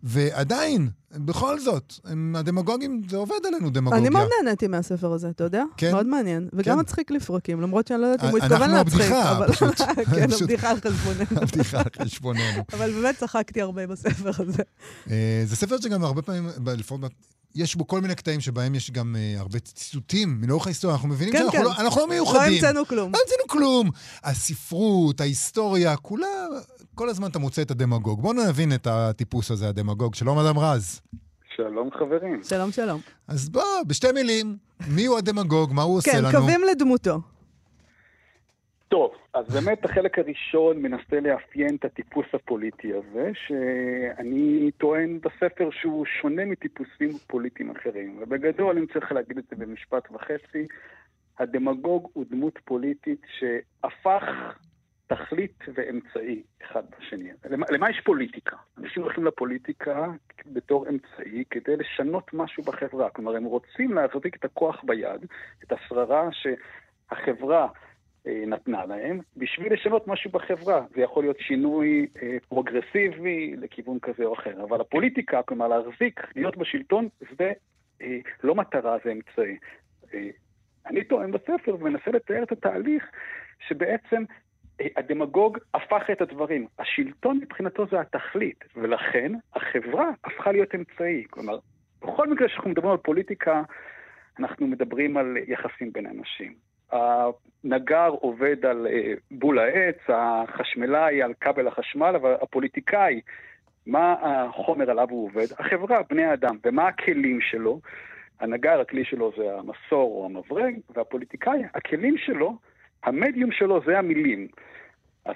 ועדיין, 0.03 0.88
בכל 1.16 1.61
זאת, 1.61 1.94
הם, 2.05 2.37
הדמגוגים, 2.38 3.03
זה 3.09 3.16
עובד 3.16 3.46
עלינו 3.46 3.70
דמגוגיה. 3.70 3.99
אני 3.99 4.09
מאוד 4.09 4.29
נהניתי 4.42 4.66
מהספר 4.66 5.12
הזה, 5.12 5.29
אתה 5.29 5.44
יודע? 5.44 5.62
כן. 5.77 5.92
מאוד 5.92 6.07
מעניין. 6.07 6.49
וגם 6.53 6.75
כן. 6.75 6.81
מצחיק 6.81 7.11
לפרקים, 7.11 7.61
למרות 7.61 7.87
שאני 7.87 8.01
לא 8.01 8.07
יודעת 8.07 8.25
אם 8.25 8.31
הוא 8.31 8.38
התכוון 8.38 8.70
להצחיק. 8.70 9.01
אנחנו 9.01 9.16
הבדיחה. 9.16 9.53
פשוט. 9.53 9.81
כן, 10.14 10.33
הבדיחה 10.33 10.70
על 10.70 10.77
חשבוננו. 10.81 11.42
הבדיחה 11.42 11.79
על 11.79 12.05
חשבוננו. 12.05 12.62
אבל 12.72 12.92
באמת 12.92 13.16
צחקתי 13.16 13.61
הרבה 13.61 13.87
בספר 13.87 14.31
הזה. 14.38 14.62
אה, 15.11 15.42
זה 15.44 15.57
ספר 15.57 15.81
שגם 15.81 16.05
הרבה 16.05 16.22
פעמים, 16.22 16.49
לפחות 16.66 17.01
יש 17.57 17.77
בו 17.77 17.87
כל 17.87 18.01
מיני 18.01 18.14
קטעים 18.14 18.40
שבהם 18.40 18.75
יש 18.75 18.90
גם 18.90 19.16
uh, 19.16 19.40
הרבה 19.40 19.59
ציטוטים 19.59 20.40
מלאורך 20.40 20.66
ההיסטוריה. 20.66 20.95
אנחנו 20.95 21.09
מבינים 21.09 21.33
כן, 21.33 21.38
שאנחנו 21.38 21.59
כן. 21.59 21.64
לא, 21.64 21.73
אנחנו 21.79 22.01
לא 22.01 22.09
מיוחדים. 22.09 22.40
לא 22.40 22.69
המצאנו 22.69 22.87
כלום. 22.87 23.12
לא 23.12 23.19
המצאנו 23.19 23.49
כלום. 23.49 23.90
הספרות, 24.25 25.21
ההיסטוריה, 25.21 25.97
כולה, 25.97 26.27
כל 26.95 27.09
הזמן 27.09 27.31
אתה 27.31 27.38
מוצא 27.38 27.62
את 27.62 27.71
הדמגוג. 27.71 28.23
בואו 28.23 28.33
נבין 28.33 28.75
את 28.75 28.87
הטיפוס 28.87 29.51
הזה, 29.51 29.69
הדמגוג. 29.69 30.14
שלום, 30.14 30.38
אדם 30.38 30.59
רז. 30.59 31.01
שלום 31.57 31.90
חברים. 31.99 32.40
שלום, 32.42 32.73
שלום. 32.73 33.01
אז 33.29 33.49
בוא, 33.49 33.62
בשתי 33.87 34.12
מילים, 34.12 34.57
מי 34.88 35.07
הוא 35.07 35.19
הדמגוג, 35.19 35.73
מה 35.73 35.83
הוא 35.83 36.01
כן, 36.01 36.11
עושה 36.11 36.21
לנו? 36.21 36.33
כן, 36.33 36.38
קווים 36.38 36.61
לדמותו. 36.71 37.21
טוב, 38.88 39.14
אז 39.35 39.55
באמת 39.55 39.85
החלק 39.85 40.18
הראשון 40.18 40.83
מנסה 40.83 41.20
לאפיין 41.20 41.77
את 41.77 41.85
הטיפוס 41.85 42.27
הפוליטי 42.33 42.92
הזה, 42.94 43.31
שאני 43.35 44.70
טוען 44.79 45.20
בספר 45.20 45.68
שהוא 45.70 46.07
שונה 46.20 46.44
מטיפוסים 46.44 47.11
פוליטיים 47.27 47.70
אחרים. 47.70 48.18
ובגדול, 48.20 48.79
אם 48.79 48.87
צריך 48.92 49.12
להגיד 49.12 49.38
את 49.38 49.44
זה 49.51 49.57
במשפט 49.57 50.09
וחצי, 50.12 50.66
הדמגוג 51.38 52.11
הוא 52.12 52.25
דמות 52.31 52.59
פוליטית 52.64 53.20
שהפך 53.38 54.22
תכלית 55.07 55.64
ואמצעי 55.75 56.42
אחד 56.62 56.83
בשני. 56.99 57.31
למה, 57.51 57.66
למה 57.70 57.90
יש 57.90 58.01
פוליטיקה? 58.05 58.57
אנשים 58.79 59.03
הולכים 59.03 59.25
לפוליטיקה 59.25 60.07
בתור 60.46 60.87
אמצעי 60.88 61.44
כדי 61.51 61.77
לשנות 61.77 62.31
משהו 62.35 62.62
בחברה. 62.62 63.11
כלומר, 63.11 63.37
הם 63.37 63.44
רוצים 63.44 63.92
להחזיק 63.92 64.37
את 64.37 64.44
הכוח 64.44 64.85
ביד, 64.85 65.27
את 65.64 65.72
השררה 65.72 66.29
שהחברה 66.33 67.68
נתנה 68.26 68.86
להם, 68.86 69.20
בשביל 69.36 69.72
לשנות 69.72 70.08
משהו 70.08 70.30
בחברה. 70.30 70.84
זה 70.94 71.02
יכול 71.02 71.24
להיות 71.24 71.40
שינוי 71.40 72.06
אה, 72.22 72.36
פרוגרסיבי 72.48 73.54
לכיוון 73.56 73.98
כזה 73.98 74.24
או 74.24 74.34
אחר. 74.34 74.62
אבל 74.62 74.80
הפוליטיקה, 74.80 75.42
כלומר 75.42 75.68
להחזיק, 75.68 76.20
להיות 76.36 76.56
בשלטון, 76.56 77.08
זה 77.38 77.52
אה, 78.02 78.18
לא 78.44 78.54
מטרה, 78.54 78.96
זה 79.04 79.12
אמצעי. 79.12 79.56
אה, 80.14 80.28
אני 80.86 81.04
טוען 81.04 81.32
בספר 81.32 81.74
ומנסה 81.74 82.10
לתאר 82.10 82.42
את 82.42 82.52
התהליך 82.52 83.10
שבעצם 83.68 84.24
אה, 84.80 84.86
הדמגוג 84.96 85.58
הפך 85.74 86.02
את 86.12 86.20
הדברים. 86.20 86.66
השלטון 86.78 87.40
מבחינתו 87.42 87.86
זה 87.86 88.00
התכלית, 88.00 88.64
ולכן 88.76 89.32
החברה 89.54 90.10
הפכה 90.24 90.52
להיות 90.52 90.74
אמצעי. 90.74 91.24
כלומר, 91.30 91.58
בכל 92.02 92.28
מקרה 92.28 92.48
שאנחנו 92.48 92.70
מדברים 92.70 92.92
על 92.92 92.98
פוליטיקה, 92.98 93.62
אנחנו 94.38 94.66
מדברים 94.66 95.16
על 95.16 95.36
יחסים 95.46 95.92
בין 95.92 96.06
אנשים. 96.06 96.54
הנגר 96.92 98.09
עובד 98.09 98.66
על 98.66 98.87
אה, 98.87 99.12
בול 99.31 99.59
העץ, 99.59 99.99
החשמלאי 100.09 101.22
על 101.22 101.35
כבל 101.40 101.68
החשמל, 101.68 102.14
אבל 102.16 102.35
הפוליטיקאי, 102.42 103.20
מה 103.87 104.16
החומר 104.22 104.90
עליו 104.90 105.11
הוא 105.11 105.27
עובד? 105.27 105.46
החברה, 105.59 106.03
בני 106.11 106.25
האדם, 106.25 106.57
ומה 106.64 106.88
הכלים 106.88 107.40
שלו? 107.40 107.81
הנגר, 108.40 108.81
הכלי 108.81 109.05
שלו 109.05 109.33
זה 109.37 109.59
המסור 109.59 110.20
או 110.20 110.27
המברג, 110.27 110.75
והפוליטיקאי, 110.90 111.62
הכלים 111.75 112.19
שלו, 112.19 112.56
המדיום 113.02 113.52
שלו 113.52 113.81
זה 113.87 113.98
המילים. 113.98 114.48
אז 115.25 115.35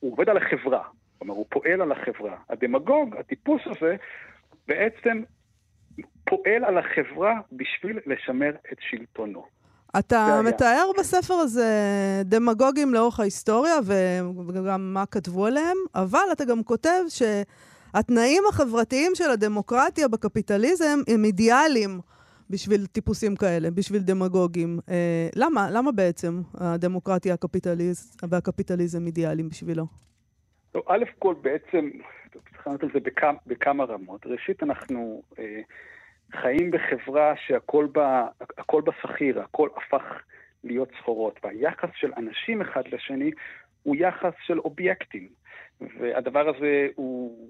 הוא 0.00 0.12
עובד 0.12 0.28
על 0.28 0.36
החברה, 0.36 0.82
כלומר, 1.18 1.34
הוא 1.34 1.46
פועל 1.48 1.80
על 1.80 1.92
החברה. 1.92 2.36
הדמגוג, 2.48 3.16
הטיפוס 3.16 3.62
הזה, 3.66 3.96
בעצם 4.68 5.22
פועל 6.24 6.64
על 6.64 6.78
החברה 6.78 7.40
בשביל 7.52 7.98
לשמר 8.06 8.50
את 8.72 8.78
שלטונו. 8.80 9.59
אתה 9.98 10.40
מתאר 10.44 10.90
בספר 10.98 11.34
הזה 11.34 11.72
דמגוגים 12.24 12.94
לאורך 12.94 13.20
ההיסטוריה 13.20 13.74
וגם 14.48 14.94
מה 14.94 15.06
כתבו 15.06 15.46
עליהם, 15.46 15.76
אבל 15.94 16.24
אתה 16.32 16.44
גם 16.44 16.62
כותב 16.62 17.02
ש... 17.08 17.22
התנאים 17.94 18.42
החברתיים 18.48 19.12
של 19.14 19.30
הדמוקרטיה 19.30 20.08
בקפיטליזם 20.08 20.98
הם 21.08 21.24
אידיאליים 21.24 22.00
בשביל 22.50 22.86
טיפוסים 22.86 23.36
כאלה, 23.36 23.70
בשביל 23.70 24.02
דמגוגים. 24.02 24.78
אה, 24.88 25.28
למה? 25.36 25.70
למה 25.70 25.92
בעצם 25.92 26.40
הדמוקרטיה 26.54 27.34
הקפיטליז... 27.34 28.16
והקפיטליזם 28.28 29.06
אידיאליים 29.06 29.48
בשבילו? 29.48 29.86
לא, 30.74 30.82
א' 30.86 31.04
כל 31.18 31.34
בעצם, 31.42 31.90
צריך 32.32 32.66
לענות 32.66 32.82
על 32.82 32.88
זה 32.94 33.00
בכמה, 33.00 33.38
בכמה 33.46 33.84
רמות. 33.84 34.26
ראשית, 34.26 34.62
אנחנו 34.62 35.22
אה, 35.38 35.60
חיים 36.32 36.70
בחברה 36.70 37.34
שהכל 37.36 37.86
בה, 37.92 38.26
שכיר, 39.02 39.40
הכל 39.40 39.68
הפך 39.76 40.22
להיות 40.64 40.88
סחורות, 40.98 41.40
והיחס 41.42 41.88
של 41.94 42.12
אנשים 42.16 42.60
אחד 42.60 42.82
לשני 42.88 43.30
הוא 43.82 43.96
יחס 43.96 44.32
של 44.46 44.58
אובייקטים. 44.58 45.28
והדבר 45.80 46.48
הזה 46.48 46.88
הוא 46.94 47.48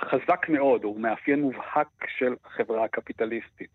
חזק 0.00 0.48
מאוד, 0.48 0.84
הוא 0.84 1.00
מאפיין 1.00 1.40
מובהק 1.40 1.88
של 2.18 2.34
החברה 2.44 2.84
הקפיטליסטית. 2.84 3.70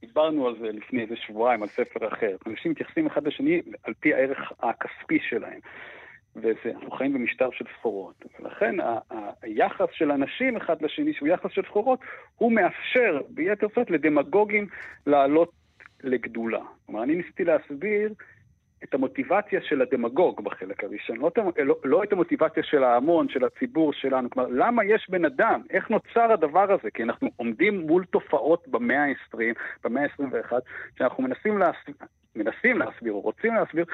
דיברנו 0.00 0.46
על 0.46 0.56
זה 0.60 0.72
לפני 0.72 1.02
איזה 1.02 1.16
שבועיים, 1.16 1.62
על 1.62 1.68
ספר 1.68 2.08
אחר. 2.08 2.36
אנשים 2.46 2.70
מתייחסים 2.70 3.06
אחד 3.06 3.26
לשני 3.26 3.62
על 3.82 3.94
פי 4.00 4.14
הערך 4.14 4.52
הכספי 4.60 5.18
שלהם. 5.28 5.60
ואנחנו 6.36 6.90
חיים 6.90 7.12
במשטר 7.12 7.50
של 7.52 7.64
סחורות. 7.78 8.24
ולכן 8.40 8.76
היחס 9.42 9.88
של 9.92 10.10
אנשים 10.10 10.56
אחד 10.56 10.82
לשני, 10.82 11.12
שהוא 11.14 11.28
יחס 11.28 11.50
של 11.50 11.62
סחורות, 11.62 11.98
הוא 12.36 12.52
מאפשר 12.52 13.20
ביתר 13.28 13.66
שאת 13.74 13.90
לדמגוגים 13.90 14.66
לעלות 15.06 15.50
לגדולה. 16.02 16.60
כלומר, 16.86 17.02
אני 17.02 17.14
ניסיתי 17.14 17.44
להסביר 17.44 18.12
את 18.84 18.94
המוטיבציה 18.94 19.60
של 19.62 19.82
הדמגוג 19.82 20.44
בחלק 20.44 20.84
הראשון, 20.84 21.16
לא, 21.16 21.30
לא, 21.64 21.76
לא 21.84 22.02
את 22.02 22.12
המוטיבציה 22.12 22.62
של 22.62 22.84
ההמון, 22.84 23.28
של 23.28 23.44
הציבור 23.44 23.92
שלנו. 23.92 24.30
כלומר, 24.30 24.48
למה 24.52 24.84
יש 24.84 25.06
בן 25.10 25.24
אדם? 25.24 25.62
איך 25.70 25.90
נוצר 25.90 26.32
הדבר 26.32 26.72
הזה? 26.72 26.90
כי 26.90 27.02
אנחנו 27.02 27.28
עומדים 27.36 27.86
מול 27.86 28.04
תופעות 28.04 28.68
במאה 28.68 29.04
ה-20, 29.04 29.38
במאה 29.84 30.02
ה-21, 30.02 30.52
שאנחנו 30.98 31.22
מנסים 31.22 31.58
להסביר, 31.58 31.94
מנסים 32.36 32.78
להסביר 32.78 33.12
או 33.12 33.20
רוצים 33.20 33.54
להסביר 33.54 33.84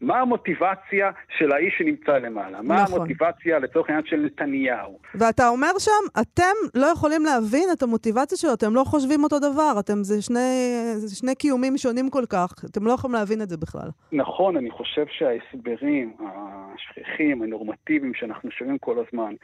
מה 0.00 0.20
המוטיבציה 0.20 1.10
של 1.38 1.52
האיש 1.52 1.74
שנמצא 1.78 2.18
למעלה? 2.18 2.62
מה 2.62 2.82
נכון. 2.82 2.96
המוטיבציה 2.96 3.58
לצורך 3.58 3.88
העניין 3.88 4.06
של 4.06 4.16
נתניהו? 4.16 4.98
ואתה 5.14 5.48
אומר 5.48 5.78
שם, 5.78 6.20
אתם 6.20 6.52
לא 6.74 6.86
יכולים 6.86 7.22
להבין 7.24 7.68
את 7.72 7.82
המוטיבציה 7.82 8.38
שלו, 8.38 8.54
אתם 8.54 8.74
לא 8.74 8.84
חושבים 8.84 9.24
אותו 9.24 9.38
דבר, 9.38 9.72
אתם, 9.80 10.02
זה 10.02 10.22
שני, 10.22 10.84
זה 10.94 11.16
שני 11.16 11.34
קיומים 11.34 11.76
שונים 11.76 12.10
כל 12.10 12.24
כך, 12.28 12.54
אתם 12.70 12.86
לא 12.86 12.92
יכולים 12.92 13.14
להבין 13.14 13.42
את 13.42 13.48
זה 13.48 13.56
בכלל. 13.56 13.88
נכון, 14.12 14.56
אני 14.56 14.70
חושב 14.70 15.04
שההסברים 15.10 16.16
השכיחים, 16.20 17.42
הנורמטיביים 17.42 18.14
שאנחנו 18.14 18.50
שומעים 18.50 18.78
כל 18.78 19.04
הזמן, 19.06 19.34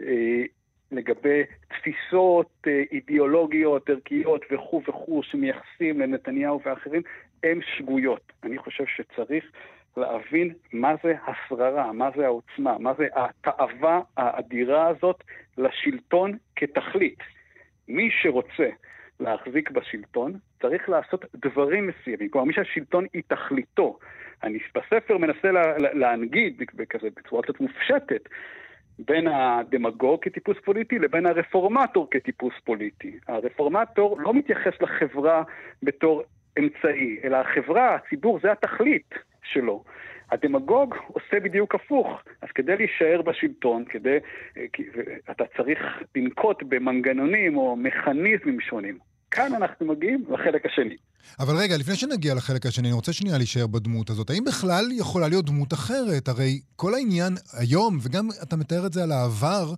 אה, 0.00 0.42
לגבי 0.92 1.42
תפיסות 1.68 2.50
אה, 2.66 2.82
אידיאולוגיות, 2.92 3.90
ערכיות 3.90 4.44
וכו' 4.50 4.82
וכו' 4.88 5.22
שמייחסים 5.22 6.00
לנתניהו 6.00 6.60
ואחרים, 6.64 7.02
הן 7.44 7.60
שגויות. 7.76 8.32
אני 8.44 8.58
חושב 8.58 8.84
שצריך 8.96 9.44
להבין 9.96 10.54
מה 10.72 10.94
זה 11.02 11.14
השררה, 11.26 11.92
מה 11.92 12.10
זה 12.16 12.26
העוצמה, 12.26 12.78
מה 12.78 12.94
זה 12.98 13.06
התאווה 13.16 14.00
האדירה 14.16 14.86
הזאת 14.88 15.24
לשלטון 15.58 16.36
כתכלית. 16.56 17.18
מי 17.88 18.10
שרוצה 18.10 18.68
להחזיק 19.20 19.70
בשלטון, 19.70 20.38
צריך 20.62 20.88
לעשות 20.88 21.24
דברים 21.34 21.86
מסוימים. 21.86 22.28
כלומר, 22.28 22.46
מי 22.46 22.54
שהשלטון 22.54 23.06
היא 23.12 23.22
תכליתו. 23.26 23.98
אני 24.42 24.58
בספר 24.74 25.18
מנסה 25.18 25.52
לה, 25.52 25.78
להנגיד 25.78 26.62
בכזה, 26.74 27.08
בצורה 27.16 27.42
קצת 27.42 27.60
מופשטת 27.60 28.28
בין 28.98 29.28
הדמגוג 29.28 30.24
כטיפוס 30.24 30.56
פוליטי 30.64 30.98
לבין 30.98 31.26
הרפורמטור 31.26 32.08
כטיפוס 32.10 32.54
פוליטי. 32.64 33.18
הרפורמטור 33.28 34.20
לא 34.20 34.34
מתייחס 34.34 34.72
לחברה 34.80 35.42
בתור 35.82 36.22
אמצעי, 36.58 37.18
אלא 37.24 37.36
החברה, 37.36 37.94
הציבור, 37.94 38.40
זה 38.42 38.52
התכלית. 38.52 39.14
שלו. 39.52 39.84
הדמגוג 40.32 40.94
עושה 41.06 41.40
בדיוק 41.44 41.74
הפוך. 41.74 42.06
אז 42.42 42.48
כדי 42.54 42.76
להישאר 42.76 43.22
בשלטון, 43.22 43.84
כדי, 43.88 44.16
אתה 45.30 45.44
צריך 45.56 45.78
לנקוט 46.16 46.62
במנגנונים 46.68 47.56
או 47.56 47.76
מכניזמים 47.76 48.60
שונים. 48.60 48.98
כאן 49.30 49.54
אנחנו 49.54 49.86
מגיעים 49.86 50.24
לחלק 50.30 50.66
השני. 50.66 50.96
אבל 51.40 51.54
רגע, 51.56 51.76
לפני 51.76 51.94
שנגיע 51.94 52.34
לחלק 52.34 52.66
השני, 52.66 52.88
אני 52.88 52.94
רוצה 52.94 53.12
שנייה 53.12 53.38
להישאר 53.38 53.66
בדמות 53.66 54.10
הזאת. 54.10 54.30
האם 54.30 54.44
בכלל 54.44 54.84
יכולה 54.92 55.28
להיות 55.28 55.44
דמות 55.44 55.72
אחרת? 55.72 56.28
הרי 56.28 56.60
כל 56.76 56.94
העניין 56.94 57.32
היום, 57.58 57.98
וגם 58.02 58.28
אתה 58.42 58.56
מתאר 58.56 58.86
את 58.86 58.92
זה 58.92 59.02
על 59.02 59.12
העבר, 59.12 59.74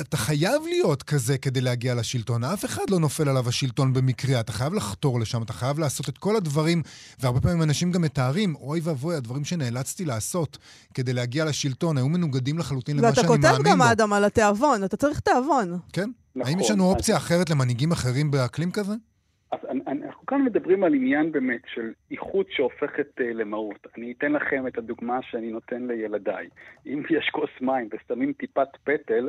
אתה 0.00 0.16
חייב 0.16 0.62
להיות 0.68 1.02
כזה 1.02 1.38
כדי 1.38 1.60
להגיע 1.60 1.94
לשלטון. 1.94 2.44
אף 2.44 2.64
אחד 2.64 2.82
לא 2.90 2.98
נופל 2.98 3.28
עליו 3.28 3.48
השלטון 3.48 3.92
במקרה. 3.92 4.40
אתה 4.40 4.52
חייב 4.52 4.74
לחתור 4.74 5.20
לשם, 5.20 5.42
אתה 5.42 5.52
חייב 5.52 5.78
לעשות 5.78 6.08
את 6.08 6.18
כל 6.18 6.36
הדברים, 6.36 6.82
והרבה 7.20 7.40
פעמים 7.40 7.62
אנשים 7.62 7.92
גם 7.92 8.02
מתארים, 8.02 8.54
אוי 8.54 8.80
ואבוי, 8.82 9.16
הדברים 9.16 9.44
שנאלצתי 9.44 10.04
לעשות 10.04 10.58
כדי 10.94 11.12
להגיע 11.12 11.44
לשלטון 11.44 11.96
היו 11.96 12.08
מנוגדים 12.08 12.58
לחלוטין 12.58 12.96
למה 12.96 13.14
שאני 13.14 13.26
מאמין 13.28 13.40
בו. 13.40 13.46
ואתה 13.46 13.56
כותב 13.58 13.70
גם, 13.70 13.82
אדם, 13.82 14.12
על 14.12 14.24
התיאבון, 14.24 14.84
אתה 14.84 14.96
צריך 14.96 15.20
תיאבון. 15.20 15.78
כן. 15.92 16.10
נכון. 16.36 16.52
האם 16.52 16.60
יש 16.60 16.70
לנו 16.70 16.84
אופציה 16.84 17.16
אחרת 17.16 17.50
למנהיגים 17.50 17.92
אחרים 17.92 18.30
באקלים 18.30 18.70
כזה? 18.70 18.94
אז 19.52 19.58
אנחנו 20.24 20.36
כאן 20.38 20.44
מדברים 20.44 20.84
על 20.84 20.94
עניין 20.94 21.32
באמת 21.32 21.60
של 21.74 21.92
איכות 22.10 22.46
שהופכת 22.50 23.20
uh, 23.20 23.22
למהות. 23.22 23.86
אני 23.96 24.12
אתן 24.18 24.32
לכם 24.32 24.66
את 24.66 24.78
הדוגמה 24.78 25.18
שאני 25.22 25.50
נותן 25.50 25.86
לילדיי. 25.86 26.48
אם 26.86 27.02
יש 27.18 27.28
כוס 27.32 27.50
מים 27.60 27.88
ושמים 27.92 28.32
טיפת 28.32 28.68
פטל, 28.84 29.28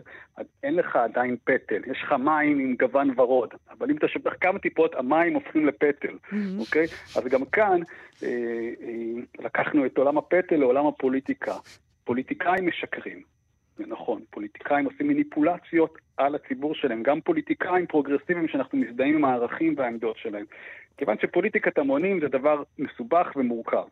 אין 0.64 0.76
לך 0.76 0.96
עדיין 0.96 1.36
פטל. 1.44 1.82
יש 1.92 2.02
לך 2.04 2.12
מים 2.12 2.60
עם 2.60 2.76
גוון 2.80 3.20
ורוד, 3.20 3.50
אבל 3.72 3.90
אם 3.92 3.98
אתה 3.98 4.08
שופך 4.08 4.34
כמה 4.42 4.60
טיפות, 4.60 4.96
המים 4.96 5.34
הופכים 5.34 5.66
לפטל, 5.66 6.08
mm-hmm. 6.14 6.36
אוקיי? 6.60 6.86
אז 7.18 7.24
גם 7.30 7.46
כאן 7.46 7.80
אה, 8.24 8.30
אה, 8.82 9.22
לקחנו 9.40 9.86
את 9.86 9.98
עולם 9.98 10.18
הפטל 10.18 10.56
לעולם 10.56 10.88
הפוליטיקה. 10.88 11.54
פוליטיקאים 12.04 12.68
משקרים. 12.68 13.35
נכון, 13.80 14.22
פוליטיקאים 14.30 14.86
עושים 14.86 15.08
מניפולציות 15.08 15.98
על 16.18 16.36
הציבור 16.36 16.76
שלהם, 16.76 17.04
גם 17.04 17.22
פוליטיקאים 17.22 17.88
פרוגרסיביים 17.88 18.48
שאנחנו 18.48 18.78
מזדהים 18.78 19.16
עם 19.16 19.26
הערכים 19.26 19.74
והעמדות 19.78 20.18
שלהם. 20.18 20.46
כיוון 20.98 21.16
שפוליטיקת 21.22 21.78
המונים 21.78 22.20
זה 22.20 22.28
דבר 22.28 22.64
מסובך 22.80 23.32
ומורכב. 23.36 23.84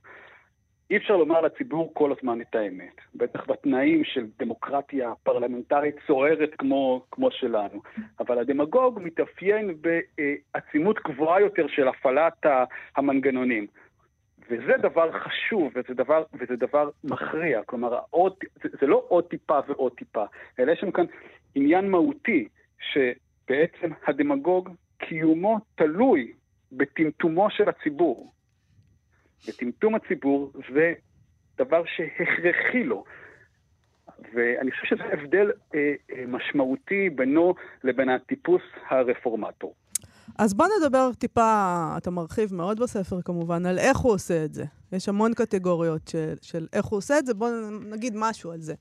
אי 0.90 0.98
אפשר 0.98 1.18
לומר 1.18 1.42
לציבור 1.42 1.92
כל 1.94 2.14
הזמן 2.18 2.42
את 2.42 2.56
האמת, 2.56 3.02
בטח 3.16 3.46
בתנאים 3.48 4.04
של 4.04 4.26
דמוקרטיה 4.40 5.14
פרלמנטרית 5.24 5.96
סוערת 6.08 6.50
כמו, 6.58 7.06
כמו 7.12 7.32
שלנו. 7.32 7.82
אבל 8.20 8.40
הדמגוג 8.40 9.00
מתאפיין 9.04 9.76
בעצימות 9.82 11.00
גבוהה 11.08 11.42
יותר 11.42 11.68
של 11.68 11.88
הפעלת 11.88 12.46
המנגנונים. 12.96 13.68
וזה 14.54 14.78
דבר 14.82 15.12
חשוב, 15.12 15.72
וזה 15.76 15.94
דבר, 15.94 16.24
וזה 16.34 16.56
דבר 16.56 16.90
מכריע. 17.04 17.64
כלומר, 17.64 18.00
עוד, 18.10 18.34
זה, 18.64 18.70
זה 18.82 18.88
לא 18.88 19.06
עוד 19.08 19.24
טיפה 19.24 19.60
ועוד 19.68 19.92
טיפה, 19.92 20.26
אלא 20.60 20.72
יש 20.72 20.84
לנו 20.84 20.94
כאן 20.94 21.06
עניין 21.56 21.90
מהותי, 21.90 22.48
שבעצם 22.80 23.90
הדמגוג, 24.08 24.70
קיומו 24.98 25.60
תלוי 25.76 26.34
בטמטומו 26.72 27.50
של 27.50 27.70
הציבור. 27.70 28.34
וטמטום 29.48 29.96
הציבור 29.96 30.52
זה 30.74 30.94
דבר 31.58 31.84
שהכרחי 31.86 32.84
לו. 32.84 33.04
ואני 34.34 34.72
חושב 34.72 34.96
שזה 34.96 35.04
הבדל 35.14 35.52
אה, 35.76 35.94
אה, 36.12 36.24
משמעותי 36.28 37.10
בינו 37.10 37.56
לבין 37.84 38.10
הטיפוס 38.10 38.62
הרפורמטור. 38.90 39.76
אז 40.40 40.54
בוא 40.54 40.66
נדבר 40.80 41.10
טיפה, 41.18 41.94
אתה 41.98 42.12
מרחיב 42.12 42.54
מאוד 42.54 42.80
בספר 42.80 43.22
כמובן, 43.22 43.66
על 43.66 43.80
איך 43.80 43.98
הוא 43.98 44.14
עושה 44.14 44.46
את 44.46 44.54
זה. 44.54 44.64
יש 44.92 45.10
המון 45.10 45.34
קטגוריות 45.34 46.08
של, 46.08 46.34
של 46.42 46.68
איך 46.74 46.86
הוא 46.86 46.98
עושה 46.98 47.20
את 47.20 47.26
זה, 47.26 47.34
בוא 47.34 47.50
נגיד 47.90 48.14
משהו 48.16 48.52
על 48.52 48.62
זה. 48.62 48.74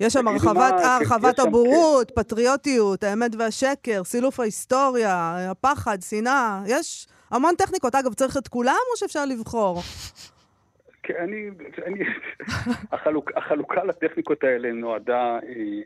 יש 0.00 0.12
שם 0.12 0.28
הרחבת, 0.28 0.74
הרחבת 0.84 1.38
הבורות, 1.38 2.10
פטריוטיות, 2.16 3.04
האמת 3.04 3.30
והשקר, 3.38 4.04
סילוף 4.04 4.40
ההיסטוריה, 4.40 5.36
הפחד, 5.50 5.98
שנאה, 6.02 6.62
יש 6.66 7.06
המון 7.30 7.54
טכניקות. 7.58 7.94
אגב, 7.94 8.14
צריך 8.14 8.36
את 8.36 8.48
כולם 8.48 8.74
או 8.92 8.96
שאפשר 8.96 9.24
לבחור? 9.24 9.80
כן, 11.02 11.14
אני, 11.22 11.50
אני, 11.86 12.04
החלוק, 12.92 13.30
החלוקה 13.36 13.84
לטכניקות 13.84 14.44
האלה 14.44 14.72
נועדה 14.72 15.38
אה, 15.48 15.80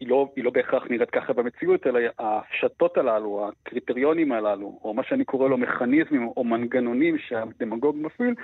היא 0.00 0.08
לא, 0.08 0.28
היא 0.36 0.44
לא 0.44 0.50
בהכרח 0.50 0.86
נראית 0.90 1.10
ככה 1.10 1.32
במציאות, 1.32 1.86
אלא 1.86 2.00
ההפשטות 2.18 2.96
הללו, 2.96 3.48
הקריטריונים 3.48 4.32
הללו, 4.32 4.78
או 4.84 4.94
מה 4.94 5.02
שאני 5.04 5.24
קורא 5.24 5.48
לו 5.48 5.58
מכניזמים 5.58 6.28
או 6.36 6.44
מנגנונים 6.44 7.18
שהדמגוג 7.18 7.96
מפעיל, 8.00 8.34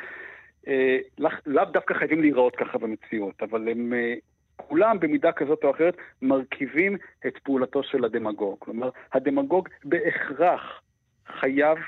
אה, 0.69 0.99
לאו 1.47 1.65
דווקא 1.65 1.95
חייבים 1.95 2.21
להיראות 2.21 2.57
ככה 2.57 2.79
במציאות, 2.79 3.43
אבל 3.43 3.69
הם 3.69 3.93
אה, 3.95 4.15
כולם 4.57 5.01
במידה 5.01 5.33
כזאת 5.33 5.65
או 5.65 5.71
אחרת 5.71 5.97
מרכיבים 6.23 6.97
את 7.27 7.39
פעולתו 7.39 7.83
של 7.83 8.05
הדמגוג. 8.05 8.57
כלומר, 8.59 8.91
הדמגוג 9.13 9.69
בהכרח 9.85 10.83
חייב 11.27 11.79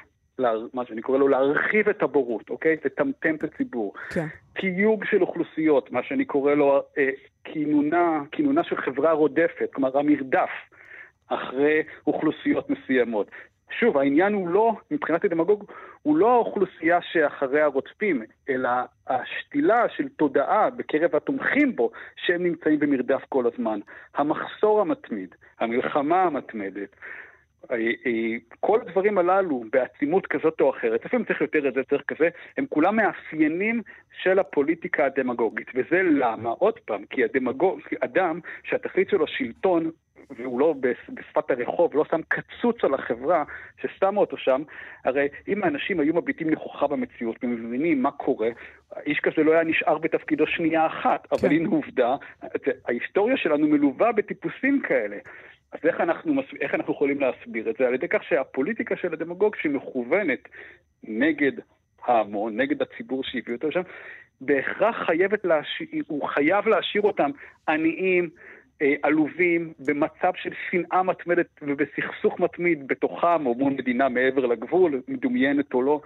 מה 0.75 0.85
שאני 0.85 1.03
קורא 1.03 1.19
לו 1.19 1.29
להרחיב 1.29 1.89
את 1.89 2.03
הבורות, 2.03 2.51
אוקיי? 2.51 2.77
לטמטם 2.85 3.35
את 3.35 3.45
הציבור. 3.45 3.95
כן. 4.11 4.27
תיוג 4.53 5.05
של 5.05 5.23
אוכלוסיות, 5.23 5.93
מה 5.93 6.03
שאני 6.03 6.25
קורא 6.25 6.55
לו 6.55 6.83
אה, 6.99 7.11
כינונה, 7.45 8.23
כינונה 8.33 8.65
של 8.65 8.77
חברה 8.77 9.13
רודפת, 9.13 9.69
כלומר 9.73 9.99
המרדף 9.99 10.51
אחרי 11.29 11.83
אוכלוסיות 12.07 12.71
מסוימות. 12.71 13.31
שוב, 13.71 13.99
העניין 13.99 14.33
הוא 14.33 14.49
לא, 14.49 14.73
מבחינת 14.91 15.25
הדמגוג, 15.25 15.65
הוא 16.03 16.17
לא 16.17 16.33
האוכלוסייה 16.33 16.99
שאחריה 17.03 17.67
רודפים, 17.67 18.23
אלא 18.49 18.69
השתילה 19.07 19.89
של 19.97 20.09
תודעה 20.09 20.71
בקרב 20.71 21.17
התומכים 21.17 21.77
בו, 21.77 21.91
שהם 22.17 22.43
נמצאים 22.43 22.79
במרדף 22.79 23.23
כל 23.29 23.45
הזמן. 23.47 23.81
המחסור 24.15 24.81
המתמיד, 24.81 25.35
המלחמה 25.61 26.23
המתמדת, 26.23 26.97
כל 28.61 28.81
הדברים 28.81 29.19
הללו 29.19 29.65
בעצימות 29.73 30.27
כזאת 30.27 30.61
או 30.61 30.71
אחרת, 30.71 31.05
לפעמים 31.05 31.27
צריך 31.27 31.41
יותר 31.41 31.69
את 31.69 31.75
זה, 31.75 31.83
צריך 31.91 32.03
כזה, 32.09 32.29
הם 32.59 32.67
כולם 32.69 32.97
מאפיינים 32.97 33.83
של 34.23 34.39
הפוליטיקה 34.39 35.07
הדמגוגית. 35.07 35.69
וזה 35.75 36.03
למה? 36.03 36.51
עוד 36.51 36.79
פעם, 36.79 37.05
כי 37.11 37.25
הדמגוג, 37.25 37.81
אדם 38.01 38.41
שהתכלית 38.65 39.11
שלו 39.11 39.27
שלטון, 39.27 39.91
והוא 40.31 40.61
לא 40.61 40.75
בשפת 40.81 41.51
הרחוב, 41.51 41.95
לא 41.95 42.05
שם 42.11 42.21
קצוץ 42.29 42.85
על 42.85 42.95
החברה 42.95 43.45
ששמה 43.81 44.21
אותו 44.21 44.37
שם, 44.37 44.63
הרי 45.05 45.29
אם 45.49 45.65
האנשים 45.65 46.01
היו 46.01 46.15
מביטים 46.15 46.51
נכוחה 46.51 46.87
במציאות 46.87 47.37
ומבינים 47.43 48.03
מה 48.03 48.11
קורה, 48.11 48.49
האיש 48.93 49.21
כזה 49.21 49.45
לא 49.45 49.53
היה 49.53 49.65
נשאר 49.65 49.99
בתפקידו 49.99 50.47
שנייה 50.47 50.87
אחת. 50.87 51.27
כן. 51.27 51.37
אבל 51.37 51.55
הנה 51.55 51.69
עובדה, 51.69 52.17
ההיסטוריה 52.85 53.37
שלנו 53.37 53.67
מלווה 53.69 54.13
בטיפוסים 54.13 54.81
כאלה. 54.81 55.17
אז 55.73 55.79
איך 55.85 56.01
אנחנו, 56.01 56.43
איך 56.61 56.75
אנחנו 56.75 56.93
יכולים 56.93 57.21
להסביר 57.21 57.71
את 57.71 57.77
זה? 57.79 57.87
על 57.87 57.95
ידי 57.95 58.09
כך 58.09 58.25
שהפוליטיקה 58.25 58.97
של 58.97 59.13
הדמגוג 59.13 59.57
שמכוונת 59.63 60.49
נגד 61.05 61.53
ההמון, 62.05 62.61
נגד 62.61 62.83
הציבור 62.83 63.25
שהביא 63.25 63.55
אותו 63.55 63.69
לשם, 63.69 63.83
בהכרח 64.41 65.07
חייבת 65.07 65.45
להשאיר, 65.45 66.05
הוא 66.07 66.29
חייב 66.29 66.69
להשאיר 66.69 67.03
אותם 67.03 67.31
עניים, 67.69 68.31
אה, 68.83 68.95
עלובים, 69.03 69.73
במצב 69.87 70.33
של 70.37 70.51
שנאה 70.71 71.03
מתמדת 71.03 71.47
ובסכסוך 71.63 72.41
מתמיד 72.41 72.89
בתוכם 72.89 73.47
או 73.47 73.55
מול 73.55 73.73
מדינה 73.73 74.09
מעבר 74.09 74.47
לגבול, 74.47 75.03
מדומיינת 75.09 75.75
או 75.75 75.83
לא. 75.83 76.01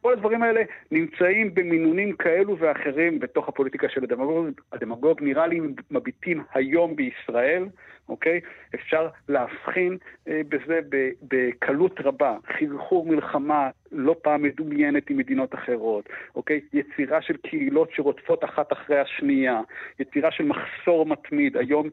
כל 0.00 0.12
הדברים 0.12 0.42
האלה 0.42 0.62
נמצאים 0.90 1.54
במינונים 1.54 2.12
כאלו 2.16 2.58
ואחרים 2.58 3.18
בתוך 3.18 3.48
הפוליטיקה 3.48 3.88
של 3.88 4.04
הדמגוג. 4.04 4.46
הדמגוג 4.72 5.22
נראה 5.22 5.46
לי 5.46 5.60
מביטים 5.90 6.42
היום 6.54 6.96
בישראל, 6.96 7.64
אוקיי? 8.08 8.40
אפשר 8.74 9.08
להבחין 9.28 9.98
אה, 10.28 10.40
בזה 10.48 10.80
בקלות 11.22 12.00
רבה. 12.00 12.36
חרחור 12.58 13.06
מלחמה 13.06 13.70
לא 13.92 14.16
פעם 14.22 14.42
מדומיינת 14.42 15.10
עם 15.10 15.16
מדינות 15.16 15.54
אחרות, 15.54 16.08
אוקיי? 16.34 16.60
יצירה 16.72 17.22
של 17.22 17.36
קהילות 17.36 17.88
שרודפות 17.92 18.44
אחת 18.44 18.72
אחרי 18.72 18.98
השנייה, 19.00 19.60
יצירה 20.00 20.30
של 20.30 20.44
מחסור 20.44 21.06
מתמיד. 21.06 21.56
היום 21.56 21.88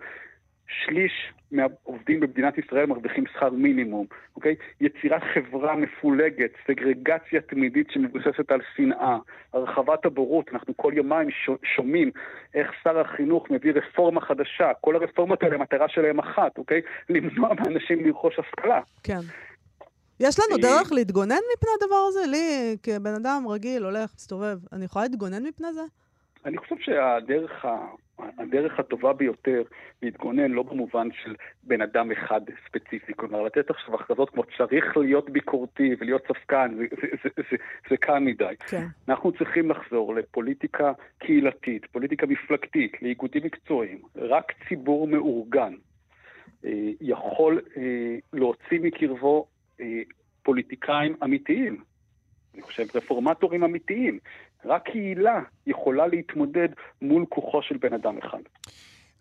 שליש 0.86 1.34
מהעובדים 1.52 2.20
במדינת 2.20 2.58
ישראל 2.58 2.86
מרוויחים 2.86 3.24
שכר 3.34 3.50
מינימום, 3.50 4.06
אוקיי? 4.36 4.56
יצירת 4.82 5.22
חברה 5.34 5.76
מפולגת, 5.76 6.52
סגרגציה 6.68 7.42
תמידית 7.42 7.88
שמבוססת 7.92 8.52
על 8.52 8.60
שנאה, 8.76 9.18
הרחבת 9.54 10.06
הבורות, 10.06 10.50
אנחנו 10.54 10.78
כל 10.78 10.94
יומיים 10.96 11.30
שומעים 11.76 12.12
איך 12.54 12.72
שר 12.84 13.00
החינוך 13.00 13.52
מביא 13.52 13.74
רפורמה 13.74 14.22
חדשה, 14.22 14.72
כל 14.82 14.96
הרפורמות 14.96 15.44
האלה, 15.44 15.56
המטרה 15.56 15.90
שלהם 15.90 16.20
אחת, 16.20 16.58
אוקיי? 16.58 16.82
למנוע 17.10 17.54
מאנשים 17.54 18.06
לרכוש 18.06 18.40
השכלה. 18.40 18.82
כן. 19.04 19.20
יש 20.20 20.40
לנו 20.40 20.62
דרך 20.62 20.92
להתגונן 20.92 21.42
מפני 21.56 21.70
הדבר 21.82 22.06
הזה? 22.08 22.20
לי, 22.28 22.78
כבן 22.84 23.14
אדם 23.16 23.44
רגיל, 23.50 23.84
הולך, 23.84 24.12
מסתובב, 24.16 24.58
אני 24.74 24.86
יכולה 24.86 25.06
להתגונן 25.06 25.44
מפני 25.44 25.74
זה? 25.74 25.82
אני 26.46 26.58
חושב 26.58 26.76
שהדרך 26.80 27.66
ה... 27.66 27.78
הדרך 28.38 28.80
הטובה 28.80 29.14
ביותר 29.14 29.64
להתגונן, 30.02 30.52
לא 30.52 30.64
במובן 30.64 31.08
של 31.24 31.36
בן 31.64 31.82
אדם 31.82 32.12
אחד 32.12 32.42
ספציפי, 32.68 33.14
כלומר 33.16 33.42
לתת 33.42 33.70
עכשיו 33.70 33.96
הכרזות 33.96 34.30
כמו 34.30 34.44
צריך 34.58 34.98
להיות 34.98 35.30
ביקורתי 35.30 35.96
ולהיות 36.00 36.22
ספקן, 36.28 36.76
זה, 36.78 36.86
זה, 37.02 37.08
זה, 37.24 37.44
זה, 37.52 37.58
זה 37.90 37.98
קל 37.98 38.20
מדי. 38.20 38.54
כן. 38.70 38.86
אנחנו 39.10 39.32
צריכים 39.32 39.72
לחזור 39.72 40.16
לפוליטיקה 40.16 40.92
קהילתית, 41.20 41.86
פוליטיקה 41.86 42.26
מפלגתית, 42.28 43.02
לאיגודים 43.02 43.44
מקצועיים. 43.44 44.02
רק 44.16 44.52
ציבור 44.70 45.08
מאורגן 45.08 45.74
אה, 46.66 46.92
יכול 47.02 47.62
אה, 47.78 48.16
להוציא 48.34 48.80
מקרבו 48.82 49.48
אה, 49.82 50.02
פוליטיקאים 50.44 51.16
אמיתיים. 51.24 51.84
אני 52.54 52.62
חושב 52.62 52.84
רפורמטורים 52.96 53.64
אמיתיים, 53.64 54.20
רק 54.66 54.84
קהילה 54.86 55.40
יכולה 55.68 56.08
להתמודד 56.08 56.70
מול 57.02 57.26
כוחו 57.30 57.62
של 57.62 57.78
בן 57.78 57.94
אדם 57.94 58.18
אחד. 58.18 58.40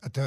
אתה 0.07 0.21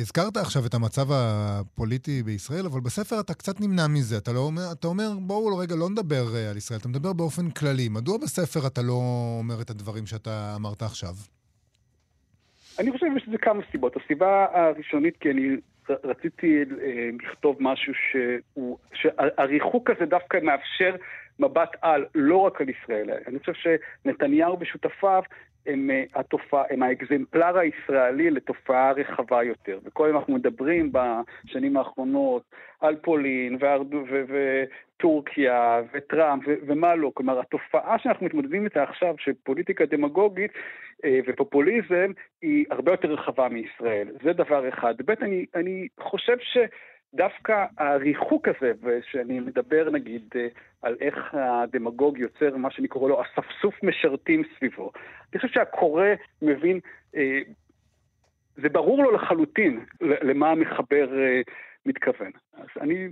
הזכרת 0.00 0.36
עכשיו 0.36 0.62
את 0.66 0.74
המצב 0.74 1.06
הפוליטי 1.12 2.22
בישראל, 2.22 2.66
אבל 2.66 2.80
בספר 2.80 3.20
אתה 3.20 3.34
קצת 3.34 3.60
נמנע 3.60 3.86
מזה. 3.88 4.18
אתה, 4.18 4.32
לא 4.32 4.38
אומר, 4.38 4.62
אתה 4.72 4.86
אומר, 4.86 5.10
בואו 5.20 5.58
רגע 5.58 5.74
לא 5.74 5.90
נדבר 5.90 6.24
אה, 6.36 6.50
על 6.50 6.56
ישראל, 6.56 6.80
אתה 6.80 6.88
מדבר 6.88 7.12
באופן 7.12 7.50
כללי. 7.50 7.88
מדוע 7.88 8.18
בספר 8.18 8.66
אתה 8.66 8.82
לא 8.82 8.98
אומר 9.38 9.54
את 9.62 9.70
הדברים 9.70 10.06
שאתה 10.06 10.52
אמרת 10.56 10.82
עכשיו? 10.82 11.14
אני 12.78 12.92
חושב 12.92 13.06
שזה 13.24 13.38
כמה 13.38 13.62
סיבות. 13.70 13.96
הסיבה 13.96 14.46
הראשונית, 14.52 15.16
כי 15.20 15.30
אני 15.30 15.48
רציתי 16.04 16.58
אה, 16.58 17.10
לכתוב 17.22 17.56
משהו 17.60 17.92
שהוא, 17.94 18.78
שהריחוק 18.94 19.90
הזה 19.90 20.06
דווקא 20.06 20.38
מאפשר 20.42 20.96
מבט 21.38 21.76
על, 21.82 22.04
לא 22.14 22.36
רק 22.36 22.60
על 22.60 22.66
ישראל. 22.68 23.10
אני 23.26 23.38
חושב 23.38 23.52
שנתניהו 23.54 24.56
ושותפיו 24.60 25.22
הם, 25.66 25.90
אה, 25.90 26.04
התופעה, 26.14 26.64
הם 26.70 26.82
האקזמפלר 26.82 27.58
הישראלי 27.58 28.30
לתופעה 28.30 28.92
רחבה 28.92 29.42
יותר. 29.42 29.78
וכל 29.84 30.06
יום 30.08 30.16
אנחנו 30.16 30.34
מדברים 30.34 30.92
בשנים 30.92 31.76
האחרונות 31.76 32.42
על 32.80 32.96
פולין 32.96 33.58
וטורקיה 34.28 35.82
וטראמפ 35.94 36.44
ומה 36.66 36.94
לא. 36.94 37.10
כלומר, 37.14 37.40
התופעה 37.40 37.98
שאנחנו 37.98 38.26
מתמודדים 38.26 38.64
איתה 38.64 38.82
עכשיו, 38.82 39.14
של 39.18 39.32
פוליטיקה 39.42 39.86
דמגוגית 39.86 40.50
אה, 41.04 41.18
ופופוליזם, 41.26 42.12
היא 42.42 42.64
הרבה 42.70 42.92
יותר 42.92 43.08
רחבה 43.12 43.48
מישראל. 43.48 44.08
זה 44.22 44.32
דבר 44.32 44.68
אחד. 44.68 44.94
ב', 45.04 45.10
אני, 45.10 45.46
אני 45.54 45.88
חושב 46.00 46.36
ש... 46.40 46.58
דווקא 47.14 47.64
הריחוק 47.78 48.48
הזה, 48.48 48.72
ושאני 48.82 49.40
מדבר 49.40 49.90
נגיד 49.90 50.22
אה, 50.36 50.48
על 50.82 50.96
איך 51.00 51.34
הדמגוג 51.34 52.18
יוצר 52.18 52.56
מה 52.56 52.70
שאני 52.70 52.88
קורא 52.88 53.08
לו 53.08 53.22
אספסוף 53.22 53.74
משרתים 53.82 54.42
סביבו, 54.56 54.92
אני 55.32 55.40
חושב 55.40 55.54
שהקורא 55.54 56.06
מבין, 56.42 56.80
אה, 57.16 57.40
זה 58.56 58.68
ברור 58.68 59.02
לו 59.02 59.10
לחלוטין 59.10 59.84
למה 60.00 60.50
המחבר 60.50 61.18
אה, 61.18 61.40
מתכוון. 61.86 62.30
אז 62.54 62.68
אני 62.80 63.08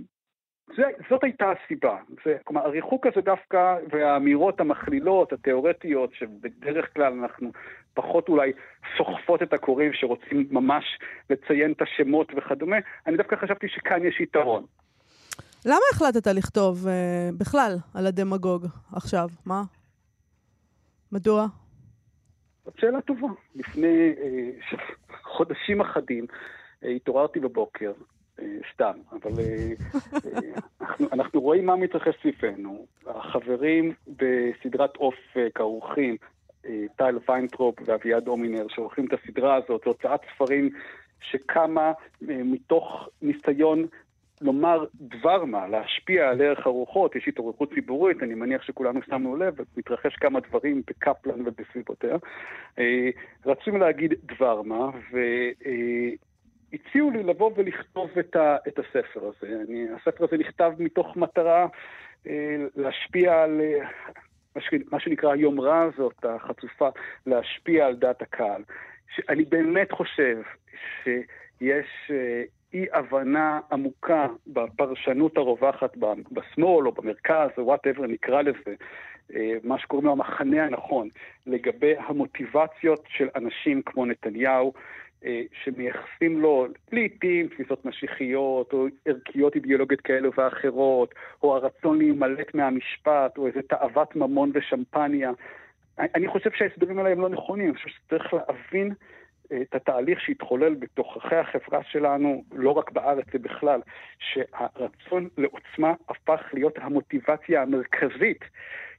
זה, 0.67 0.83
זאת 1.09 1.23
הייתה 1.23 1.45
הסיבה. 1.51 1.97
זה, 2.25 2.37
כלומר, 2.43 2.61
הריחוק 2.65 3.07
הזה 3.07 3.21
דווקא, 3.21 3.77
והאמירות 3.91 4.59
המכלילות, 4.59 5.33
התיאורטיות, 5.33 6.09
שבדרך 6.13 6.93
כלל 6.93 7.13
אנחנו 7.13 7.51
פחות 7.93 8.29
אולי 8.29 8.51
סוחפות 8.97 9.41
את 9.43 9.53
הקוראים 9.53 9.93
שרוצים 9.93 10.47
ממש 10.51 10.83
לציין 11.29 11.71
את 11.71 11.81
השמות 11.81 12.31
וכדומה, 12.37 12.77
אני 13.07 13.17
דווקא 13.17 13.35
חשבתי 13.35 13.67
שכאן 13.67 14.05
יש 14.05 14.19
יתרון. 14.21 14.65
למה 15.65 15.85
החלטת 15.93 16.27
לכתוב 16.27 16.87
אה, 16.87 17.29
בכלל 17.37 17.75
על 17.93 18.07
הדמגוג 18.07 18.65
עכשיו? 18.93 19.27
מה? 19.45 19.61
מדוע? 21.11 21.45
זאת 22.65 22.73
שאלה 22.79 23.01
טובה. 23.01 23.27
לפני 23.55 24.13
אה, 24.21 24.77
חודשים 25.23 25.81
אחדים 25.81 26.25
אה, 26.83 26.89
התעוררתי 26.89 27.39
בבוקר 27.39 27.91
סתם, 28.73 28.93
אבל 29.11 29.31
אה, 29.39 29.73
אה, 30.25 30.39
אנחנו, 30.81 31.07
אנחנו 31.11 31.41
רואים 31.41 31.65
מה 31.65 31.75
מתרחש 31.75 32.13
סביבנו. 32.21 32.85
החברים 33.07 33.93
בסדרת 34.07 34.95
עוף 34.95 35.15
כרוכים, 35.55 36.17
טייל 36.95 37.19
פיינטרופ 37.25 37.75
ואביעד 37.85 38.27
הומינר, 38.27 38.65
שעורכים 38.69 39.05
את 39.05 39.13
הסדרה 39.13 39.55
הזאת, 39.55 39.81
זו 39.85 39.89
הוצאת 39.89 40.19
ספרים 40.35 40.69
שקמה 41.21 41.91
מתוך 42.21 43.09
ניסיון 43.21 43.85
לומר 44.41 44.85
דבר 44.95 45.45
מה, 45.45 45.67
להשפיע 45.67 46.29
על 46.29 46.41
הלך 46.41 46.67
הרוחות, 46.67 47.15
יש 47.15 47.27
התעוררות 47.27 47.73
ציבורית, 47.73 48.23
אני 48.23 48.33
מניח 48.33 48.63
שכולנו 48.63 48.99
שמנו 49.05 49.35
לב, 49.35 49.55
מתרחש 49.77 50.15
כמה 50.15 50.39
דברים 50.39 50.81
בקפלן 50.87 51.41
ובסביבותיה. 51.45 52.17
רצינו 53.45 53.77
להגיד 53.77 54.13
דבר 54.23 54.61
מה, 54.61 54.89
ו... 55.11 55.19
הציעו 56.73 57.11
לי 57.11 57.23
לבוא 57.23 57.51
ולכתוב 57.55 58.09
את, 58.19 58.35
ה, 58.35 58.57
את 58.67 58.79
הספר 58.79 59.21
הזה. 59.25 59.55
אני, 59.67 59.87
הספר 60.01 60.25
הזה 60.25 60.37
נכתב 60.37 60.71
מתוך 60.79 61.17
מטרה 61.17 61.67
אה, 62.27 62.55
להשפיע 62.75 63.41
על 63.41 63.61
אה, 63.61 63.87
מה 64.91 64.99
שנקרא 64.99 65.31
היומרה 65.31 65.81
הזאת, 65.81 66.25
החצופה, 66.25 66.89
להשפיע 67.25 67.85
על 67.85 67.95
דעת 67.95 68.21
הקהל. 68.21 68.63
אני 69.29 69.45
באמת 69.45 69.91
חושב 69.91 70.41
שיש 71.03 72.11
אה, 72.11 72.43
אי 72.73 72.85
הבנה 72.93 73.59
עמוקה 73.71 74.27
בפרשנות 74.47 75.37
הרווחת 75.37 75.97
בשמאל 76.31 76.87
או 76.87 76.91
במרכז, 76.91 77.49
או 77.57 77.65
וואטאבר 77.65 78.07
נקרא 78.07 78.41
לזה, 78.41 78.75
אה, 79.35 79.53
מה 79.63 79.79
שקוראים 79.79 80.05
לו 80.05 80.11
המחנה 80.11 80.65
הנכון, 80.65 81.09
לגבי 81.47 81.93
המוטיבציות 81.97 83.03
של 83.07 83.27
אנשים 83.35 83.81
כמו 83.81 84.05
נתניהו, 84.05 84.73
שמייחסים 85.63 86.41
לו 86.41 86.67
לעיתים 86.91 87.47
תפיסות 87.47 87.85
משיחיות, 87.85 88.73
או 88.73 88.87
ערכיות 89.05 89.55
אידיאולוגיות 89.55 90.01
כאלו 90.01 90.31
ואחרות, 90.37 91.15
או 91.43 91.55
הרצון 91.55 91.97
להימלט 91.97 92.53
מהמשפט, 92.53 93.37
או 93.37 93.47
איזה 93.47 93.61
תאוות 93.61 94.15
ממון 94.15 94.51
ושמפניה. 94.53 95.31
אני 95.99 96.27
חושב 96.27 96.49
שההסברים 96.51 96.97
האלה 96.97 97.09
הם 97.09 97.21
לא 97.21 97.29
נכונים, 97.29 97.65
אני 97.65 97.75
חושב 97.75 97.89
שצריך 97.89 98.33
להבין 98.33 98.93
את 99.61 99.75
התהליך 99.75 100.21
שהתחולל 100.21 100.73
בתוככי 100.73 101.35
החברה 101.35 101.83
שלנו, 101.83 102.43
לא 102.51 102.71
רק 102.71 102.91
בארץ 102.91 103.25
ובכלל, 103.33 103.81
שהרצון 104.19 105.29
לעוצמה 105.37 105.93
הפך 106.09 106.41
להיות 106.53 106.73
המוטיבציה 106.77 107.61
המרכזית 107.61 108.45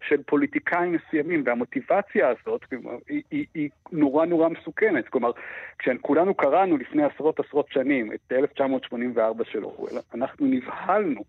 של 0.08 0.22
פוליטיקאים 0.22 0.92
מסוימים, 0.92 1.42
והמוטיבציה 1.46 2.28
הזאת 2.28 2.64
היא, 3.08 3.22
היא, 3.30 3.46
היא 3.54 3.68
נורא 3.92 4.26
נורא 4.26 4.48
מסוכנת. 4.48 5.08
כלומר, 5.08 5.30
כשכולנו 5.78 6.34
קראנו 6.34 6.76
לפני 6.76 7.04
עשרות 7.04 7.40
עשרות 7.40 7.66
שנים 7.70 8.12
את 8.12 8.32
1984 8.32 9.44
של 9.44 9.64
אורוול, 9.64 9.90
אנחנו 10.14 10.46
נבהלנו 10.46 11.24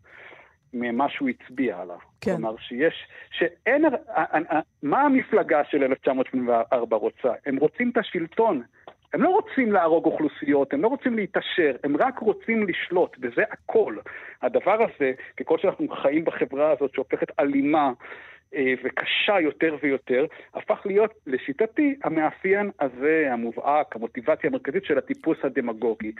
ממה 0.73 1.09
שהוא 1.09 1.29
הצביע 1.29 1.81
עליו. 1.81 1.97
כן. 2.21 2.31
כלומר, 2.31 2.55
שיש, 2.57 3.07
שאין, 3.31 3.85
מה 4.83 5.01
המפלגה 5.01 5.61
של 5.69 5.83
1984 5.83 6.97
רוצה? 6.97 7.29
הם 7.45 7.57
רוצים 7.57 7.89
את 7.89 7.97
השלטון. 7.97 8.61
הם 9.15 9.21
לא 9.21 9.29
רוצים 9.29 9.71
להרוג 9.71 10.05
אוכלוסיות, 10.05 10.73
הם 10.73 10.81
לא 10.81 10.87
רוצים 10.87 11.15
להתעשר, 11.15 11.75
הם 11.83 11.97
רק 11.97 12.19
רוצים 12.19 12.67
לשלוט, 12.67 13.17
וזה 13.21 13.41
הכל. 13.51 13.95
הדבר 14.41 14.77
הזה, 14.83 15.11
ככל 15.39 15.57
שאנחנו 15.57 15.87
חיים 15.87 16.25
בחברה 16.25 16.71
הזאת 16.71 16.91
שהופכת 16.93 17.39
אלימה 17.39 17.91
אה, 18.55 18.73
וקשה 18.83 19.39
יותר 19.39 19.75
ויותר, 19.83 20.25
הפך 20.53 20.81
להיות, 20.85 21.13
לשיטתי, 21.27 21.95
המאפיין 22.03 22.71
הזה, 22.79 23.27
המובהק, 23.31 23.95
המוטיבציה 23.95 24.49
המרכזית 24.49 24.85
של 24.85 24.97
הטיפוס 24.97 25.37
הדמגוגי. 25.43 26.11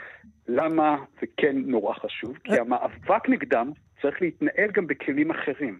למה 0.47 0.97
זה 1.21 1.27
כן 1.37 1.55
נורא 1.57 1.93
חשוב? 1.93 2.37
כי 2.43 2.59
המאבק 2.59 3.29
נגדם 3.29 3.71
צריך 4.01 4.21
להתנהל 4.21 4.71
גם 4.71 4.87
בכלים 4.87 5.31
אחרים. 5.31 5.79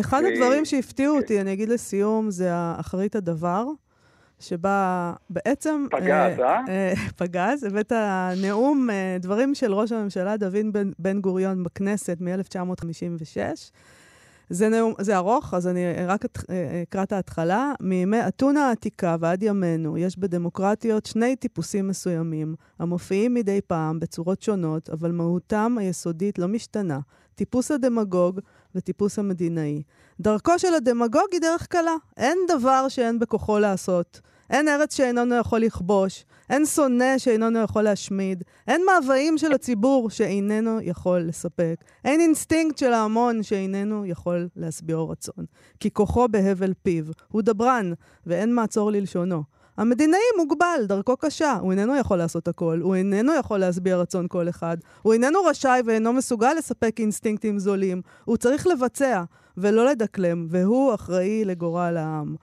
אחד 0.00 0.22
הדברים 0.24 0.64
שהפתיעו 0.64 1.16
אותי, 1.16 1.40
אני 1.40 1.52
אגיד 1.52 1.68
לסיום, 1.68 2.30
זה 2.30 2.48
אחרית 2.80 3.16
הדבר. 3.16 3.64
שבה 4.40 5.12
בעצם... 5.30 5.86
פגז, 5.90 6.40
אה? 6.40 6.60
אה 6.68 6.92
פגז, 7.18 7.64
הבאת 7.64 7.92
נאום, 8.42 8.90
אה, 8.90 9.16
דברים 9.20 9.54
של 9.54 9.74
ראש 9.74 9.92
הממשלה 9.92 10.36
דוד 10.36 10.72
בן, 10.72 10.90
בן 10.98 11.20
גוריון 11.20 11.64
בכנסת 11.64 12.16
מ-1956. 12.20 13.70
זה, 14.50 14.68
נאום, 14.68 14.94
זה 15.00 15.16
ארוך, 15.16 15.54
אז 15.54 15.66
אני 15.66 15.80
רק 16.06 16.24
אה, 16.50 16.82
אקרא 16.82 17.02
את 17.02 17.12
ההתחלה. 17.12 17.72
מימי 17.80 18.28
אתונה 18.28 18.68
העתיקה 18.68 19.16
ועד 19.20 19.42
ימינו 19.42 19.98
יש 19.98 20.18
בדמוקרטיות 20.18 21.06
שני 21.06 21.36
טיפוסים 21.36 21.88
מסוימים, 21.88 22.54
המופיעים 22.78 23.34
מדי 23.34 23.60
פעם 23.66 24.00
בצורות 24.00 24.42
שונות, 24.42 24.90
אבל 24.90 25.12
מהותם 25.12 25.76
היסודית 25.78 26.38
לא 26.38 26.48
משתנה. 26.48 26.98
טיפוס 27.34 27.70
הדמגוג 27.70 28.40
וטיפוס 28.74 29.18
המדינאי. 29.18 29.82
דרכו 30.20 30.58
של 30.58 30.74
הדמגוג 30.74 31.26
היא 31.32 31.40
דרך 31.40 31.66
קלה. 31.66 31.96
אין 32.16 32.38
דבר 32.48 32.88
שאין 32.88 33.18
בכוחו 33.18 33.58
לעשות. 33.58 34.20
אין 34.50 34.68
ארץ 34.68 34.96
שאיננו 34.96 35.34
יכול 35.34 35.60
לכבוש, 35.60 36.24
אין 36.50 36.66
שונא 36.66 37.18
שאיננו 37.18 37.58
יכול 37.58 37.82
להשמיד, 37.82 38.44
אין 38.68 38.82
מאוויים 38.86 39.38
של 39.38 39.52
הציבור 39.52 40.10
שאיננו 40.10 40.80
יכול 40.82 41.18
לספק, 41.18 41.84
אין 42.04 42.20
אינסטינקט 42.20 42.78
של 42.78 42.92
ההמון 42.92 43.42
שאיננו 43.42 44.06
יכול 44.06 44.48
להשביע 44.56 44.96
רצון. 44.96 45.44
כי 45.80 45.90
כוחו 45.90 46.28
בהבל 46.28 46.72
פיו, 46.82 47.04
הוא 47.28 47.42
דברן, 47.42 47.92
ואין 48.26 48.54
מעצור 48.54 48.90
ללשונו. 48.90 49.42
המדינאי 49.78 50.20
מוגבל, 50.36 50.80
דרכו 50.86 51.16
קשה, 51.16 51.52
הוא 51.52 51.72
איננו 51.72 51.96
יכול 51.96 52.18
לעשות 52.18 52.48
הכל, 52.48 52.80
הוא 52.82 52.94
איננו 52.94 53.32
יכול 53.34 53.58
להשביע 53.58 53.96
רצון 53.96 54.26
כל 54.28 54.48
אחד, 54.48 54.76
הוא 55.02 55.12
איננו 55.12 55.42
רשאי 55.44 55.80
ואינו 55.84 56.12
מסוגל 56.12 56.52
לספק 56.58 57.00
אינסטינקטים 57.00 57.58
זולים, 57.58 58.02
הוא 58.24 58.36
צריך 58.36 58.66
לבצע 58.66 59.22
ולא 59.56 59.86
לדקלם, 59.86 60.46
והוא 60.50 60.94
אחראי 60.94 61.44
לגורל 61.44 61.96
העם. 61.96 62.36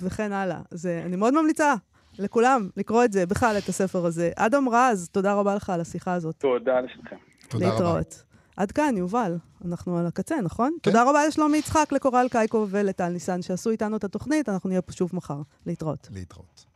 וכן 0.00 0.32
הלאה. 0.32 0.60
זה, 0.70 1.02
אני 1.06 1.16
מאוד 1.16 1.34
ממליצה 1.34 1.74
לכולם 2.18 2.68
לקרוא 2.76 3.04
את 3.04 3.12
זה, 3.12 3.26
בכלל, 3.26 3.58
את 3.58 3.68
הספר 3.68 4.06
הזה. 4.06 4.30
אדם 4.36 4.68
רז, 4.68 5.08
תודה 5.12 5.34
רבה 5.34 5.54
לך 5.54 5.70
על 5.70 5.80
השיחה 5.80 6.12
הזאת. 6.14 6.34
תודה 6.38 6.80
לשלכם. 6.80 7.16
תודה 7.48 7.66
להתראות. 7.66 8.14
רבה. 8.14 8.26
עד 8.56 8.72
כאן, 8.72 8.96
יובל. 8.96 9.36
אנחנו 9.64 9.98
על 9.98 10.06
הקצה, 10.06 10.40
נכון? 10.40 10.72
כן. 10.82 10.90
תודה 10.90 11.10
רבה 11.10 11.26
לשלומי 11.26 11.58
יצחק, 11.58 11.92
לקורל 11.92 12.26
קייקו 12.30 12.66
ולטל 12.70 13.08
ניסן 13.08 13.42
שעשו 13.42 13.70
איתנו 13.70 13.96
את 13.96 14.04
התוכנית. 14.04 14.48
אנחנו 14.48 14.68
נהיה 14.68 14.82
פה 14.82 14.92
שוב 14.92 15.10
מחר. 15.12 15.40
להתראות. 15.66 16.08
להתראות. 16.14 16.75